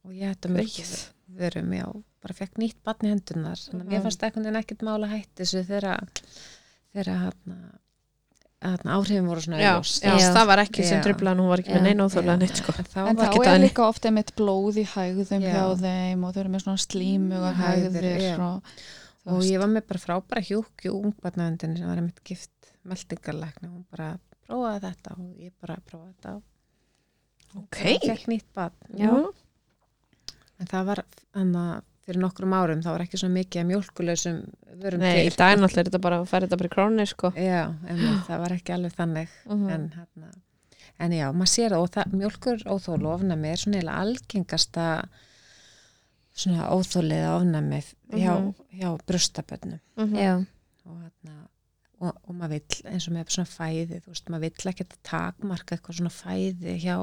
[0.03, 0.91] og ég hætti mjölkur
[1.39, 1.87] verum, já,
[2.23, 4.03] bara fekk nýtt batn í hendunar þannig að mér Mhm.
[4.07, 7.33] fannst ekkert en ekkert mála hætti þessu þegar að
[8.63, 11.03] áhrifin voru svona já, já, það var ekki sem Já.
[11.03, 13.65] trublaðan hún var ekki með neina óþóla neitt sko en þá en ekki er þannig.
[13.67, 15.51] líka ofta mitt blóð í hægðum Já.
[15.51, 18.71] hjá þeim og þau eru með svona slímugar Hægðir, og,
[19.33, 24.13] og ég var með bara frábæra hjúkju ungbarnavendin sem var einmitt gift meldingarlækna, hún bara
[24.47, 29.11] prófaði þetta og ég bara prófaði þetta og ok, fekk nýtt barn Já.
[30.63, 31.03] en það var
[31.35, 31.65] hana,
[32.05, 34.39] fyrir nokkrum árum það var ekki svo mikið að mjólkuleysum
[34.83, 37.07] vörum nei, í til dag náttúrulega er þetta bara að færa þetta bara í krónir
[37.13, 39.69] sko já, einmitt, það var ekki alveg þannig Mhm.
[39.69, 40.31] en, hana,
[40.99, 44.87] en já, maður sér það og það, mjólkur óþól og ofnami er svona eiginlega algengasta
[46.33, 47.81] svona óþólið ofnami
[48.13, 48.53] hjá, Mhm.
[48.79, 50.15] hjá brustabönnum Mhm.
[50.17, 50.45] já,
[50.85, 51.35] og, hérna,
[52.01, 55.77] og, og maður vill eins og með svona fæði, þú veist, maður vill ekki takmarka
[55.77, 56.97] eitthvað svona fæði hjá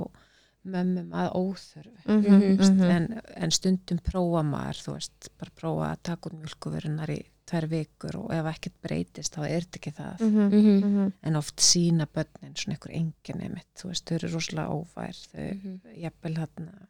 [0.65, 2.83] mömmum að óþörfu Mhm, mhm.
[2.91, 7.67] en, en stundum prófa maður, þú veist, bara prófa að taka út mjölkuverunar í tvær
[7.67, 11.13] vikur og ef ekkert breytist þá er þetta ekki það Mhm, mhm, mhm.
[11.23, 15.49] en oft sína börnin svona einhver enginni mitt, þú veist, þau eru rosalega ófær þau,
[15.55, 15.81] Mhm.
[15.97, 16.87] jafnvel þarna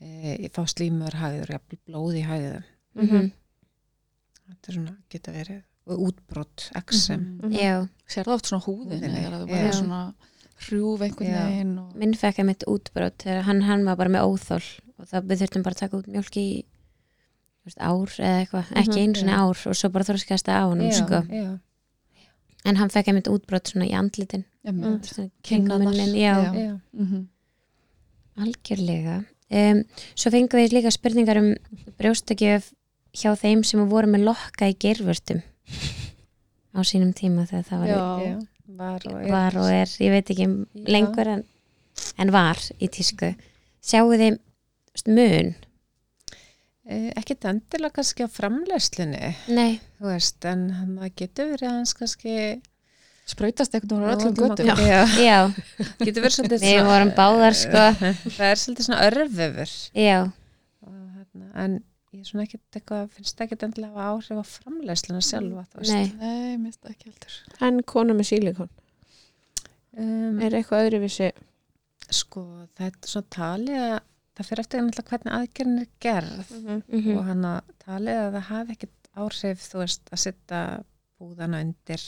[0.00, 2.64] e, fá slímur hæður, jafnvel blóð í hæðum
[2.94, 3.32] mhm,
[4.48, 6.70] þetta er svona, geta verið og útbrott,
[7.42, 7.52] Mhm.
[7.52, 8.62] já sér það oft svona
[9.00, 9.52] þegar þú já.
[9.52, 10.14] bara svona
[10.66, 11.44] hrjúf einhvern Já.
[11.46, 11.92] veginn og...
[12.00, 14.64] minn fekk að mitt útbrot þegar hann, hann var bara með óþól
[14.98, 16.48] og það við þurftum bara að taka út mjólk í
[17.68, 19.40] veist, ár eða eitthvað, ekki Mhm, einu sinni já.
[19.44, 21.20] ár og svo bara þroskast það á hann já, sko.
[21.30, 21.48] já,
[22.64, 26.52] en hann fekk að mitt útbrot svona í andlitin svona já, Já.
[26.58, 26.72] já.
[26.92, 27.26] Mhm.
[28.38, 29.16] algjörlega
[29.50, 29.80] um,
[30.14, 31.48] svo fengum við líka spurningar um
[31.98, 32.72] brjóstakjöf
[33.18, 35.40] hjá þeim sem voru með lokka í gerfurtum
[36.76, 38.36] á sínum tíma þegar það var, Já.
[38.76, 40.84] Var og er, var og er ég veit ekki um Já.
[40.96, 41.44] lengur en,
[42.18, 43.32] en var í tísku.
[43.84, 44.38] Sjáu þið
[45.08, 45.54] mun?
[46.88, 49.34] Eh, ekkit endilega kannski á framleiðslunni.
[49.52, 52.34] Nei, þú veist, en það getur verið aðeins kannski
[53.28, 55.38] sprautast veginn á öllum göttum Já, já,
[56.04, 57.84] getur verið svolítið við vorum báðar sko,
[58.38, 60.18] það er svolítið svona örföfur já,
[60.86, 61.76] og, hérna, en
[62.14, 65.80] ég er svona ekkit eitthvað finnst það ekkit endilega hafa áhrif á framleiðsluna sjálfa þú
[65.82, 65.92] veist.
[65.92, 66.12] nei.
[66.22, 67.38] Nei, minnst það ekki heldur.
[67.68, 68.70] En kona með sílikon,
[69.98, 71.30] um, er eitthvað öðruvísi?
[72.08, 72.42] sko,
[72.78, 73.98] það er svona talið að
[74.38, 76.52] það fyrir eftir náttúrulega hvernig aðgerðin er gerð.
[76.88, 80.60] Mhm, og hann að talið að það hafi ekkit áhrif þú veist að setja
[81.18, 82.04] búðana undir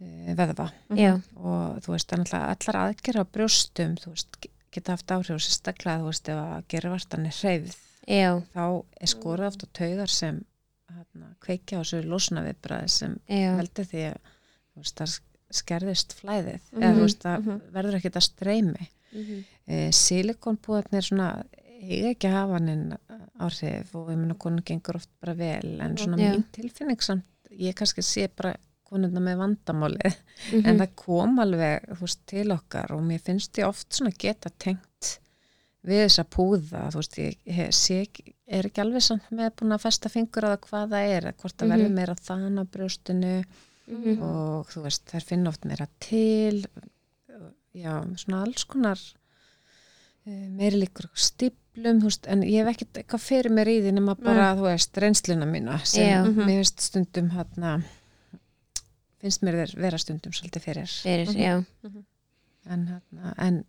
[0.00, 4.52] uh, veðva já, og þú veist, er náttúrulega allar aðgerð á brjóstum, þú veist, ge-
[4.74, 7.76] geta haft áhrif og sérstaklega, þú veist, ef að gerðvartan er hreyfð,
[8.08, 8.64] já, þá
[9.00, 10.40] er skorið oft á taugar sem
[10.94, 13.54] hana, kveikja á þessu losna viðbræði sem já.
[13.58, 14.18] veldur því að
[14.74, 15.16] veist, það
[15.54, 17.60] skerðist flæðið Mhm, eða þú veist, það mhm.
[17.76, 18.88] verður ekkit að streymi.
[19.14, 21.28] Mhm, e, silikonbúðarnir svona
[21.84, 22.96] eiga ekki að hafa hann
[23.44, 26.32] áhrif og ég meina konur gengur oft bara vel en svona Já.
[26.34, 30.16] mín tilfinning samt, ég kannski sé bara konurna með vandamálið.
[30.52, 34.50] Mhm, en það kom alveg veist, til okkar og mér finnst ég oft svona geta
[34.58, 34.82] tengt
[35.84, 37.36] við þessa púða þú veist, ég,
[37.76, 37.98] sé
[38.48, 41.56] er ekki alveg samt með búin að festa fingur á það hvað það er, hvort
[41.58, 41.74] það Mhm.
[41.76, 43.34] verður meira þann á brjóstinu
[43.86, 46.64] mhm, og þú veist, þær finna oft meira til
[47.74, 48.98] já, svona alls konar
[50.26, 53.80] eh, meiri líkur á stíplum, þú veist, en ég hef ekkert eitthvað fyrir mér í
[53.84, 56.22] því nema bara, þú veist, reynsluna mína sem Já.
[56.24, 56.46] Mhm.
[56.48, 57.82] mér finnst stundum hérna
[59.20, 62.04] finnst mér vera stundum svolítið fyrir fyrir, Mhm.
[62.66, 63.64] en hérna, en,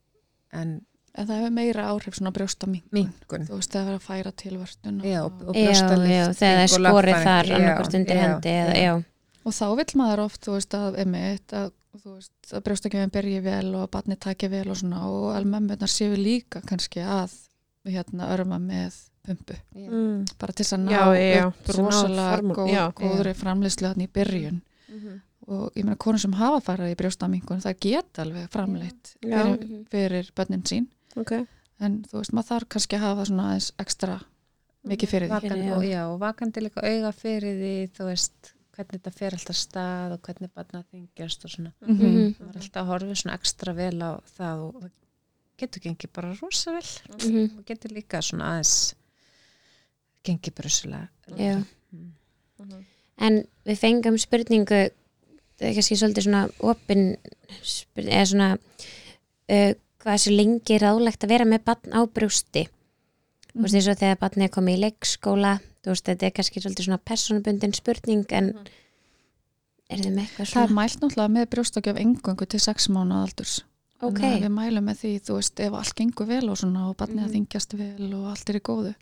[0.54, 0.86] en
[1.16, 3.46] En það hefur meira áhrif svona brjóstamingun minkun.
[3.48, 6.58] Þú veist, það er að færa til vörtun já, og, og, og já, brjóstalift þegar
[6.58, 8.94] það er og skorið þar Já, annarkvort undir já, hendi eða, já,
[9.46, 13.42] og þá vill maður oft, þú veist, að emitt, að, þú veist, að brjóstakjöfin byrji
[13.46, 17.36] vel og barni taki vel og svona og almemmunar séu líka kannski að
[17.86, 19.56] hérna örma með pumpu.
[19.74, 19.88] Já.
[19.90, 20.26] Mm.
[20.42, 22.84] bara til þess að ná upp að rosalega já.
[22.98, 24.60] góðri framleiðslu hann í byrjun.
[24.90, 25.22] Mhm.
[25.46, 30.30] og ég meina konur sem hafa farið í brjóstamingun það geta alveg framleitt fyrir, fyrir
[30.34, 31.32] börnin sín Ok,
[31.86, 34.18] en þú veist, maður þarf kannski að hafa svona aðeins ekstra
[34.86, 35.76] mikið fyrir því Vakan, Já.
[35.78, 39.62] og, já, og vakandi líka auga fyrir því þú veist, hvernig þetta fer alltaf af
[39.62, 41.96] stað og hvernig barna þingjast og svona Mhm.
[41.96, 42.34] Mhm.
[42.40, 44.92] það er alltaf að horfa svona ekstra vel á það og það
[45.58, 46.90] getur gengið bara rosa vel
[47.32, 47.58] Mhm.
[47.60, 48.94] og getur líka svona aðeins
[50.26, 51.08] gengið brussulega
[51.38, 51.64] Já.
[51.94, 52.86] Mm.
[53.18, 54.90] En við fengum spurningu
[55.58, 57.18] það er kannski svolítið svona opin
[57.64, 58.58] spurning, eða svona
[59.50, 59.74] uh,
[60.06, 62.66] hvað svo lengi ráðlegt að vera með barn á brjósti
[63.56, 66.62] þú veist eins og þegar barnið er komið í leikskóla þú veist þetta er kannski
[66.62, 68.52] svolítið svona personabundin spurning en
[69.90, 73.18] er þið með eitthvað Það er svona mælt náttúrulega með brjóstakjöf engungu til sex mánu
[73.22, 73.56] aldurs.
[74.02, 76.88] ok, Þannig að Við mælum með því, þú veist, ef allt gengur vel og svona
[76.90, 77.26] og barnið Mhm.
[77.26, 78.96] að þingjast vel og allt er í góðu.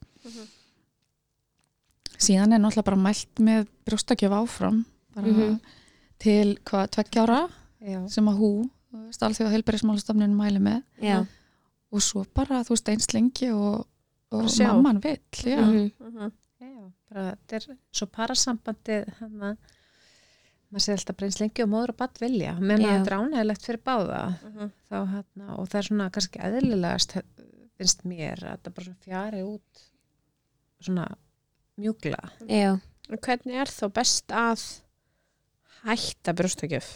[2.24, 4.86] Síðan er náttúrulega bara mælt með brjóstakjöf áfram,
[5.16, 5.60] bara Mhm.
[6.20, 7.50] til hvað, tveggjára
[7.84, 10.82] Já, sem að hú, alþjóða heilbærismálastofnun mæli með.
[11.04, 11.20] Já.
[11.94, 13.84] Og svo bara, þú veist, eins lengi og,
[14.34, 15.60] og Bara mamman vill, já.
[15.62, 16.32] mhm,
[16.62, 19.58] já, bara þetta er svo parasambandi þannig að
[20.74, 22.54] maður sé alltaf breyns lengi og móður og badd vilja.
[22.58, 22.88] Menn Já.
[22.90, 24.22] að þetta er ánægilegt fyrir báða.
[24.90, 27.14] Þá hérna, og það er svona kannski eðlilegast
[27.78, 29.84] finnst mér að þetta bara fjari út
[30.84, 31.06] svona
[31.78, 32.20] mjúkla.
[32.50, 32.72] Já,
[33.14, 34.66] hvernig er þá best að
[35.84, 36.90] hætta brjóstakjöf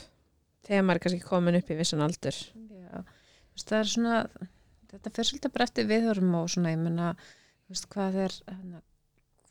[0.65, 2.33] þegar maður er kannski komin upp í vissan aldur.
[2.33, 4.17] Já, þú veist, það er svona
[4.91, 7.13] þetta fyrir svolítið bara eftir viðhörum og svona, ég meina,
[7.67, 8.81] þú veist, hvað er hana,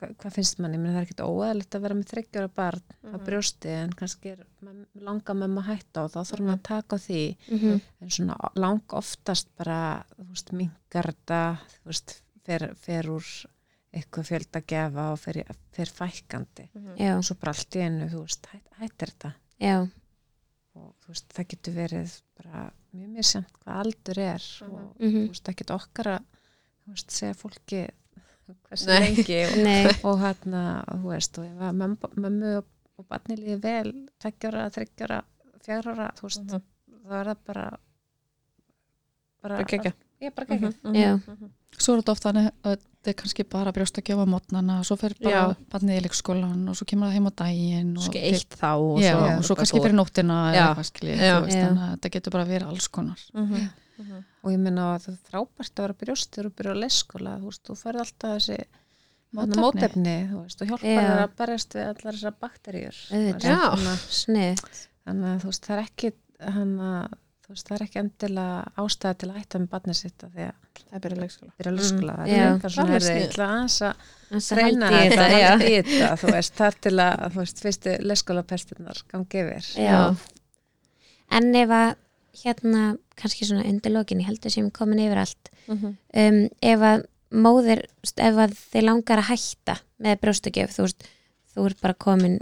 [0.01, 2.83] hvað, hvað finnst mann, ég meina það er ekkert óæðilegt að vera með þryggjara barn
[3.13, 6.65] á brjósti en kannski er mem- langa með maður hætta og þá þarf maður að
[6.71, 7.21] taka á því.
[7.57, 9.81] Mhm, en svona lang oftast bara,
[10.17, 11.43] þú veist, minkar þetta,
[11.77, 12.17] þú veist,
[12.47, 13.29] fer, fer úr
[13.97, 15.39] eitthvað fjölda gefa og fer,
[15.73, 16.67] fer fækkandi.
[17.01, 19.35] Já, og svo bara allt í einu, þú veist, hætt, hættir þetta.
[19.61, 19.77] Já
[20.77, 22.63] og þú veist, það getur verið bara
[22.97, 26.27] mjög mjög semt hvað aldur er og mhm, þú veist, það getur okkar að
[26.87, 27.83] þú veist, segja fólki
[28.69, 28.99] hversu Nei.
[29.03, 30.63] lengi og, og hérna,
[30.93, 32.69] þú veist, og ef að mömmu, og,
[33.01, 33.93] og barni líði vel
[34.23, 35.21] tveggjara, þryggjara,
[35.67, 36.63] fjagrara þú veist, Mhm.
[37.07, 37.67] þá er það bara
[39.43, 39.65] bara, Bara
[40.23, 40.73] ég bara gegja.
[40.97, 41.13] Já,
[41.77, 45.13] Svo er þetta oft þannig að þetta er kannski bara brjóstakjöf á mótnana, svo fer
[45.23, 48.57] bara barnið í leikskólan og svo kemur það heim á daginn og Svo til- eitt
[48.57, 50.39] þá og Já, svo, og svo kannski fyrir nóttina
[51.69, 53.21] þannig að þetta getur bara verið alls konar.
[53.35, 53.69] Mhm.
[53.97, 54.25] Mhm.
[54.45, 57.45] og ég meina að það er frábært að vera brjóstur og byrja á leyskóla, þú
[57.49, 58.59] veist, þú færð alltaf þessi
[59.37, 61.01] Mótefni, mótefni þú veist, og hjálpar Já.
[61.01, 62.35] þér að berjast við allar þessar
[64.21, 64.61] snið
[65.07, 66.13] þannig að þú veist, það er ekki
[66.57, 70.31] hana, þú veist, það er ekki endilega ástæða til að hætta með barnið sitt af
[70.35, 71.51] því að það er byrja leikskóla.
[71.57, 74.07] Að luskla það er eitthvað svona Það er aðeins að
[74.37, 75.27] að reyna þetta,
[75.67, 79.69] í þetta þú veist, þar til að, þú veist, fyrstu leskólapestinnar gangi yfir.
[79.79, 80.01] Já.
[81.37, 81.91] En ef að
[82.43, 82.87] hérna,
[83.17, 85.53] kannski svona undir lokin, ég heldur sem komin yfir allt.
[85.67, 85.95] Mhm.
[86.23, 87.07] um, ef að
[87.37, 91.07] móðir, ef að þið langar að hætta með brjóstukjöf, þú veist
[91.57, 92.37] þú ert bara komin,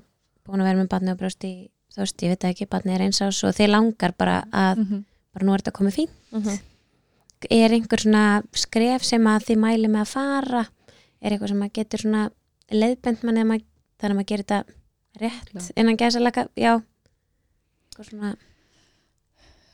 [0.45, 1.53] búin að vera með barni á brjósti,
[1.95, 4.79] þú veist, ég veit það ekki, barni er eins ás og þið langar bara að
[4.79, 5.05] Mhm.
[5.35, 6.59] bara nú er þetta komið fín Mhm.
[7.51, 10.69] er einhver svona skref sem að þið mæli með að fara
[11.23, 12.31] er eitthvað sem að getur svona
[12.71, 13.65] leiðbend manni að maður,
[14.01, 14.65] þannig að maður gerir þetta
[15.21, 15.71] rétt Klart.
[15.77, 16.83] innan gæsa laka, já
[17.91, 18.37] eitthvað svona,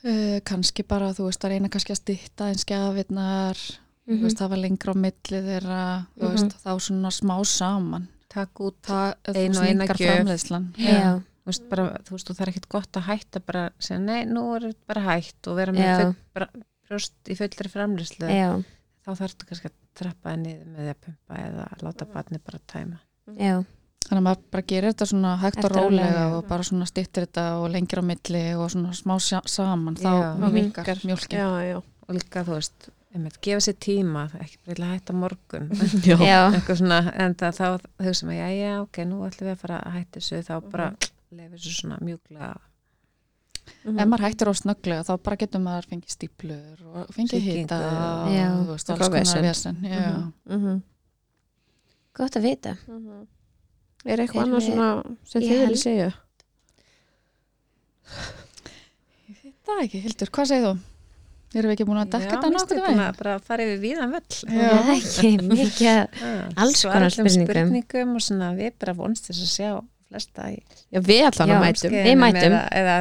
[0.03, 3.59] Uh, kannski bara, þú veist, að reyna kannski að stytta eins gjafirnar,
[4.09, 5.81] þú mhm, veist, hafa lengra á milli þeirra,
[6.17, 6.31] þú Mhm.
[6.33, 8.09] veist, þá svona smá saman.
[8.31, 10.25] takk út, Það, Ein og eina gjöf.
[10.25, 10.73] framleiðslan.
[10.79, 14.01] já, þú veist, bara, þú veist, það er ekkit gott að hætta bara, að segja,
[14.07, 15.97] nei, nú er þetta bara hætt og vera með Já.
[16.01, 16.49] full, bara,
[16.91, 18.31] brjóst í fullri framlýslu
[19.01, 22.41] þá þarf þetta kannski að trappa það niður með því að pumpa eða láta barni
[22.47, 22.99] bara tæma.
[23.37, 23.55] Já.
[24.11, 27.45] Þannig að maður bara gerir þetta svona hægt og rólega og bara svona styttir þetta
[27.61, 30.09] og lengra á milli og svona smá sa- saman, þá
[31.37, 31.77] já, já,
[32.09, 35.69] og líka, þú veist, einmitt, gefa sér tíma ekki bara að hætta á morgun.
[36.09, 36.17] Já.
[36.17, 37.67] já, eitthvað svona, en það, þá
[38.07, 40.89] hugsa maður, já, já, ok, nú ætlum við að fara að hætta þessu þá bara
[41.37, 42.51] lefa þessu svona mjúklega
[43.85, 48.47] Ef maður hættir á snögglega þá bara getur maður fengið stíplur og fengið Já.
[48.51, 49.43] og þú veist, alls konar vesen.
[49.47, 49.77] vesen.
[49.85, 50.33] Já.
[50.57, 50.81] Mhm.
[52.17, 53.27] gott að vita Mhm.
[54.07, 56.13] Er eitthvað við- svona sem Ég þið viljið segja?
[59.67, 60.73] Það er ekki, Hildur, hvað segir þú?
[61.51, 64.13] Erum við ekki búin að dekka þetta nokkuð við búin að bara fara yfir víðan
[64.15, 64.69] völl Já.
[64.71, 65.81] það er ekki mikið
[66.23, 69.71] Já, Alls konar spurningum og svona við bara vonst þess að sjá
[70.11, 70.57] flesta í
[70.91, 72.55] Já, við allan Já, að mætum Við mætum.
[72.57, 72.95] eða, eða,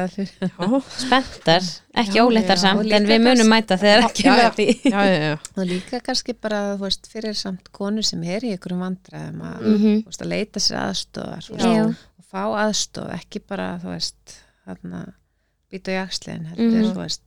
[0.46, 1.68] Já, spenntar,
[2.04, 4.36] ekki óleittar samt en við munum kannski- mæta þegar ekki Já, já.
[4.38, 5.38] verða því já, já, já.
[5.56, 9.58] og líka kannski bara þú veist, fyrir samt konu sem er í einhverjum vandræðum að,
[9.66, 9.96] Mhm.
[10.04, 10.78] þú veist, að leita sér
[11.66, 14.36] veist, og fá aðstóð ekki bara þú veist
[15.70, 17.22] býta í axlin heldur, þú veist,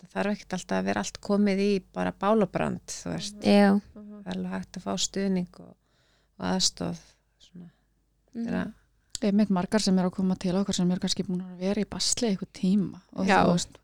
[0.00, 4.26] það þarf ekkert alltaf að vera allt komið í bara bálabrand þú veist, já, það
[4.26, 5.74] er alveg hægt að fá stuðning og,
[6.40, 6.98] og aðstóð
[7.38, 7.70] svona,
[8.34, 8.46] Mhm.
[8.46, 8.74] þegar Ég
[9.28, 11.80] er mitt margar sem er að koma til okkar sem er kannski búin að vera
[11.80, 13.44] í basli eitthvað tíma og Já.
[13.44, 13.78] þú veist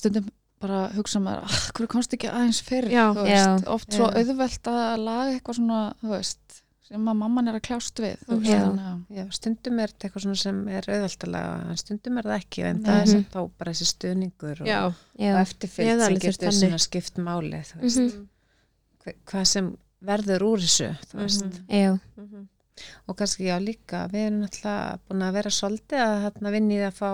[0.00, 0.28] stundum
[0.64, 3.06] bara hugsa maður ah, hverju komst ekki aðeins fyrr Já.
[3.12, 3.70] þú veist, Já.
[3.74, 4.20] oft svo Já.
[4.22, 8.48] auðvelt að laga eitthvað svona þú veist, sem að mamman er að kljást við veist,
[8.48, 8.60] Já.
[8.64, 12.38] þannig að Já, stundum er þetta eitthvað svona sem er auðvöldalega, en stundum er það
[12.40, 13.12] ekki en það er Mhm.
[13.12, 18.28] samt þá bara þessi stuðningur og, og eftirfylg sem getur svona skipt máli Mhm.
[19.04, 21.44] hva- hvað sem verður úr þessu þú veist.
[21.44, 21.66] Mhm.
[21.68, 22.48] já, Mhm.
[23.08, 26.84] Og kannski já líka, við erum alltaf búin að vera svolítið að hérna, vinni í
[26.88, 27.10] að fá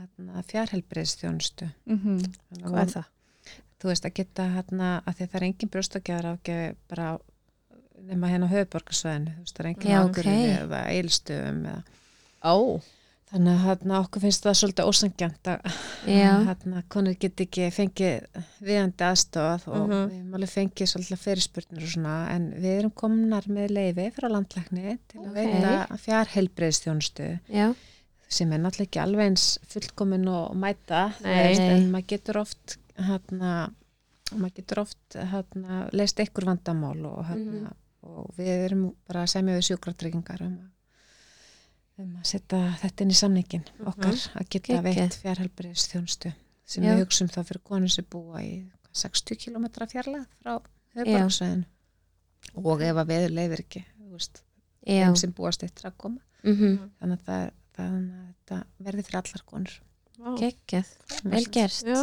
[0.00, 2.20] hérna, fjárhelbriðstjónustu mm
[2.64, 3.10] Hvað er það?
[3.80, 7.10] þú veist að geta hérna, að því að það er engin brjóstakjæðar ágæði bara
[8.10, 10.56] nema hérna á höfuborgarsvæðinu, þú veist það er engin Já, águrði ok.
[10.64, 11.82] eða eilstöðum eða
[12.40, 12.56] Ó,
[13.30, 15.74] Þannig að hérna, okkur finnst það svolítið ósangjant að
[16.48, 20.00] hérna, konur get ekki fengið viðandi aðstofað og Mhm.
[20.10, 24.26] við erum alveg fengið svolítið fyrirspurnir og svona en við erum komnar með leifi frá
[24.34, 25.34] landlækni til að Ok.
[25.38, 27.74] veita fjárheilbreiðstjónustu já,
[28.28, 33.70] sem er náttúrulega ekki alveg eins fullkomin og mæta veist, en maður getur oft hérna,
[34.34, 35.16] maður getur oft
[35.92, 37.72] leist ykkur vandamál og, hérna, Mhm.
[38.02, 40.68] og við erum bara að semja við sjúkratryggingar um að
[42.02, 44.84] um að setja þetta inn í samningin okkar að geta Geggjað.
[44.88, 46.32] veitt fjárhelbriðstjónustu
[46.64, 46.92] sem Já.
[46.94, 50.54] við hugsaum þá fyrir konur sem búa í hvað, 60 km fjarlæð frá
[50.96, 51.66] höfborgsvæðinu
[52.64, 53.84] og ef að veður leifir ekki
[54.84, 56.20] þeim sem búast eftir að koma.
[56.42, 59.74] Mhm, þannig að, það, þannig að þetta verði fyrir allar konur.
[60.40, 60.88] Geggjað,
[61.24, 61.82] vel gert.
[61.86, 62.00] Já,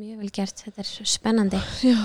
[0.00, 1.60] mjög vel gert, þetta er spennandi.
[1.84, 1.98] Já.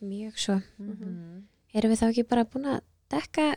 [0.00, 1.42] mjög svo, Mhm.
[1.74, 2.80] erum við þá ekki bara búin að
[3.12, 3.56] dekka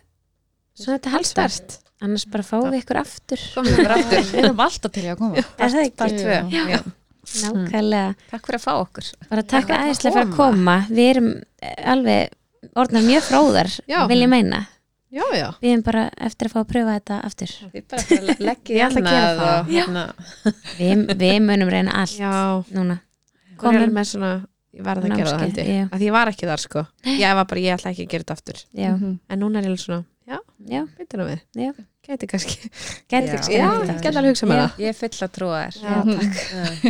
[0.77, 3.45] svona þetta halstart annars bara fáum við ykkur aftur.
[3.55, 4.25] Komum við bara aftur.
[4.33, 5.43] Við erum alltaf til að koma.
[5.57, 6.83] Er það ekki?
[7.23, 9.09] Nákvæmlega, takk fyrir að fá okkur.
[9.29, 10.73] Bara takk aðeinslega fyrir að koma.
[10.91, 11.29] við erum
[11.63, 13.69] eh, alveg orðnar mjög fróðar
[14.11, 14.59] vil ég meina.
[15.13, 15.47] Já, já.
[15.61, 17.51] við erum bara eftir að fá að pröfa þetta aftur.
[17.71, 19.59] Við bara fyrir að leggja í Ég ætla að gera annað það.
[19.59, 20.05] og hérna.
[20.79, 22.31] Við, við munum reyna allt Já,
[22.73, 22.97] núna.
[23.61, 23.85] Komum.
[23.93, 24.31] með svona,
[24.73, 25.83] ég verði að gera það held ég.
[25.85, 26.83] Að því ég var ekki þar sko.
[27.13, 28.63] Ég var bara, ég ætla ekki að gera þetta aftur.
[28.73, 28.89] já.
[28.97, 30.03] En núna er ég alveg svona,
[30.98, 31.40] veitir við.
[31.56, 31.72] já
[32.03, 32.69] Gæti kannski.
[33.07, 33.68] Gæti ekki Já,
[34.03, 34.72] gæti alveg hugsa með það.
[34.84, 35.76] ég er full að trúa þér.
[35.84, 35.94] Já.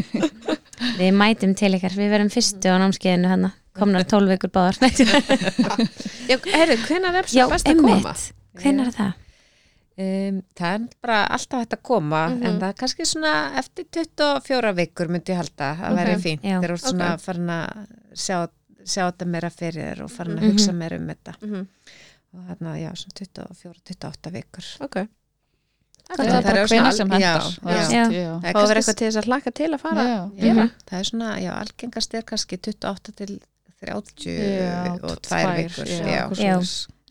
[1.00, 4.78] við mætum til ykkar, við verum fyrstu á námskeiðinu hana komnar 12 vikur báðar
[6.34, 8.14] hvenær er það best að koma?
[8.62, 9.14] hvenær er það?
[9.94, 12.44] Um, það er bara alltaf hægt að koma Mhm.
[12.50, 15.98] en það er kannski svona eftir 24 vikur myndi ég halda að Ok.
[16.00, 16.58] væri fínt Já.
[16.60, 17.20] þeir eru svona Ok.
[17.22, 18.48] farin að sjá,
[18.86, 20.52] sjá þetta meira fyrir þér og farin að Mhm.
[20.52, 21.68] hugsa meira um þetta Mhm,
[22.34, 24.96] og þarna, já, svona 24-28 vikur Ok,
[26.04, 27.42] Það er það bara er al- sem hendar.
[27.42, 30.32] Það er- er kannski- eitthvað til þess að hlaka til að fara Já.
[30.42, 30.66] gera.
[30.90, 33.40] það er svona, já, algengast er kannski 28 til
[33.84, 36.58] 30 Já, og 2 tvær, vikur já,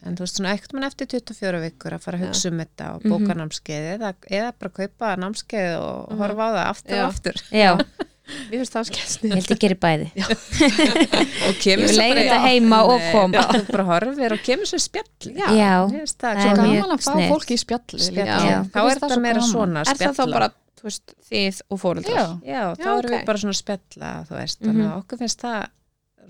[0.04, 2.94] en þú veist svona ekkert mann eftir 24 vikur að fara að hugsa um þetta
[2.94, 3.10] og Mhm.
[3.12, 6.18] bóka námskeið eða, eða bara kaupa námskeið og Mhm.
[6.18, 7.02] horfa á það aftur Já.
[7.04, 7.72] og aftur Já,
[8.22, 10.06] Mér finnst það skemmt ég held ég gerir bæði.
[11.48, 13.42] Og Ég kemur vil svo bara- þetta heima og koma.
[13.72, 15.08] Bara horfir og kemur svo spjall.
[15.34, 15.48] Já.
[15.58, 16.82] Já, það Það Svo er gaman.
[16.82, 17.32] að fá sniðugt.
[17.32, 18.28] fólk í spjalli Spjall,
[18.72, 20.48] þá er það svo meira svona Er það þá bara,
[20.82, 22.14] veist, þið og fóreldrar?
[22.14, 23.16] Já, já, þá Já, erum ok.
[23.16, 24.68] við bara svona spjalla veist, Mhm.
[24.70, 25.58] þannig að okkur finnst það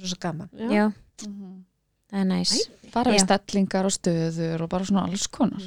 [0.02, 0.48] rosa gaman.
[0.58, 0.86] Já,
[1.28, 1.64] Mhm.
[2.12, 2.54] það er næs.
[2.92, 5.60] Bara við stellingar og stöður og bara svona alls konar.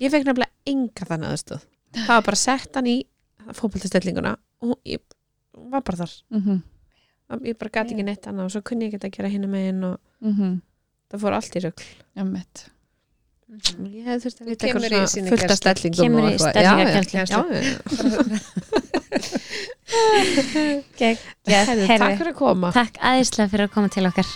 [0.00, 1.60] Ég fekk nefnilega enga þannig aðstöð
[1.94, 3.04] Það var bara sett hann í
[3.52, 4.98] fótboltastellinguna og ég
[5.56, 6.62] var bara þar Mhm.
[7.44, 9.84] Ég bara gæti ekki neitt annað og svo kunni ég ekki að gera hinna megin
[9.84, 10.60] og Mhm.
[11.10, 11.82] það fór allt í rögl
[12.16, 12.68] Einmitt.
[13.54, 15.38] Ég hefði þurft að vita eitthvað svona sýningarkennslu.
[15.38, 16.26] fullt af stellingum Kemur í
[21.88, 21.98] heyrðu.
[21.98, 24.26] Takk fyrir að koma Takk æðislega fyrir að koma til okkar